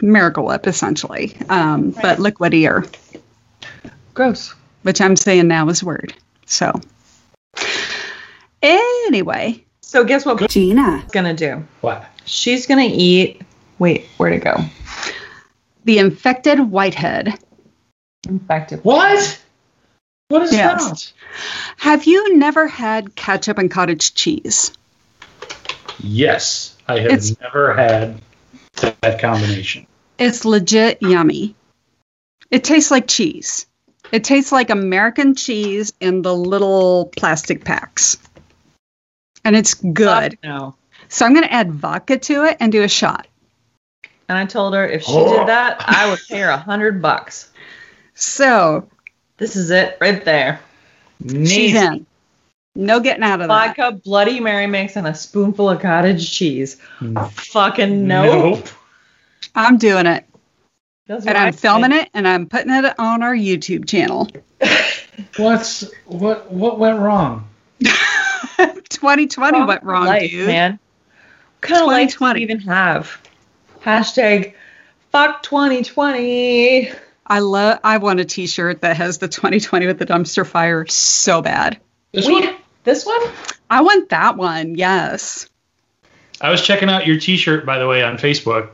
Miracle 0.01 0.45
Whip 0.45 0.67
essentially, 0.67 1.37
um, 1.49 1.91
but 1.93 2.19
liquidier, 2.19 2.93
Gross. 4.13 4.57
which 4.83 5.01
I'm 5.01 5.15
saying 5.15 5.47
now 5.47 5.69
is 5.69 5.85
word. 5.85 6.15
So 6.47 6.81
anyway, 8.63 9.65
So 9.81 10.05
guess 10.05 10.25
what 10.25 10.49
Gina, 10.51 11.01
she's 11.03 11.11
gonna 11.13 11.35
do? 11.35 11.67
What? 11.81 12.05
She's 12.25 12.67
gonna 12.67 12.89
eat. 12.89 13.43
Wait, 13.79 14.07
where'd 14.17 14.33
it 14.35 14.45
go? 14.45 14.57
the 15.85 15.99
infected 15.99 16.61
whitehead. 16.61 17.35
Infected. 18.29 18.85
What? 18.85 19.41
What 20.29 20.43
is 20.43 20.53
Yes. 20.53 20.89
that? 20.89 21.13
Have 21.79 22.05
you 22.05 22.37
never 22.39 22.69
had 22.69 23.17
ketchup 23.17 23.59
and 23.59 23.69
cottage 23.69 24.15
cheese? 24.15 24.71
Yes, 25.99 26.77
I 26.87 27.01
have 27.01 27.07
It's- 27.11 27.35
never 27.41 27.75
had 27.75 28.21
that 29.01 29.21
combination. 29.21 29.89
It's 30.19 30.45
legit 30.45 30.99
yummy. 31.03 31.57
It 32.53 32.63
tastes 32.63 32.93
like 32.93 33.09
cheese. 33.09 33.67
It 34.13 34.25
tastes 34.25 34.53
like 34.53 34.69
American 34.71 35.35
cheese 35.35 35.93
in 36.01 36.23
the 36.23 36.35
little 36.35 37.07
plastic 37.17 37.65
packs. 37.65 38.17
And 39.45 39.57
it's 39.57 39.75
good. 39.75 40.39
No. 40.45 40.77
So 41.09 41.27
I'm 41.27 41.33
going 41.33 41.45
to 41.47 41.53
add 41.53 41.73
vodka 41.73 42.19
to 42.19 42.45
it 42.45 42.59
and 42.61 42.71
do 42.71 42.83
a 42.83 42.89
shot. 42.89 43.27
And 44.29 44.39
I 44.39 44.45
told 44.47 44.75
her 44.75 44.87
if 44.87 45.03
she 45.03 45.13
Oh. 45.13 45.39
did 45.39 45.49
that, 45.49 45.77
I 45.87 46.09
would 46.11 46.21
pay 46.29 46.41
her 46.41 46.49
a 46.51 46.57
hundred 46.57 47.03
bucks. 47.03 47.51
So 48.15 48.89
This 49.39 49.57
is 49.57 49.71
it 49.71 49.97
right 50.01 50.25
there. 50.25 50.61
she's 51.27 51.75
in. 51.75 52.07
No 52.75 53.01
getting 53.01 53.23
out 53.23 53.41
of 53.41 53.49
that. 53.49 53.77
Vodka, 53.77 53.93
Bloody 54.03 54.41
Mary 54.41 54.67
mix, 54.67 54.97
and 54.97 55.07
a 55.07 55.15
spoonful 55.15 55.69
of 55.71 55.81
cottage 55.81 56.31
cheese. 56.31 56.77
Mm. 57.01 57.31
Fucking 57.33 58.07
no. 58.07 58.25
Nope. 58.51 58.69
I'm 59.55 59.77
doing 59.77 60.07
it. 60.07 60.25
That's 61.07 61.27
And 61.27 61.35
what 61.35 61.37
I 61.37 61.47
I'm 61.49 61.53
filming 61.53 61.93
it 61.93 62.09
and 62.15 62.27
I'm 62.29 62.47
putting 62.47 62.73
it 62.73 62.95
on 62.99 63.23
our 63.23 63.35
YouTube 63.35 63.87
channel. 63.89 64.29
What's 65.37 65.91
what? 66.07 66.51
What 66.53 66.79
went 66.79 66.99
wrong? 67.01 67.49
2020 68.89 69.63
went 69.65 69.83
wrong, 69.83 70.07
life, 70.07 70.31
dude. 70.31 70.47
man. 70.47 70.79
What 71.61 71.61
kind 71.61 71.81
of 71.83 71.87
life 71.89 72.09
do 72.11 72.15
2020. 72.15 72.43
even 72.43 72.61
have? 72.61 73.21
Hashtag 73.83 74.55
fuck 75.11 75.43
2020. 75.43 76.93
I 77.27 77.39
love 77.41 77.79
I 77.85 77.99
want 77.99 78.21
a 78.21 78.25
t-shirt 78.25 78.81
that 78.83 78.97
has 78.97 79.19
the 79.19 79.29
2020 79.29 79.87
with 79.87 79.99
the 79.99 80.07
dumpster 80.07 80.47
fire 80.47 80.87
so 80.87 81.43
bad. 81.43 81.81
This 82.13 82.27
We- 82.27 82.35
one? 82.41 82.57
This 82.85 83.07
one? 83.07 83.21
I 83.71 83.81
want 83.83 84.09
that 84.09 84.37
one. 84.37 84.75
Yes. 84.75 85.49
I 86.41 86.51
was 86.51 86.63
checking 86.63 86.89
out 86.91 87.07
your 87.07 87.19
T-shirt, 87.21 87.65
by 87.65 87.79
the 87.79 87.87
way, 87.87 88.03
on 88.03 88.17
Facebook. 88.19 88.71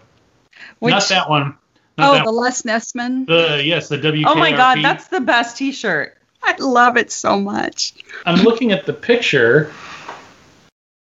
Which, 0.78 0.92
Not 0.92 1.06
that 1.10 1.28
one. 1.28 1.54
Not 1.98 2.10
oh, 2.10 2.14
that 2.14 2.24
the 2.24 2.30
Les 2.30 2.62
Nessman. 2.62 3.26
The 3.26 3.62
yes, 3.64 3.88
the 3.88 3.98
WKRP. 3.98 4.24
Oh 4.26 4.36
my 4.36 4.52
god, 4.52 4.78
that's 4.82 5.08
the 5.08 5.20
best 5.20 5.56
t-shirt. 5.56 6.16
I 6.42 6.54
love 6.60 6.96
it 6.96 7.10
so 7.10 7.40
much. 7.40 7.94
I'm 8.24 8.44
looking 8.44 8.70
at 8.70 8.86
the 8.86 8.92
picture 8.92 9.72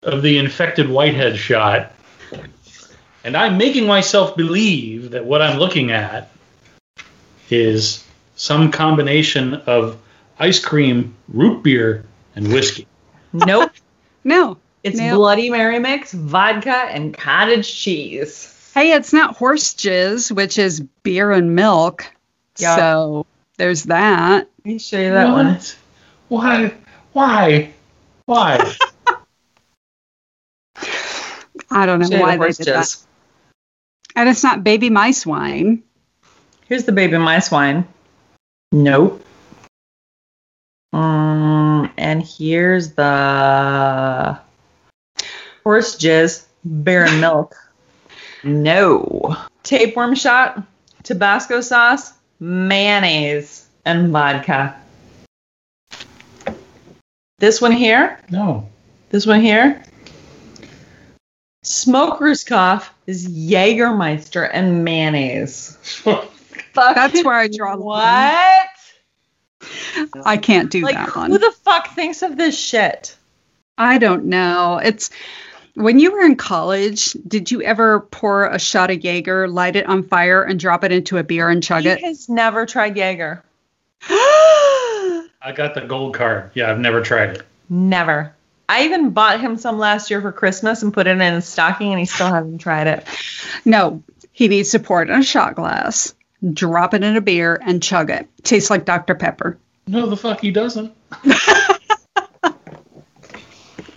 of 0.04 0.22
the 0.22 0.38
infected 0.38 0.90
whitehead 0.90 1.36
shot, 1.36 1.92
and 3.26 3.36
I'm 3.36 3.58
making 3.58 3.88
myself 3.88 4.38
believe 4.38 5.12
that 5.12 5.26
what 5.26 5.42
I'm 5.42 5.60
looking 5.60 5.92
at 5.92 6.32
is 7.50 8.06
some 8.38 8.72
combination 8.72 9.56
of 9.56 10.00
ice 10.40 10.64
cream, 10.64 11.14
root 11.28 11.62
beer, 11.62 12.06
and 12.36 12.52
whiskey. 12.52 12.88
Nope. 13.34 13.72
No. 14.22 14.58
It's 14.84 14.98
Nope. 14.98 15.16
Bloody 15.16 15.50
Mary 15.50 15.80
mix, 15.80 16.12
vodka, 16.12 16.76
and 16.76 17.14
cottage 17.14 17.74
cheese. 17.74 18.54
Hey, 18.74 18.94
it's 18.94 19.14
not 19.14 19.38
horse 19.38 19.74
jizz, 19.74 20.32
which 20.32 20.58
is 20.58 20.80
beer 21.04 21.32
and 21.32 21.56
milk. 21.56 22.06
Yeah. 22.58 22.76
So 22.76 23.26
there's 23.58 23.84
that. 23.86 24.48
Let 24.58 24.66
me 24.66 24.80
show 24.80 25.00
you 25.00 25.12
that 25.12 25.32
one. 25.32 25.60
Why? 26.28 26.74
Why? 27.14 27.74
Why? 28.26 28.74
I 31.72 31.86
don't 31.86 32.00
know 32.00 32.10
Show 32.10 32.20
why 32.20 32.32
the 32.32 32.38
they 32.38 32.38
horse 32.38 32.58
did 32.58 32.68
that. 32.68 32.96
And 34.16 34.30
it's 34.30 34.44
not 34.44 34.64
baby 34.64 34.90
mice 34.90 35.26
wine. 35.26 35.84
Here's 36.68 36.84
the 36.84 36.92
baby 36.92 37.18
mice 37.18 37.52
wine. 37.52 37.88
Nope. 38.72 39.24
Um, 40.94 41.92
and 41.98 42.24
here's 42.24 42.94
the 42.94 44.40
horse 45.64 45.96
jizz, 45.96 46.46
beer 46.84 47.06
and 47.06 47.22
milk. 47.22 47.56
No. 48.44 49.36
Tapeworm 49.64 50.16
shot, 50.16 50.64
Tabasco 51.04 51.62
sauce, 51.62 52.14
mayonnaise, 52.40 53.68
and 53.86 54.12
vodka. 54.12 54.76
This 57.40 57.62
one 57.62 57.72
here, 57.72 58.20
no. 58.30 58.68
this 59.10 59.26
one 59.26 59.42
here. 59.42 59.82
Smoker's 61.64 62.44
cough 62.44 62.94
is 63.06 63.28
Jägermeister 63.28 64.50
and 64.52 64.84
mayonnaise. 64.84 65.78
Fuck. 65.82 66.96
That's 66.96 67.24
where 67.24 67.36
I 67.36 67.48
draw 67.48 67.76
the 67.76 67.84
line. 67.84 68.34
What? 69.64 70.26
I 70.26 70.38
can't 70.38 70.70
do 70.72 70.82
Like, 70.82 70.96
that 70.96 71.16
one. 71.16 71.32
who 71.32 71.38
the 71.38 71.52
fuck 71.64 71.90
thinks 71.90 72.22
of 72.22 72.38
this 72.38 72.58
shit? 72.58 73.16
I 73.78 73.98
don't 73.98 74.26
know. 74.26 74.80
It's 74.84 75.10
when 75.80 75.98
you 75.98 76.12
were 76.12 76.26
in 76.26 76.36
college, 76.36 77.14
did 77.26 77.50
you 77.52 77.62
ever 77.62 78.02
pour 78.02 78.46
a 78.46 78.60
shot 78.60 78.92
of 78.92 79.02
Jaeger, 79.02 79.48
light 79.48 79.78
it 79.78 79.86
on 79.86 80.04
fire, 80.04 80.44
and 80.44 80.60
drop 80.60 80.84
it 80.84 80.92
into 80.92 81.18
a 81.18 81.24
beer 81.24 81.48
and 81.48 81.64
chug 81.64 81.86
it? 81.86 82.00
He 82.00 82.06
it? 82.06 82.08
has 82.10 82.28
never 82.28 82.66
tried 82.66 82.98
Jaeger. 82.98 83.42
I 84.10 85.54
got 85.56 85.76
the 85.76 85.82
gold 85.82 86.16
card. 86.16 86.52
Yeah, 86.54 86.70
I've 86.70 86.80
never 86.80 87.02
tried 87.02 87.30
it. 87.30 87.44
Never. 87.70 88.36
I 88.68 88.84
even 88.84 89.12
bought 89.12 89.40
him 89.40 89.58
some 89.58 89.80
last 89.80 90.12
year 90.12 90.22
for 90.22 90.34
Christmas 90.34 90.84
and 90.84 90.94
put 90.94 91.08
it 91.08 91.12
in 91.12 91.34
his 91.34 91.48
stocking, 91.48 91.92
and 91.92 92.00
he 92.00 92.06
still 92.06 92.28
hasn't 92.28 92.60
tried 92.60 92.88
it. 92.88 93.08
no, 93.64 94.04
he 94.34 94.50
needs 94.50 94.72
to 94.72 94.80
pour 94.80 95.02
it 95.02 95.10
in 95.10 95.18
a 95.18 95.24
shot 95.24 95.56
glass, 95.56 96.14
drop 96.54 96.94
it 96.94 97.06
in 97.06 97.16
a 97.16 97.22
beer, 97.22 97.58
and 97.62 97.82
chug 97.82 98.10
it. 98.10 98.28
Tastes 98.44 98.70
like 98.70 98.84
Dr. 98.84 99.16
Pepper. 99.16 99.58
No, 99.88 100.08
the 100.08 100.18
fuck 100.18 100.42
he 100.42 100.52
doesn't. 100.52 100.94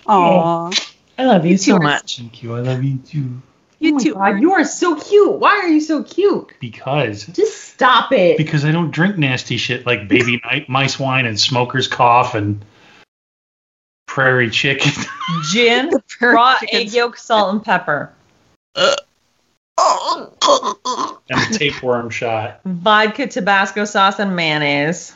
Aw. 0.06 0.70
I 1.18 1.24
love 1.26 1.44
you 1.46 1.56
so 1.58 1.78
much. 1.78 2.18
Thank 2.18 2.42
you. 2.42 2.54
I 2.54 2.60
love 2.60 2.82
you 2.82 2.98
too. 2.98 3.42
You 3.78 3.96
oh 3.96 3.98
too. 3.98 4.14
God, 4.14 4.40
you 4.40 4.52
are 4.52 4.64
so 4.64 4.94
cute. 4.98 5.32
Why 5.32 5.60
are 5.62 5.68
you 5.68 5.80
so 5.80 6.02
cute? 6.04 6.52
Because 6.60 7.26
Just 7.26 7.58
stop 7.64 8.12
it. 8.12 8.36
because 8.38 8.64
I 8.64 8.70
don't 8.70 8.90
drink 8.92 9.18
nasty 9.18 9.56
shit 9.56 9.84
like 9.86 10.08
baby 10.08 10.40
night 10.44 10.68
mice 10.68 10.98
wine 10.98 11.26
and 11.26 11.38
smoker's 11.38 11.88
cough 11.88 12.34
and 12.34 12.64
prairie 14.06 14.50
chicken. 14.50 14.92
Gin, 15.52 15.90
Prairie 16.08 16.34
raw 16.34 16.58
chickens. 16.58 16.80
egg 16.92 16.92
yolk, 16.96 17.16
salt, 17.16 17.54
and 17.54 17.64
pepper. 17.64 18.12
and 18.76 19.00
a 21.30 21.58
tapeworm 21.58 22.10
shot. 22.10 22.60
Vodka, 22.64 23.26
Tabasco 23.26 23.84
sauce, 23.84 24.18
and 24.18 24.36
mayonnaise. 24.36 25.14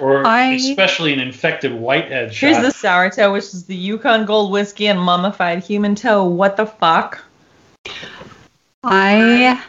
Or 0.00 0.26
I- 0.26 0.54
especially 0.54 1.12
an 1.12 1.20
infected 1.20 1.72
whitehead 1.74 2.34
shot. 2.34 2.46
Here's 2.48 2.62
the 2.62 2.70
sour 2.72 3.10
toe, 3.10 3.32
which 3.32 3.44
is 3.44 3.64
the 3.66 3.76
Yukon 3.76 4.26
Gold 4.26 4.50
whiskey 4.52 4.86
and 4.88 4.98
mummified 5.00 5.62
human 5.62 5.94
toe. 5.94 6.24
What 6.24 6.56
the 6.56 6.66
fuck? 6.66 7.22
I 8.84 9.62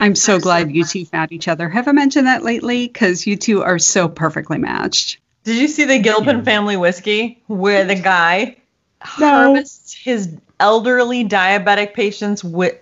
I'm 0.00 0.14
so 0.14 0.38
glad 0.40 0.70
you 0.72 0.84
two 0.84 1.04
found 1.04 1.32
each 1.32 1.48
other. 1.48 1.68
Have 1.68 1.88
I 1.88 1.92
mentioned 1.92 2.26
that 2.26 2.42
lately? 2.42 2.88
Because 2.88 3.26
you 3.26 3.36
two 3.36 3.62
are 3.62 3.78
so 3.78 4.08
perfectly 4.08 4.58
matched. 4.58 5.18
Did 5.44 5.56
you 5.56 5.68
see 5.68 5.84
the 5.84 5.98
Gilpin 5.98 6.44
family 6.44 6.76
whiskey 6.76 7.40
where 7.46 7.84
the 7.84 7.94
guy 7.96 8.56
No. 9.18 9.26
harvests 9.26 9.92
his 9.94 10.36
elderly 10.60 11.24
diabetic 11.24 11.94
patients 11.94 12.44
with 12.44 12.76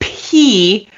pee 0.00 0.88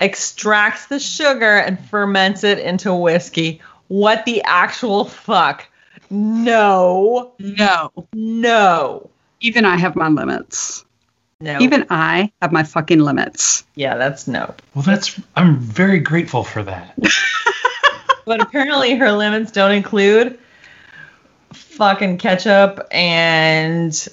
extracts 0.00 0.86
the 0.86 0.98
sugar 0.98 1.56
and 1.58 1.78
ferments 1.88 2.44
it 2.44 2.58
into 2.58 2.92
whiskey. 2.94 3.60
What 3.92 4.24
the 4.24 4.40
actual 4.44 5.04
fuck? 5.04 5.66
No. 6.08 7.34
No. 7.38 7.92
No. 8.14 9.10
Even 9.40 9.66
I 9.66 9.76
have 9.76 9.96
my 9.96 10.08
limits. 10.08 10.86
No. 11.42 11.58
Even 11.60 11.84
I 11.90 12.32
have 12.40 12.52
my 12.52 12.62
fucking 12.62 13.00
limits. 13.00 13.64
yeah, 13.74 13.96
that's 13.98 14.26
no. 14.26 14.54
Well, 14.74 14.82
that's 14.82 15.20
I'm 15.36 15.58
very 15.58 15.98
grateful 15.98 16.42
for 16.42 16.62
that. 16.62 16.96
But 18.24 18.40
apparently 18.40 18.94
her 18.94 19.12
limits 19.12 19.50
don't 19.52 19.72
include 19.72 20.38
fucking 21.52 22.16
ketchup 22.18 22.86
and 22.92 24.08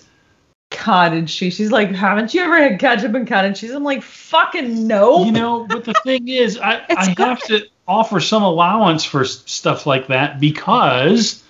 cottage 0.72 1.36
cheese. 1.36 1.56
She's 1.56 1.72
like, 1.72 1.92
haven't 1.92 2.34
you 2.34 2.42
ever 2.42 2.58
had 2.58 2.80
ketchup 2.80 3.14
and 3.16 3.28
cottage 3.28 3.60
cheese? 3.60 3.72
I'm 3.72 3.84
like, 3.84 4.04
fucking 4.04 4.88
no. 4.88 5.26
You 5.26 5.32
know, 5.32 5.66
but 5.68 5.84
the 5.86 5.94
thing 6.04 6.28
is, 6.28 6.58
I, 6.58 6.84
I 6.90 7.14
have 7.18 7.42
to 7.44 7.66
offer 7.88 8.20
some 8.20 8.44
allowance 8.44 9.04
for 9.04 9.26
stuff 9.26 9.86
like 9.86 10.08
that 10.08 10.40
because 10.40 11.44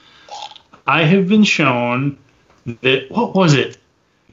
I 0.88 1.04
have 1.04 1.28
been 1.28 1.44
shown 1.44 2.18
that 2.82 3.10
what 3.12 3.36
was 3.36 3.54
it? 3.56 3.78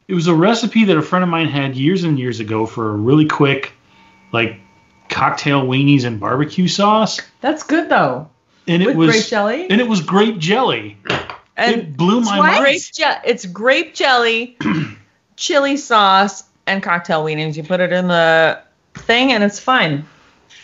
It 0.08 0.14
was 0.14 0.28
a 0.28 0.34
recipe 0.34 0.84
that 0.84 0.96
a 0.96 1.02
friend 1.02 1.22
of 1.24 1.28
mine 1.28 1.48
had 1.48 1.74
years 1.74 2.04
and 2.04 2.18
years 2.18 2.38
ago 2.38 2.64
for 2.66 2.90
a 2.90 2.94
really 2.94 3.26
quick, 3.26 3.72
like 4.32 4.60
cocktail 5.08 5.64
weenies 5.66 6.04
and 6.04 6.20
barbecue 6.20 6.68
sauce, 6.68 7.20
That's 7.40 7.64
good 7.64 7.88
though. 7.88 8.28
and 8.68 8.82
it 8.82 8.86
With 8.86 8.96
was 8.96 9.10
grape 9.10 9.26
jelly. 9.26 9.70
and 9.70 9.80
it 9.80 9.88
was 9.88 10.00
grape 10.02 10.38
jelly. 10.38 10.96
And 11.56 11.76
it 11.76 11.96
blew 11.96 12.20
my 12.20 12.38
What? 12.38 12.46
mind. 12.52 12.60
grape 12.62 12.82
je- 12.94 13.20
it's 13.24 13.46
grape 13.46 13.94
jelly, 13.94 14.56
chili 15.36 15.76
sauce, 15.76 16.44
and 16.66 16.82
cocktail 16.82 17.24
weenies. 17.24 17.56
You 17.56 17.62
put 17.62 17.80
it 17.80 17.92
in 17.92 18.08
the 18.08 18.60
thing 18.94 19.32
and 19.32 19.42
it's 19.42 19.58
fine. 19.58 20.04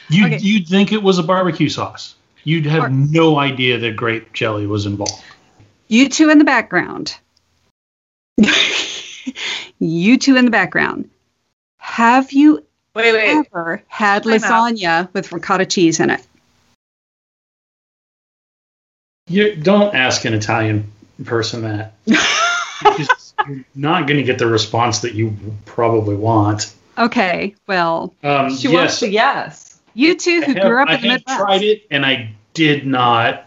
You 0.08 0.26
Okay. 0.26 0.38
you'd 0.38 0.68
think 0.68 0.92
it 0.92 1.02
was 1.02 1.18
a 1.18 1.22
barbecue 1.22 1.68
sauce. 1.70 2.14
You'd 2.44 2.66
have 2.66 2.84
Or- 2.84 2.88
no 2.90 3.38
idea 3.38 3.78
that 3.78 3.96
grape 3.96 4.32
jelly 4.32 4.66
was 4.66 4.84
involved. 4.84 5.22
You 5.88 6.08
two 6.08 6.28
in 6.28 6.38
the 6.38 6.44
background. 6.44 7.14
you 9.78 10.18
two 10.18 10.36
in 10.36 10.44
the 10.44 10.50
background. 10.50 11.08
Have 11.78 12.32
you 12.32 12.64
Wait, 12.94 13.12
wait. 13.12 13.44
ever 13.52 13.82
had 13.88 14.22
Time 14.24 14.34
out. 14.34 14.40
lasagna 14.40 15.08
with 15.14 15.32
ricotta 15.32 15.66
cheese 15.66 16.00
in 16.00 16.10
it? 16.10 16.26
You 19.32 19.56
don't 19.56 19.94
ask 19.94 20.24
an 20.24 20.34
Italian 20.34 20.90
person 21.24 21.62
that. 21.62 21.94
You're 23.48 23.64
not 23.74 24.06
going 24.06 24.18
to 24.18 24.22
get 24.22 24.38
the 24.38 24.46
response 24.46 25.00
that 25.00 25.14
you 25.14 25.36
probably 25.64 26.14
want. 26.14 26.72
Okay, 26.96 27.54
well, 27.66 28.14
Um, 28.22 28.54
She 28.54 28.68
wants 28.68 28.94
yes, 28.94 29.00
to 29.00 29.10
yes. 29.10 29.80
you 29.94 30.16
two 30.16 30.42
who 30.42 30.52
have, 30.54 30.62
grew 30.62 30.82
up 30.82 30.88
I 30.88 30.94
in 30.96 31.00
the 31.00 31.08
Midwest. 31.08 31.38
tried 31.38 31.62
it 31.62 31.86
and 31.90 32.04
I 32.04 32.34
did 32.54 32.86
not 32.86 33.44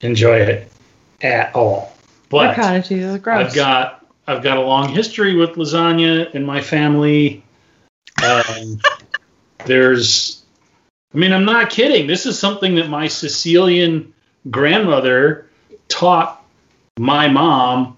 enjoy 0.00 0.40
it 0.40 0.72
at 1.20 1.54
all. 1.54 1.94
But 2.30 2.56
cottage 2.56 2.88
cheese 2.88 3.04
is 3.04 3.18
gross. 3.18 3.48
I've 3.48 3.54
got 3.54 4.06
I've 4.26 4.42
got 4.42 4.56
a 4.56 4.62
long 4.62 4.88
history 4.88 5.36
with 5.36 5.50
lasagna 5.50 6.34
in 6.34 6.44
my 6.44 6.60
family. 6.60 7.42
Um, 8.24 8.80
there's, 9.66 10.42
I 11.14 11.18
mean, 11.18 11.32
I'm 11.32 11.44
not 11.44 11.70
kidding. 11.70 12.06
This 12.06 12.26
is 12.26 12.38
something 12.38 12.76
that 12.76 12.88
my 12.88 13.08
Sicilian 13.08 14.14
grandmother 14.48 15.46
taught 15.88 16.44
my 16.98 17.28
mom, 17.28 17.96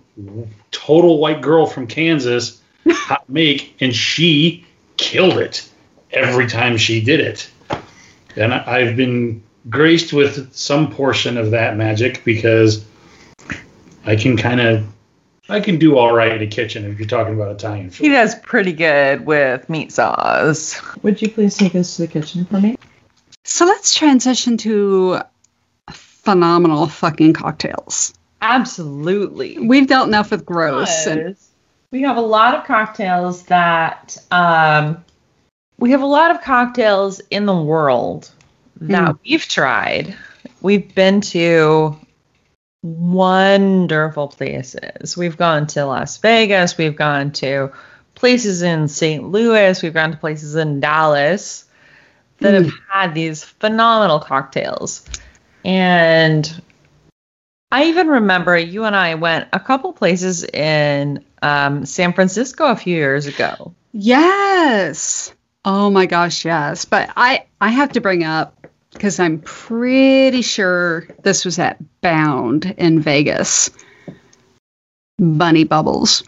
total 0.70 1.18
white 1.18 1.40
girl 1.40 1.66
from 1.66 1.86
Kansas, 1.86 2.61
how 2.90 3.16
to 3.16 3.32
make, 3.32 3.76
and 3.80 3.95
she 3.95 4.64
killed 4.97 5.38
it 5.38 5.68
every 6.11 6.47
time 6.47 6.76
she 6.76 7.01
did 7.01 7.20
it. 7.20 7.51
And 8.36 8.53
I- 8.53 8.64
I've 8.80 8.97
been 8.97 9.43
graced 9.70 10.12
with 10.12 10.53
some 10.55 10.90
portion 10.93 11.36
of 11.36 11.53
that 11.53 11.76
magic 11.76 12.24
because 12.24 12.84
I 14.05 14.16
can 14.16 14.36
kind 14.36 14.61
of 14.61 14.84
I 15.49 15.61
can 15.61 15.78
do 15.78 15.99
all 15.99 16.14
right 16.14 16.32
in 16.32 16.40
a 16.43 16.47
kitchen 16.47 16.84
if 16.90 16.99
you're 16.99 17.09
talking 17.09 17.34
about 17.34 17.51
Italian 17.53 17.90
food. 17.90 18.05
He 18.05 18.11
does 18.11 18.34
pretty 18.36 18.72
good 18.72 19.26
with 19.26 19.68
meat 19.68 19.93
sauce. 19.93 20.80
Would 21.03 21.20
you 21.20 21.28
please 21.28 21.57
take 21.57 21.74
us 21.74 21.97
to 21.97 22.03
the 22.03 22.09
kitchen 22.09 22.45
for 22.47 22.61
me? 22.61 22.76
So 23.45 23.66
let's 23.66 23.95
transition 23.95 24.57
to 24.59 25.20
phenomenal 26.23 26.87
fucking 26.87 27.33
cocktails. 27.33 28.14
Absolutely. 28.41 29.59
We've 29.59 29.87
dealt 29.87 30.09
enough 30.09 30.31
with 30.31 30.45
gross. 30.45 31.07
And, 31.07 31.37
we 31.93 32.03
have 32.03 32.16
a 32.16 32.23
lot 32.23 32.55
of 32.55 32.64
cocktails 32.64 33.45
that 33.45 34.16
um, 34.31 35.05
we 35.79 35.91
have 35.91 36.03
a 36.03 36.07
lot 36.07 36.31
of 36.31 36.41
cocktails 36.43 37.20
in 37.31 37.47
the 37.47 37.57
world 37.57 38.31
that 38.81 39.16
we've 39.25 39.47
tried. 39.47 40.16
We've 40.61 40.93
been 40.95 41.20
to 41.20 41.97
wonderful 42.83 44.29
places. 44.29 45.16
We've 45.16 45.37
gone 45.37 45.66
to 45.68 45.85
Las 45.85 46.16
Vegas. 46.18 46.79
We've 46.79 46.97
gone 46.97 47.33
to 47.33 47.73
places 48.14 48.62
in 48.62 48.89
St. 48.89 49.29
Louis. 49.29 49.83
We've 49.83 49.95
gone 49.95 50.12
to 50.12 50.16
places 50.16 50.55
in 50.57 50.81
Dallas 50.81 51.66
that 52.39 52.55
have 52.55 52.73
had 52.91 53.14
these 53.14 53.45
phenomenal 53.45 54.18
cocktails. 54.18 55.05
And 55.65 56.63
I 57.71 57.85
even 57.85 58.09
remember 58.09 58.57
you 58.57 58.85
and 58.85 58.95
I 58.95 59.15
went 59.15 59.49
a 59.53 59.61
couple 59.61 59.93
places 59.93 60.45
in 60.45 61.25
um, 61.41 61.87
San 61.87 62.13
Francisco 62.13 62.67
a 62.67 62.77
few 62.77 62.97
years 62.97 63.27
ago. 63.27 63.75
yes. 63.93 65.33
Oh 65.65 65.91
my 65.91 66.07
gosh, 66.07 66.45
yes. 66.45 66.85
But 66.85 67.11
I 67.17 67.47
I 67.61 67.71
have 67.71 67.93
to 67.93 68.01
bring 68.01 68.25
up 68.25 68.67
because 68.93 69.21
I'm 69.21 69.39
pretty 69.41 70.43
sure 70.43 71.07
this 71.23 71.45
was 71.45 71.59
at 71.59 71.79
Bound 72.01 72.75
in 72.77 73.01
Vegas. 73.01 73.71
Bunny 75.19 75.63
Bubbles. 75.65 76.25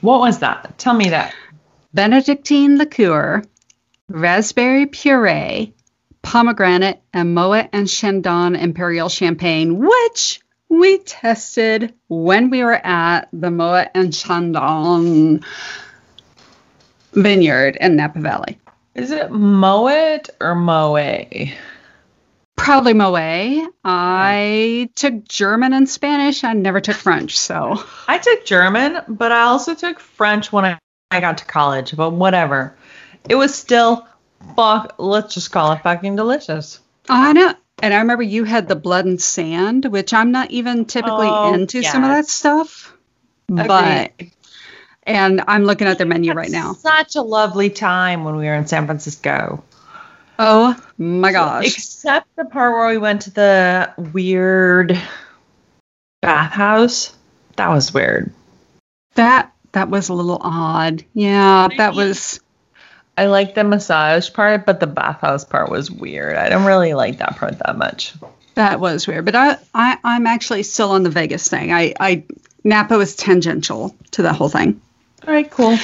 What 0.00 0.20
was 0.20 0.40
that? 0.40 0.76
Tell 0.78 0.94
me 0.94 1.10
that. 1.10 1.32
Benedictine 1.94 2.76
liqueur, 2.76 3.42
raspberry 4.08 4.86
puree, 4.86 5.72
pomegranate, 6.22 7.00
and 7.12 7.34
Moet 7.34 7.68
and 7.72 7.88
Chandon 7.88 8.56
Imperial 8.56 9.08
Champagne, 9.08 9.78
which 9.78 10.40
we 10.68 10.98
tested 10.98 11.94
when 12.08 12.50
we 12.50 12.62
were 12.62 12.74
at 12.86 13.28
the 13.32 13.50
Moet 13.50 13.88
and 13.94 14.12
Chandon 14.12 15.44
vineyard 17.12 17.76
in 17.80 17.96
Napa 17.96 18.20
Valley. 18.20 18.58
Is 18.94 19.10
it 19.10 19.30
Moet 19.30 20.28
or 20.40 20.54
Moe? 20.54 21.46
Probably 22.56 22.92
Moet. 22.92 23.72
I 23.84 24.90
took 24.96 25.26
German 25.28 25.72
and 25.72 25.88
Spanish. 25.88 26.44
I 26.44 26.52
never 26.52 26.80
took 26.80 26.96
French, 26.96 27.38
so 27.38 27.82
I 28.06 28.18
took 28.18 28.44
German, 28.44 29.00
but 29.08 29.32
I 29.32 29.42
also 29.42 29.74
took 29.74 30.00
French 30.00 30.52
when 30.52 30.64
I, 30.64 30.78
I 31.10 31.20
got 31.20 31.38
to 31.38 31.44
college, 31.44 31.96
but 31.96 32.10
whatever. 32.10 32.76
It 33.28 33.36
was 33.36 33.54
still 33.54 34.06
fuck 34.56 34.94
let's 34.98 35.34
just 35.34 35.50
call 35.50 35.72
it 35.72 35.82
fucking 35.82 36.16
delicious. 36.16 36.80
I 37.08 37.32
know. 37.32 37.54
And 37.80 37.94
I 37.94 37.98
remember 37.98 38.24
you 38.24 38.44
had 38.44 38.66
the 38.66 38.74
blood 38.74 39.04
and 39.04 39.20
sand, 39.20 39.84
which 39.84 40.12
I'm 40.12 40.32
not 40.32 40.50
even 40.50 40.84
typically 40.84 41.28
Oh, 41.28 41.54
into 41.54 41.82
some 41.82 42.02
of 42.02 42.10
that 42.10 42.16
yes. 42.16 42.30
stuff. 42.32 42.92
But 43.48 44.12
and 45.04 45.42
I'm 45.46 45.64
looking 45.64 45.86
at 45.86 45.96
their 45.96 46.06
menu 46.06 46.32
right 46.32 46.50
now. 46.50 46.74
Such 46.74 47.16
a 47.16 47.22
lovely 47.22 47.70
time 47.70 48.24
when 48.24 48.36
we 48.36 48.46
were 48.46 48.54
in 48.54 48.66
San 48.66 48.86
Francisco. 48.86 49.64
Oh 50.38 50.76
my 50.98 51.32
gosh. 51.32 51.66
Except 51.66 52.26
the 52.36 52.44
part 52.44 52.72
where 52.72 52.88
we 52.88 52.98
went 52.98 53.22
to 53.22 53.30
the 53.30 53.92
weird 54.12 55.00
bathhouse. 56.20 57.14
That 57.56 57.70
was 57.70 57.92
weird. 57.92 58.32
That 59.14 59.52
that 59.72 59.88
was 59.88 60.08
a 60.08 60.14
little 60.14 60.38
odd. 60.40 61.04
Yeah, 61.12 61.68
that 61.76 61.94
was 61.94 62.40
I 63.18 63.26
like 63.26 63.54
the 63.54 63.64
massage 63.64 64.32
part, 64.32 64.64
but 64.64 64.80
the 64.80 64.86
bathhouse 64.86 65.44
part 65.44 65.70
was 65.70 65.90
weird. 65.90 66.36
I 66.36 66.48
don't 66.48 66.64
really 66.64 66.94
like 66.94 67.18
that 67.18 67.36
part 67.36 67.58
that 67.58 67.76
much. 67.76 68.12
that 68.54 68.80
was 68.80 69.06
weird. 69.06 69.24
But 69.24 69.34
I, 69.34 69.56
I 69.74 69.98
I'm 70.04 70.26
actually 70.26 70.62
still 70.62 70.90
on 70.92 71.02
the 71.02 71.10
Vegas 71.10 71.48
thing. 71.48 71.72
I 71.72 71.94
I 71.98 72.24
Napa 72.64 72.96
was 72.96 73.16
tangential 73.16 73.94
to 74.12 74.22
the 74.22 74.32
whole 74.32 74.48
thing. 74.48 74.80
All 75.26 75.34
right, 75.34 75.50
cool. 75.50 75.76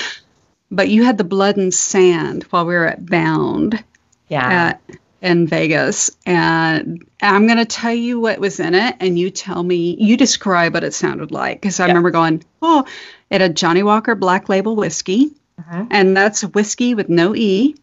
But 0.70 0.88
you 0.88 1.04
had 1.04 1.18
the 1.18 1.24
blood 1.24 1.56
and 1.56 1.72
sand 1.74 2.44
while 2.44 2.66
we 2.66 2.74
were 2.74 2.86
at 2.86 3.04
Bound 3.04 3.82
Yeah. 4.28 4.70
at 4.78 4.80
in 5.20 5.46
Vegas. 5.46 6.10
And 6.26 7.06
I'm 7.22 7.46
going 7.46 7.58
to 7.58 7.64
tell 7.64 7.92
you 7.94 8.20
what 8.20 8.38
was 8.38 8.60
in 8.60 8.74
it, 8.74 8.96
and 9.00 9.18
you 9.18 9.30
tell 9.30 9.62
me, 9.62 9.96
you 9.98 10.16
describe 10.16 10.74
what 10.74 10.84
it 10.84 10.92
sounded 10.94 11.30
like. 11.30 11.60
Because 11.60 11.80
I 11.80 11.84
Yeah. 11.84 11.92
remember 11.92 12.10
going, 12.10 12.44
oh, 12.60 12.84
it 13.30 13.40
had 13.40 13.56
Johnnie 13.56 13.82
Walker 13.82 14.14
Black 14.14 14.48
Label 14.48 14.76
Whiskey, 14.76 15.30
Mhm. 15.60 15.86
and 15.90 16.16
that's 16.16 16.42
whiskey 16.42 16.94
with 16.94 17.08
no 17.08 17.34
E. 17.34 17.76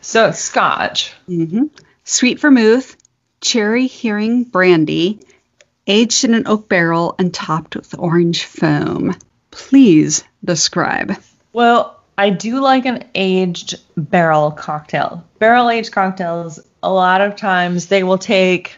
So 0.00 0.28
it's 0.28 0.38
scotch. 0.38 1.12
hmm 1.26 1.64
Sweet 2.04 2.40
vermouth, 2.40 2.96
Cherry 3.40 3.86
Heering 3.88 4.44
brandy, 4.44 5.20
aged 5.86 6.24
in 6.24 6.34
an 6.34 6.46
oak 6.46 6.68
barrel 6.68 7.14
and 7.18 7.34
topped 7.34 7.76
with 7.76 7.94
orange 7.98 8.44
foam. 8.44 9.14
Please 9.50 10.22
describe. 10.44 11.16
Well, 11.52 12.00
I 12.16 12.30
do 12.30 12.60
like 12.60 12.86
an 12.86 13.04
aged 13.14 13.80
barrel 13.96 14.50
cocktail. 14.52 15.24
Barrel 15.38 15.68
aged 15.68 15.92
cocktails, 15.92 16.60
a 16.82 16.90
lot 16.92 17.20
of 17.20 17.36
times 17.36 17.86
they 17.86 18.02
will 18.04 18.18
take 18.18 18.76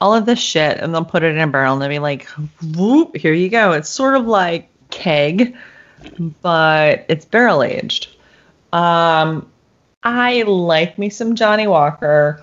all 0.00 0.14
of 0.14 0.26
this 0.26 0.38
shit 0.38 0.78
and 0.78 0.94
they'll 0.94 1.04
put 1.04 1.22
it 1.22 1.34
in 1.34 1.40
a 1.40 1.46
barrel 1.46 1.72
and 1.72 1.82
they'll 1.82 1.88
be 1.88 1.98
like, 1.98 2.28
whoop, 2.76 3.16
here 3.16 3.32
you 3.32 3.48
go. 3.48 3.72
It's 3.72 3.88
sort 3.88 4.14
of 4.14 4.26
like 4.26 4.68
keg, 4.90 5.56
but 6.42 7.04
it's 7.08 7.24
barrel 7.24 7.62
aged. 7.62 8.08
Um, 8.72 9.50
I 10.02 10.42
like 10.42 10.98
me 10.98 11.10
some 11.10 11.34
Johnnie 11.34 11.66
Walker 11.66 12.42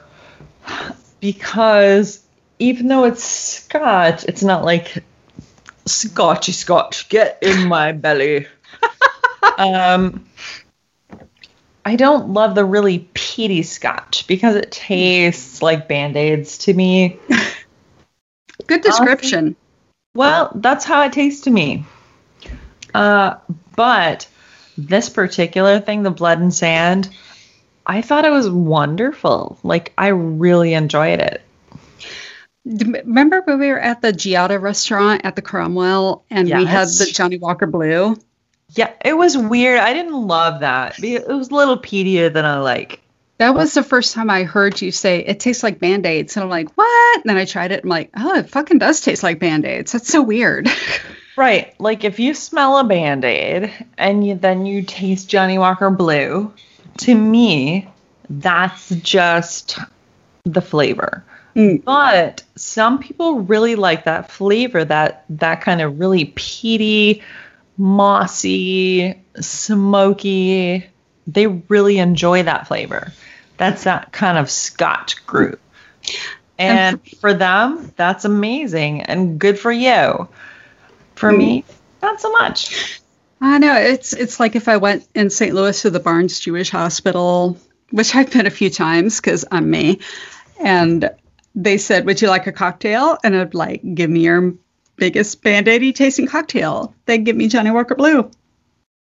because 1.19 2.23
even 2.59 2.87
though 2.87 3.05
it's 3.05 3.23
scotch, 3.23 4.23
it's 4.25 4.43
not 4.43 4.63
like 4.63 5.03
scotchy 5.85 6.51
scotch. 6.51 7.09
Get 7.09 7.39
in 7.41 7.67
my 7.67 7.91
belly. 7.91 8.47
um, 9.57 10.25
I 11.85 11.95
don't 11.95 12.29
love 12.29 12.55
the 12.55 12.65
really 12.65 13.09
peaty 13.13 13.63
scotch 13.63 14.25
because 14.27 14.55
it 14.55 14.71
tastes 14.71 15.61
like 15.61 15.87
band 15.87 16.15
aids 16.15 16.57
to 16.59 16.73
me. 16.73 17.19
Good 18.67 18.81
description. 18.81 19.55
Well, 20.15 20.51
that's 20.55 20.85
how 20.85 21.03
it 21.03 21.13
tastes 21.13 21.43
to 21.45 21.51
me. 21.51 21.85
Uh, 22.93 23.35
but 23.75 24.27
this 24.77 25.09
particular 25.09 25.79
thing, 25.79 26.03
the 26.03 26.11
blood 26.11 26.39
and 26.39 26.53
sand, 26.53 27.09
I 27.85 28.01
thought 28.01 28.25
it 28.25 28.31
was 28.31 28.49
wonderful. 28.49 29.57
Like 29.63 29.93
I 29.97 30.07
really 30.07 30.73
enjoyed 30.73 31.19
it. 31.19 31.41
Remember 32.65 33.41
when 33.41 33.59
we 33.59 33.67
were 33.67 33.79
at 33.79 34.01
the 34.01 34.13
Giada 34.13 34.61
restaurant 34.61 35.25
at 35.25 35.35
the 35.35 35.41
Cromwell 35.41 36.23
and 36.29 36.47
we 36.47 36.65
had 36.65 36.87
the 36.87 37.09
Johnnie 37.11 37.37
Walker 37.37 37.67
Blue? 37.67 38.15
Yeah, 38.69 38.91
it 39.03 39.15
was 39.15 39.37
weird. 39.37 39.79
I 39.79 39.93
didn't 39.93 40.27
love 40.27 40.61
that. 40.61 41.03
It 41.03 41.27
was 41.27 41.49
a 41.49 41.55
little 41.55 41.77
peatier 41.77 42.31
than 42.31 42.45
I 42.45 42.59
like. 42.59 43.01
That 43.37 43.53
was 43.53 43.73
the 43.73 43.83
first 43.83 44.13
time 44.13 44.29
I 44.29 44.43
heard 44.43 44.81
you 44.81 44.91
say 44.91 45.19
it 45.19 45.41
tastes 45.41 45.63
like 45.63 45.79
band 45.79 46.05
aids. 46.05 46.37
And 46.37 46.43
I'm 46.43 46.49
like, 46.49 46.69
what? 46.75 47.15
And 47.17 47.25
then 47.25 47.37
I 47.37 47.45
tried 47.45 47.71
it. 47.71 47.83
And 47.83 47.85
I'm 47.85 47.89
like, 47.89 48.11
oh, 48.15 48.37
it 48.37 48.49
fucking 48.49 48.77
does 48.77 49.01
taste 49.01 49.23
like 49.23 49.39
band 49.39 49.65
aids. 49.65 49.91
That's 49.91 50.07
so 50.07 50.21
weird. 50.21 50.69
Right. 51.35 51.73
Like 51.79 52.03
if 52.03 52.19
you 52.19 52.33
smell 52.33 52.77
a 52.77 52.83
band 52.83 53.25
aid 53.25 53.73
and 53.97 54.25
you, 54.25 54.35
then 54.35 54.65
you 54.65 54.83
taste 54.83 55.29
Johnnie 55.29 55.57
Walker 55.57 55.89
Blue, 55.89 56.53
to 56.99 57.15
me, 57.15 57.89
that's 58.29 58.89
just 58.89 59.79
the 60.43 60.61
flavor. 60.61 61.23
Mm. 61.55 61.83
But 61.83 62.43
some 62.55 62.99
people 62.99 63.41
really 63.41 63.75
like 63.75 64.05
that 64.05 64.31
flavor, 64.31 64.83
that 64.85 65.25
that 65.29 65.61
kind 65.61 65.81
of 65.81 65.99
really 65.99 66.25
peaty, 66.35 67.21
mossy, 67.77 69.15
smoky. 69.39 70.85
They 71.27 71.47
really 71.47 71.99
enjoy 71.99 72.43
that 72.43 72.67
flavor. 72.67 73.13
That's 73.57 73.83
that 73.85 74.11
kind 74.11 74.37
of 74.37 74.49
Scotch 74.49 75.25
group. 75.25 75.59
And 76.57 76.93
And 77.03 77.07
for 77.19 77.33
them, 77.33 77.91
that's 77.95 78.25
amazing 78.25 79.01
and 79.03 79.39
good 79.39 79.57
for 79.57 79.71
you. 79.71 80.27
For 81.15 81.31
Mm. 81.31 81.37
me, 81.37 81.65
not 82.01 82.19
so 82.19 82.31
much. 82.31 82.99
I 83.41 83.57
know 83.59 83.75
it's 83.75 84.13
it's 84.13 84.39
like 84.39 84.55
if 84.55 84.67
I 84.67 84.77
went 84.77 85.07
in 85.15 85.29
St. 85.29 85.53
Louis 85.53 85.81
to 85.81 85.89
the 85.89 85.99
Barnes 85.99 86.39
Jewish 86.39 86.69
Hospital, 86.69 87.57
which 87.91 88.15
I've 88.15 88.31
been 88.31 88.45
a 88.47 88.51
few 88.51 88.69
times 88.69 89.19
because 89.19 89.45
I'm 89.51 89.69
me, 89.69 89.99
and 90.61 91.09
they 91.55 91.77
said, 91.77 92.05
"Would 92.05 92.21
you 92.21 92.29
like 92.29 92.47
a 92.47 92.51
cocktail?" 92.51 93.17
And 93.23 93.35
I'd 93.35 93.53
like, 93.53 93.81
"Give 93.95 94.09
me 94.09 94.21
your 94.21 94.53
biggest 94.95 95.41
band-aidy 95.43 95.93
tasting 95.93 96.27
cocktail." 96.27 96.93
They'd 97.05 97.25
give 97.25 97.35
me 97.35 97.47
Johnnie 97.47 97.71
Walker 97.71 97.95
Blue. 97.95 98.29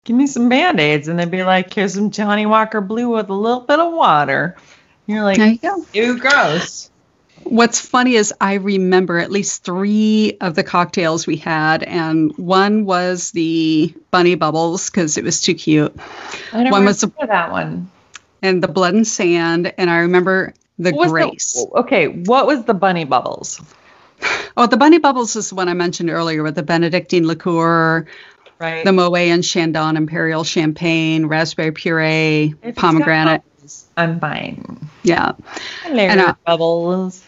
Give 0.04 0.16
me 0.16 0.26
some 0.28 0.50
band 0.50 0.80
aids, 0.80 1.08
and 1.08 1.20
they'd 1.20 1.30
be 1.32 1.44
like, 1.44 1.72
here's 1.74 1.94
some 1.94 2.10
Johnnie 2.10 2.48
Walker 2.48 2.82
Blue 2.82 3.10
with 3.10 3.30
a 3.30 3.34
little 3.34 3.62
bit 3.62 3.80
of 3.80 3.94
water. 3.94 4.56
You're 5.06 5.24
like, 5.24 5.38
There 5.38 5.48
you 5.50 5.58
go. 5.60 5.86
ew, 5.94 6.18
gross. 6.20 6.90
What's 7.44 7.80
funny 7.82 8.16
is 8.16 8.34
I 8.40 8.56
remember 8.56 9.18
at 9.20 9.32
least 9.32 9.64
three 9.64 10.38
of 10.42 10.56
the 10.56 10.64
cocktails 10.64 11.28
we 11.28 11.36
had, 11.38 11.84
and 11.84 12.32
one 12.38 12.86
was 12.86 13.32
the 13.32 13.94
bunny 14.12 14.36
bubbles 14.36 14.90
because 14.90 15.18
it 15.18 15.24
was 15.24 15.42
too 15.42 15.54
cute, 15.54 15.94
I 16.54 16.64
don't 16.64 16.72
One 16.72 16.86
was 16.86 17.04
remember 17.04 17.28
that 17.28 17.52
one. 17.52 17.90
and 18.42 18.64
the 18.64 18.68
blood 18.68 18.94
and 18.94 19.06
sand, 19.08 19.74
and 19.78 19.90
I 19.90 20.00
remember 20.00 20.54
the 20.80 20.92
What 20.92 21.10
grace. 21.10 21.54
The, 21.54 21.80
okay, 21.80 22.08
what 22.08 22.48
was 22.48 22.64
the 22.64 22.74
bunny 22.74 23.04
bubbles? 23.06 23.60
Oh, 24.56 24.68
the 24.68 24.78
bunny 24.78 25.00
bubbles 25.00 25.36
is 25.36 25.50
the 25.50 25.56
one 25.56 25.68
I 25.68 25.74
mentioned 25.74 26.10
earlier 26.10 26.44
with 26.44 26.56
the 26.56 26.64
Benedictine 26.64 27.28
liqueur, 27.28 28.06
Right. 28.60 28.86
the 28.86 28.92
Moet 28.94 29.18
and 29.18 29.44
Chandon 29.44 29.98
Imperial 29.98 30.44
Champagne, 30.44 31.26
raspberry 31.26 31.72
puree, 31.72 32.54
If 32.62 32.76
pomegranate. 32.76 33.42
bubbles, 33.58 33.86
I'm 33.98 34.20
fine. 34.20 34.88
Yeah, 35.04 35.32
Hello, 35.84 36.04
And, 36.04 36.20
uh, 36.22 36.36
bubbles. 36.46 37.24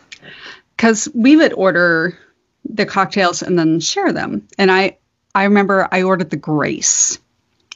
Because 0.76 1.08
we 1.14 1.36
would 1.36 1.54
order 1.54 2.18
the 2.66 2.86
cocktails 2.86 3.42
and 3.42 3.58
then 3.60 3.80
share 3.80 4.12
them. 4.14 4.48
And 4.58 4.72
I, 4.72 4.98
I 5.36 5.44
remember 5.46 5.88
I 5.92 6.04
ordered 6.04 6.30
the 6.30 6.38
Grace, 6.38 7.20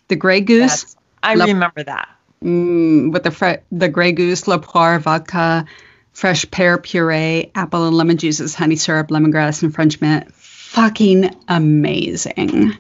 the 0.07 0.15
Grey 0.15 0.41
Goose 0.41 0.95
I 1.23 1.35
love- 1.35 1.47
remember 1.49 1.83
that. 1.83 2.09
mm, 2.43 3.11
with 3.11 3.23
the 3.23 3.31
fre- 3.31 3.61
the 3.71 3.89
Grey 3.89 4.11
Goose, 4.11 4.47
La 4.47 4.57
Poire 4.59 4.99
vodka, 4.99 5.65
fresh 6.13 6.49
pear 6.51 6.77
puree, 6.77 7.51
apple 7.55 7.87
and 7.87 7.95
lemon 7.97 8.17
juices, 8.17 8.55
honey 8.55 8.75
syrup, 8.75 9.09
lemongrass, 9.09 9.61
and 9.63 9.73
French 9.73 9.99
mint. 10.01 10.33
Fucking 10.33 11.35
amazing. 11.47 12.73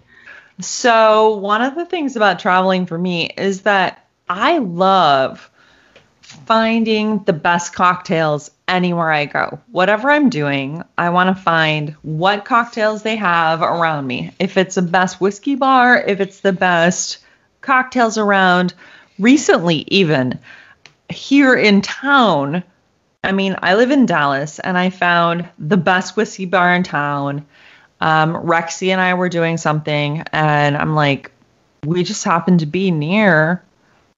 So, 0.59 1.35
one 1.37 1.61
of 1.61 1.75
the 1.75 1.85
things 1.85 2.15
about 2.15 2.39
traveling 2.39 2.85
for 2.87 2.97
me 2.97 3.25
is 3.37 3.61
that 3.61 4.07
I 4.29 4.57
love 4.57 5.49
finding 6.21 7.23
the 7.23 7.33
best 7.33 7.73
cocktails 7.73 8.49
anywhere 8.67 9.11
I 9.11 9.25
go. 9.25 9.59
Whatever 9.71 10.11
I'm 10.11 10.29
doing, 10.29 10.83
I 10.97 11.09
want 11.09 11.35
to 11.35 11.41
find 11.41 11.91
what 12.01 12.45
cocktails 12.45 13.03
they 13.03 13.15
have 13.15 13.61
around 13.61 14.07
me. 14.07 14.31
If 14.39 14.57
it's 14.57 14.75
the 14.75 14.81
best 14.81 15.21
whiskey 15.21 15.55
bar, 15.55 15.97
if 15.97 16.19
it's 16.19 16.41
the 16.41 16.53
best 16.53 17.19
cocktails 17.61 18.17
around. 18.17 18.73
Recently, 19.19 19.83
even 19.87 20.39
here 21.09 21.55
in 21.55 21.81
town, 21.81 22.63
I 23.23 23.31
mean, 23.31 23.55
I 23.61 23.75
live 23.75 23.91
in 23.91 24.05
Dallas 24.05 24.59
and 24.59 24.77
I 24.77 24.89
found 24.89 25.47
the 25.59 25.77
best 25.77 26.15
whiskey 26.15 26.45
bar 26.45 26.73
in 26.73 26.83
town. 26.83 27.45
Um, 27.99 28.33
Rexy 28.35 28.89
and 28.91 29.01
I 29.01 29.15
were 29.15 29.27
doing 29.27 29.57
something, 29.57 30.23
and 30.31 30.77
I'm 30.77 30.93
like, 30.93 31.31
we 31.83 32.03
just 32.03 32.23
happened 32.23 32.59
to 32.59 32.67
be 32.67 32.91
near 32.91 33.63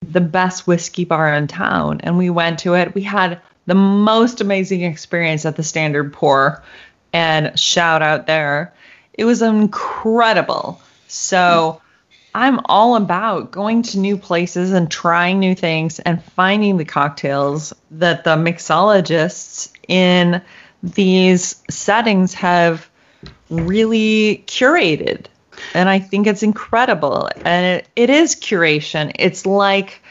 the 0.02 0.20
best 0.20 0.66
whiskey 0.66 1.04
bar 1.04 1.32
in 1.34 1.46
town, 1.46 2.00
and 2.02 2.18
we 2.18 2.28
went 2.28 2.58
to 2.60 2.74
it. 2.74 2.94
We 2.94 3.02
had 3.02 3.40
the 3.70 3.76
most 3.76 4.40
amazing 4.40 4.82
experience 4.82 5.46
at 5.46 5.54
the 5.54 5.62
Standard 5.62 6.12
Pour, 6.12 6.60
and 7.12 7.56
shout 7.56 8.02
out 8.02 8.26
there. 8.26 8.74
It 9.14 9.26
was 9.26 9.42
incredible. 9.42 10.82
So, 11.06 11.80
I'm 12.34 12.58
all 12.64 12.96
about 12.96 13.52
going 13.52 13.82
to 13.84 14.00
new 14.00 14.16
places 14.16 14.72
and 14.72 14.90
trying 14.90 15.38
new 15.38 15.54
things 15.54 16.00
and 16.00 16.20
finding 16.20 16.78
the 16.78 16.84
cocktails 16.84 17.72
that 17.92 18.24
the 18.24 18.34
mixologists 18.34 19.70
in 19.86 20.42
these 20.82 21.62
settings 21.70 22.34
have 22.34 22.90
really 23.50 24.42
curated. 24.48 25.26
And 25.74 25.88
I 25.88 26.00
think 26.00 26.26
it's 26.26 26.42
incredible. 26.42 27.30
And 27.44 27.66
it, 27.66 27.88
it 27.94 28.10
is 28.10 28.34
curation. 28.34 29.12
It's 29.16 29.46
like 29.46 30.02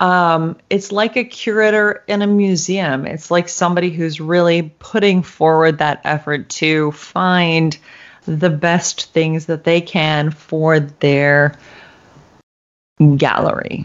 um, 0.00 0.56
it's 0.70 0.90
like 0.90 1.16
a 1.16 1.24
curator 1.24 2.02
in 2.08 2.22
a 2.22 2.26
museum. 2.26 3.06
It's 3.06 3.30
like 3.30 3.48
somebody 3.48 3.90
who's 3.90 4.18
really 4.20 4.74
putting 4.78 5.22
forward 5.22 5.78
that 5.78 6.00
effort 6.04 6.48
to 6.48 6.90
find 6.92 7.76
the 8.24 8.50
best 8.50 9.12
things 9.12 9.46
that 9.46 9.64
they 9.64 9.82
can 9.82 10.30
for 10.30 10.80
their 10.80 11.54
gallery. 13.16 13.84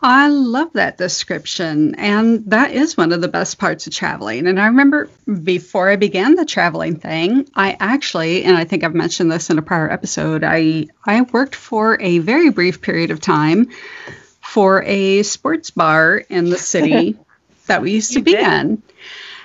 I 0.00 0.28
love 0.28 0.74
that 0.74 0.96
description. 0.96 1.96
And 1.96 2.48
that 2.50 2.70
is 2.70 2.96
one 2.96 3.12
of 3.12 3.20
the 3.20 3.26
best 3.26 3.58
parts 3.58 3.88
of 3.88 3.92
traveling. 3.92 4.46
And 4.46 4.60
I 4.60 4.66
remember 4.66 5.10
before 5.42 5.90
I 5.90 5.96
began 5.96 6.36
the 6.36 6.44
traveling 6.44 6.94
thing, 6.96 7.48
I 7.56 7.76
actually, 7.80 8.44
and 8.44 8.56
I 8.56 8.64
think 8.64 8.84
I've 8.84 8.94
mentioned 8.94 9.32
this 9.32 9.50
in 9.50 9.58
a 9.58 9.62
prior 9.62 9.90
episode, 9.90 10.44
I, 10.44 10.86
I 11.04 11.22
worked 11.22 11.56
for 11.56 12.00
a 12.00 12.18
very 12.18 12.50
brief 12.50 12.80
period 12.80 13.10
of 13.10 13.20
time 13.20 13.70
for 14.48 14.82
a 14.84 15.22
sports 15.24 15.70
bar 15.70 16.16
in 16.16 16.50
the 16.50 16.56
city 16.58 17.16
that 17.66 17.82
we 17.82 17.92
used 17.92 18.12
to 18.14 18.20
You 18.20 18.24
be 18.24 18.32
did? 18.32 18.44
in. 18.44 18.82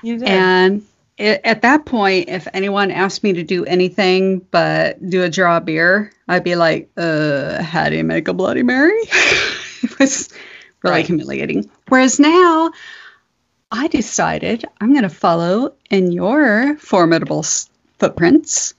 You 0.01 0.17
did. 0.17 0.27
And 0.29 0.83
it, 1.17 1.41
at 1.43 1.61
that 1.63 1.85
point, 1.85 2.29
if 2.29 2.47
anyone 2.53 2.89
asked 2.89 3.23
me 3.23 3.33
to 3.33 3.43
do 3.43 3.65
anything 3.65 4.39
but 4.39 5.07
do 5.07 5.23
a 5.23 5.29
draw 5.29 5.59
beer, 5.59 6.11
I'd 6.27 6.43
be 6.43 6.55
like, 6.55 6.89
uh, 6.97 7.61
how 7.61 7.89
do 7.89 7.97
you 7.97 8.03
make 8.03 8.27
a 8.27 8.33
Bloody 8.33 8.63
Mary? 8.63 8.93
it 9.83 9.99
was 9.99 10.29
really 10.81 10.95
Right. 10.97 11.05
humiliating. 11.05 11.69
Whereas 11.89 12.19
now, 12.19 12.71
I 13.71 13.87
decided 13.87 14.65
I'm 14.79 14.91
going 14.91 15.03
to 15.03 15.09
follow 15.09 15.73
in 15.89 16.11
your 16.11 16.77
formidable 16.77 17.43
footprints 17.99 18.73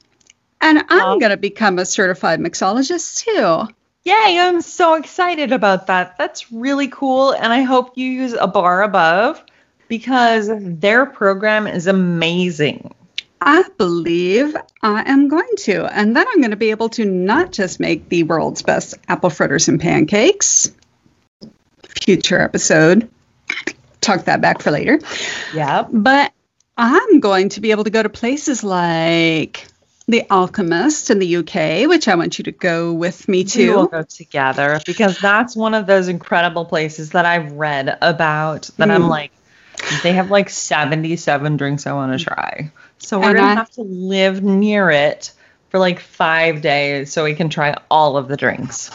and 0.61 0.79
I'm 0.89 1.09
Wow. 1.09 1.19
going 1.19 1.31
to 1.31 1.37
become 1.37 1.79
a 1.79 1.85
certified 1.87 2.41
mixologist 2.41 3.25
too. 3.25 3.75
Yay, 4.05 4.39
I'm 4.39 4.61
so 4.61 4.95
excited 4.95 5.53
about 5.53 5.87
that. 5.87 6.17
That's 6.19 6.53
really 6.53 6.89
cool. 6.89 7.33
And 7.33 7.53
I 7.53 7.63
hope 7.63 7.97
you 7.97 8.07
use 8.11 8.35
a 8.35 8.47
bar 8.47 8.83
above 8.83 9.43
because 9.89 10.51
their 10.53 11.07
program 11.07 11.67
is 11.67 11.87
amazing. 11.87 12.95
I 13.41 13.65
believe 13.79 14.55
I 14.83 15.11
am 15.11 15.29
going 15.29 15.49
to. 15.59 15.85
And 15.87 16.15
then 16.17 16.27
I'm 16.29 16.41
going 16.41 16.51
to 16.51 16.57
be 16.57 16.71
able 16.71 16.89
to 16.91 17.05
not 17.05 17.53
just 17.53 17.81
make 17.81 18.09
the 18.09 18.23
world's 18.25 18.63
best 18.63 18.95
apple 19.09 19.31
fritters 19.31 19.69
and 19.69 19.81
pancakes, 19.81 20.71
future 21.83 22.41
episode, 22.41 23.11
Talk 24.01 24.25
that 24.27 24.43
back 24.43 24.61
for 24.61 24.71
later, 24.71 24.99
Yeah. 25.55 25.87
but 25.91 26.31
I'm 26.77 27.21
going 27.21 27.49
to 27.51 27.61
be 27.63 27.71
able 27.71 27.85
to 27.85 27.91
go 27.91 28.03
to 28.03 28.11
places 28.11 28.63
like 28.63 29.67
The 30.07 30.25
Alchemist 30.31 31.11
in 31.11 31.19
the 31.19 31.37
UK, 31.37 31.89
which 31.89 32.09
I 32.09 32.15
want 32.15 32.39
you 32.39 32.45
to 32.45 32.53
go 32.53 32.93
with 32.93 33.27
me 33.27 33.45
to. 33.45 33.59
We 33.71 33.75
will 33.75 33.87
go 33.87 34.03
together 34.03 34.79
because 34.85 35.19
that's 35.19 35.57
one 35.57 35.73
of 35.75 35.87
those 35.87 36.09
incredible 36.09 36.67
places 36.67 37.11
that 37.11 37.25
I've 37.25 37.53
read 37.53 37.97
about 38.03 38.69
that 38.77 38.91
I'm 38.91 39.05
Mm. 39.05 39.09
like, 39.09 39.33
they 40.03 40.13
have 40.13 40.31
like 40.31 40.51
77 40.51 41.57
drinks 41.57 41.87
I 41.87 41.93
want 41.95 42.19
to 42.19 42.25
try. 42.25 42.71
So 42.99 43.19
we're 43.19 43.33
going 43.33 43.45
to 43.49 43.55
have 43.57 43.71
to 43.73 43.83
live 43.83 44.43
near 44.43 44.91
it 44.91 45.33
for 45.71 45.79
like 45.79 46.01
five 46.01 46.61
days 46.61 47.11
so 47.11 47.25
we 47.25 47.35
can 47.35 47.49
try 47.49 47.75
all 47.91 48.17
of 48.19 48.29
the 48.29 48.37
drinks. 48.37 48.91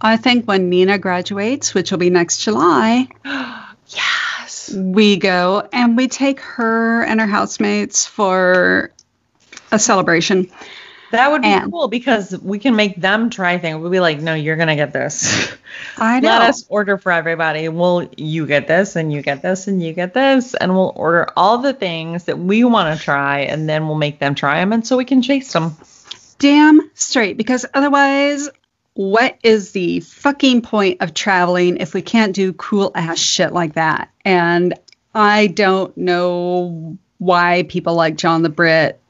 I 0.00 0.16
think 0.16 0.46
when 0.46 0.70
Nina 0.70 0.96
graduates, 0.98 1.74
which 1.74 1.90
will 1.90 1.98
be 1.98 2.10
next 2.10 2.38
July, 2.38 3.08
Yes. 3.88 4.70
we 4.74 5.16
go 5.16 5.66
and 5.72 5.96
we 5.96 6.08
take 6.08 6.40
her 6.40 7.02
and 7.04 7.20
her 7.20 7.26
housemates 7.26 8.06
for 8.06 8.92
a 9.72 9.78
celebration. 9.78 10.50
That 11.10 11.30
would 11.30 11.40
be 11.40 11.48
And- 11.48 11.72
cool 11.72 11.88
because 11.88 12.38
we 12.38 12.58
can 12.58 12.76
make 12.76 13.00
them 13.00 13.30
try 13.30 13.56
things. 13.56 13.78
We'll 13.80 13.90
be 13.90 14.00
like, 14.00 14.20
no, 14.20 14.34
you're 14.34 14.56
going 14.56 14.68
to 14.68 14.76
get 14.76 14.92
this. 14.92 15.50
I 15.96 16.20
know. 16.20 16.28
Let 16.28 16.42
us 16.42 16.66
order 16.68 16.98
for 16.98 17.10
everybody. 17.12 17.68
Well, 17.70 18.08
you 18.16 18.46
get 18.46 18.68
this 18.68 18.94
and 18.94 19.10
you 19.10 19.22
get 19.22 19.40
this 19.40 19.68
and 19.68 19.82
you 19.82 19.94
get 19.94 20.12
this. 20.12 20.54
And 20.54 20.74
we'll 20.74 20.92
order 20.94 21.26
all 21.34 21.58
the 21.58 21.72
things 21.72 22.24
that 22.24 22.38
we 22.38 22.62
want 22.64 22.98
to 22.98 23.02
try 23.02 23.40
and 23.40 23.66
then 23.66 23.86
we'll 23.86 23.96
make 23.96 24.18
them 24.18 24.34
try 24.34 24.60
them. 24.60 24.72
And 24.74 24.86
so 24.86 24.98
we 24.98 25.06
can 25.06 25.22
chase 25.22 25.50
them. 25.52 25.76
Damn 26.38 26.90
straight, 26.94 27.36
because 27.38 27.64
otherwise, 27.72 28.48
what 28.94 29.38
is 29.42 29.72
the 29.72 30.00
fucking 30.00 30.60
point 30.62 30.98
of 31.00 31.14
traveling 31.14 31.78
if 31.78 31.94
we 31.94 32.02
can't 32.02 32.34
do 32.34 32.52
cool 32.52 32.92
ass 32.94 33.18
shit 33.18 33.52
like 33.52 33.74
that? 33.74 34.10
And 34.26 34.74
I 35.14 35.46
don't 35.48 35.96
know 35.96 36.98
why 37.16 37.64
people 37.68 37.94
like 37.94 38.16
John 38.16 38.42
the 38.42 38.50
Brit 38.50 39.00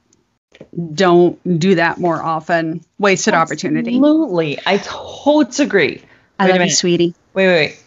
don't 0.94 1.58
do 1.58 1.76
that 1.76 1.98
more 1.98 2.22
often. 2.22 2.84
Wasted 2.98 3.34
opportunity. 3.34 3.96
Absolutely. 3.96 4.58
I 4.66 4.78
totes 4.78 5.60
agree. 5.60 6.02
I 6.38 6.46
Wait 6.46 6.52
love 6.52 6.62
you, 6.62 6.70
sweetie. 6.70 7.14
Wait, 7.34 7.46
wait, 7.46 7.78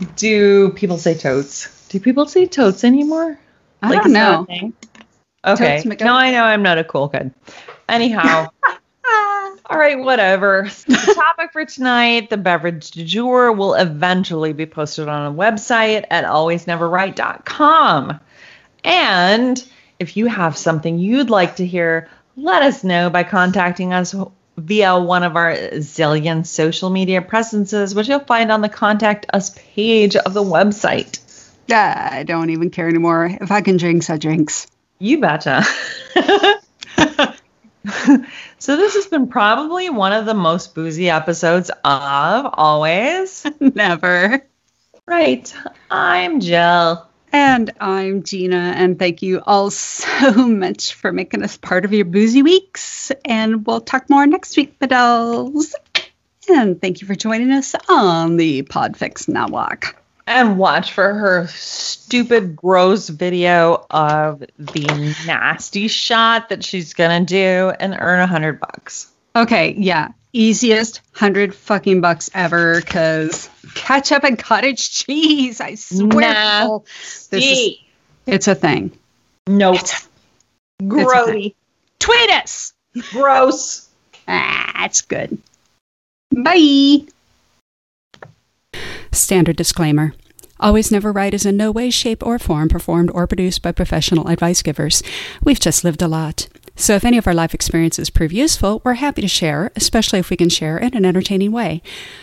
wait. 0.00 0.16
Do 0.16 0.70
people 0.70 0.98
say 0.98 1.14
totes? 1.14 1.88
Do 1.88 2.00
people 2.00 2.26
say 2.26 2.46
totes 2.46 2.84
anymore? 2.84 3.38
I 3.82 3.90
Like, 3.90 4.02
don't 4.02 4.06
is 4.08 4.12
that 4.14 4.48
a 4.48 4.58
know. 4.58 4.72
Okay. 5.46 5.82
Totes 5.82 6.00
No, 6.00 6.14
I 6.14 6.30
know 6.30 6.44
I'm 6.44 6.62
not 6.62 6.78
a 6.78 6.84
cool 6.84 7.08
kid. 7.08 7.32
Anyhow. 7.88 8.48
All 9.70 9.78
right, 9.78 9.98
whatever. 9.98 10.68
The 10.86 11.12
topic 11.14 11.52
for 11.52 11.64
tonight, 11.64 12.28
the 12.28 12.36
beverage 12.36 12.90
du 12.90 13.04
jour, 13.04 13.52
will 13.52 13.74
eventually 13.74 14.52
be 14.52 14.66
posted 14.66 15.08
on 15.08 15.32
a 15.32 15.36
website 15.36 16.06
at 16.10 16.24
alwaysneverright.com. 16.24 18.18
And 18.82 19.64
if 20.00 20.16
you 20.16 20.26
have 20.26 20.56
something 20.56 20.98
you'd 20.98 21.30
like 21.30 21.56
to 21.56 21.66
hear, 21.66 22.08
let 22.36 22.62
us 22.62 22.82
know 22.82 23.10
by 23.10 23.22
contacting 23.22 23.92
us 23.92 24.14
via 24.56 24.98
one 24.98 25.22
of 25.22 25.36
our 25.36 25.54
zillion 25.54 26.44
social 26.44 26.90
media 26.90 27.22
presences, 27.22 27.94
which 27.94 28.08
you'll 28.08 28.20
find 28.20 28.50
on 28.50 28.62
the 28.62 28.68
contact 28.68 29.26
us 29.32 29.50
page 29.50 30.16
of 30.16 30.34
the 30.34 30.42
website. 30.42 31.20
Ah, 31.70 32.08
I 32.12 32.22
don't 32.24 32.50
even 32.50 32.70
care 32.70 32.88
anymore. 32.88 33.26
If 33.26 33.52
I 33.52 33.60
can 33.60 33.76
drinks, 33.76 34.10
I 34.10 34.16
drinks. 34.16 34.66
You 34.98 35.20
betcha. 35.20 35.64
so 38.58 38.76
this 38.76 38.94
has 38.94 39.06
been 39.06 39.28
probably 39.28 39.90
one 39.90 40.12
of 40.12 40.26
the 40.26 40.34
most 40.34 40.74
boozy 40.74 41.10
episodes 41.10 41.70
of 41.84 42.50
always. 42.54 43.46
Never. 43.60 44.44
Right. 45.06 45.54
I'm 45.90 46.40
Jill. 46.40 47.09
And 47.32 47.70
I'm 47.80 48.22
Gina, 48.24 48.74
and 48.76 48.98
thank 48.98 49.22
you 49.22 49.40
all 49.46 49.70
so 49.70 50.32
much 50.48 50.94
for 50.94 51.12
making 51.12 51.42
us 51.42 51.56
part 51.56 51.84
of 51.84 51.92
your 51.92 52.04
boozy 52.04 52.42
weeks. 52.42 53.12
And 53.24 53.64
we'll 53.66 53.80
talk 53.80 54.10
more 54.10 54.26
next 54.26 54.56
week, 54.56 54.78
Badals. 54.78 55.72
And 56.48 56.80
thank 56.80 57.00
you 57.00 57.06
for 57.06 57.14
joining 57.14 57.52
us 57.52 57.76
on 57.88 58.36
the 58.36 58.62
Podfix 58.62 59.28
Network. 59.28 59.96
And 60.26 60.58
watch 60.58 60.92
for 60.92 61.12
her 61.12 61.46
stupid, 61.48 62.56
gross 62.56 63.08
video 63.08 63.84
of 63.90 64.44
the 64.58 65.14
nasty 65.26 65.88
shot 65.88 66.48
that 66.48 66.64
she's 66.64 66.94
gonna 66.94 67.24
do 67.24 67.72
and 67.78 67.96
earn 67.98 68.20
a 68.20 68.26
hundred 68.26 68.60
bucks. 68.60 69.10
Okay, 69.34 69.74
yeah, 69.78 70.08
easiest 70.32 71.00
hundred 71.12 71.54
fucking 71.54 72.00
bucks 72.00 72.30
ever, 72.34 72.80
cause 72.82 73.48
ketchup 73.74 74.24
and 74.24 74.38
cottage 74.38 74.90
cheese. 74.90 75.60
I 75.60 75.74
swear, 75.74 76.34
Nah. 76.34 76.78
this 77.30 77.32
is, 77.32 77.76
it's 78.26 78.48
a 78.48 78.54
thing. 78.54 78.92
Nope. 79.46 79.76
It's 79.76 80.08
Grody. 80.82 81.54
Tweet 81.98 82.30
us. 82.30 82.72
Gross. 83.10 83.88
Ah, 84.28 84.84
it's 84.84 85.00
good. 85.02 85.36
Bye. 86.34 87.04
Standard 89.12 89.56
disclaimer. 89.56 90.14
Always 90.58 90.90
Never 90.92 91.10
Right 91.10 91.32
is 91.34 91.46
in 91.46 91.56
no 91.56 91.70
way, 91.72 91.90
shape, 91.90 92.24
or 92.24 92.38
form 92.38 92.68
performed 92.68 93.10
or 93.12 93.26
produced 93.26 93.62
by 93.62 93.72
professional 93.72 94.28
advice 94.28 94.62
givers. 94.62 95.02
We've 95.42 95.58
just 95.60 95.84
lived 95.84 96.02
a 96.02 96.08
lot. 96.08 96.48
So 96.76 96.94
if 96.94 97.04
any 97.04 97.18
of 97.18 97.26
our 97.26 97.34
life 97.34 97.52
experiences 97.52 98.10
prove 98.10 98.32
useful, 98.32 98.80
we're 98.84 98.94
happy 98.94 99.20
to 99.22 99.28
share, 99.28 99.70
especially 99.76 100.18
if 100.18 100.30
we 100.30 100.36
can 100.36 100.48
share 100.48 100.78
in 100.78 100.94
an 100.94 101.04
entertaining 101.04 101.52
way. 101.52 101.82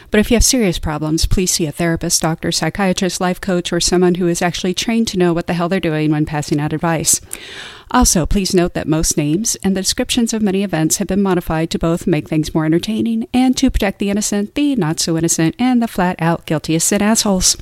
But 0.09 0.19
if 0.19 0.31
you 0.31 0.35
have 0.35 0.43
serious 0.43 0.79
problems, 0.79 1.25
please 1.25 1.51
see 1.51 1.67
a 1.67 1.71
therapist, 1.71 2.21
doctor, 2.21 2.51
psychiatrist, 2.51 3.21
life 3.21 3.39
coach, 3.39 3.71
or 3.71 3.79
someone 3.79 4.15
who 4.15 4.27
is 4.27 4.41
actually 4.41 4.73
trained 4.73 5.07
to 5.09 5.17
know 5.17 5.33
what 5.33 5.47
the 5.47 5.53
hell 5.53 5.69
they're 5.69 5.79
doing 5.79 6.11
when 6.11 6.25
passing 6.25 6.59
out 6.59 6.73
advice. 6.73 7.21
Also, 7.91 8.25
please 8.25 8.53
note 8.53 8.73
that 8.73 8.87
most 8.87 9.15
names 9.15 9.55
and 9.63 9.75
the 9.75 9.81
descriptions 9.81 10.33
of 10.33 10.41
many 10.41 10.63
events 10.63 10.97
have 10.97 11.07
been 11.07 11.21
modified 11.21 11.69
to 11.71 11.79
both 11.79 12.05
make 12.05 12.27
things 12.27 12.53
more 12.53 12.65
entertaining 12.65 13.27
and 13.33 13.55
to 13.55 13.71
protect 13.71 13.99
the 13.99 14.09
innocent, 14.09 14.55
the 14.55 14.75
not 14.75 14.99
so 14.99 15.17
innocent, 15.17 15.55
and 15.57 15.81
the 15.81 15.87
flat 15.87 16.15
out 16.19 16.45
guilty 16.45 16.75
as 16.75 16.83
sin 16.83 17.01
assholes. 17.01 17.55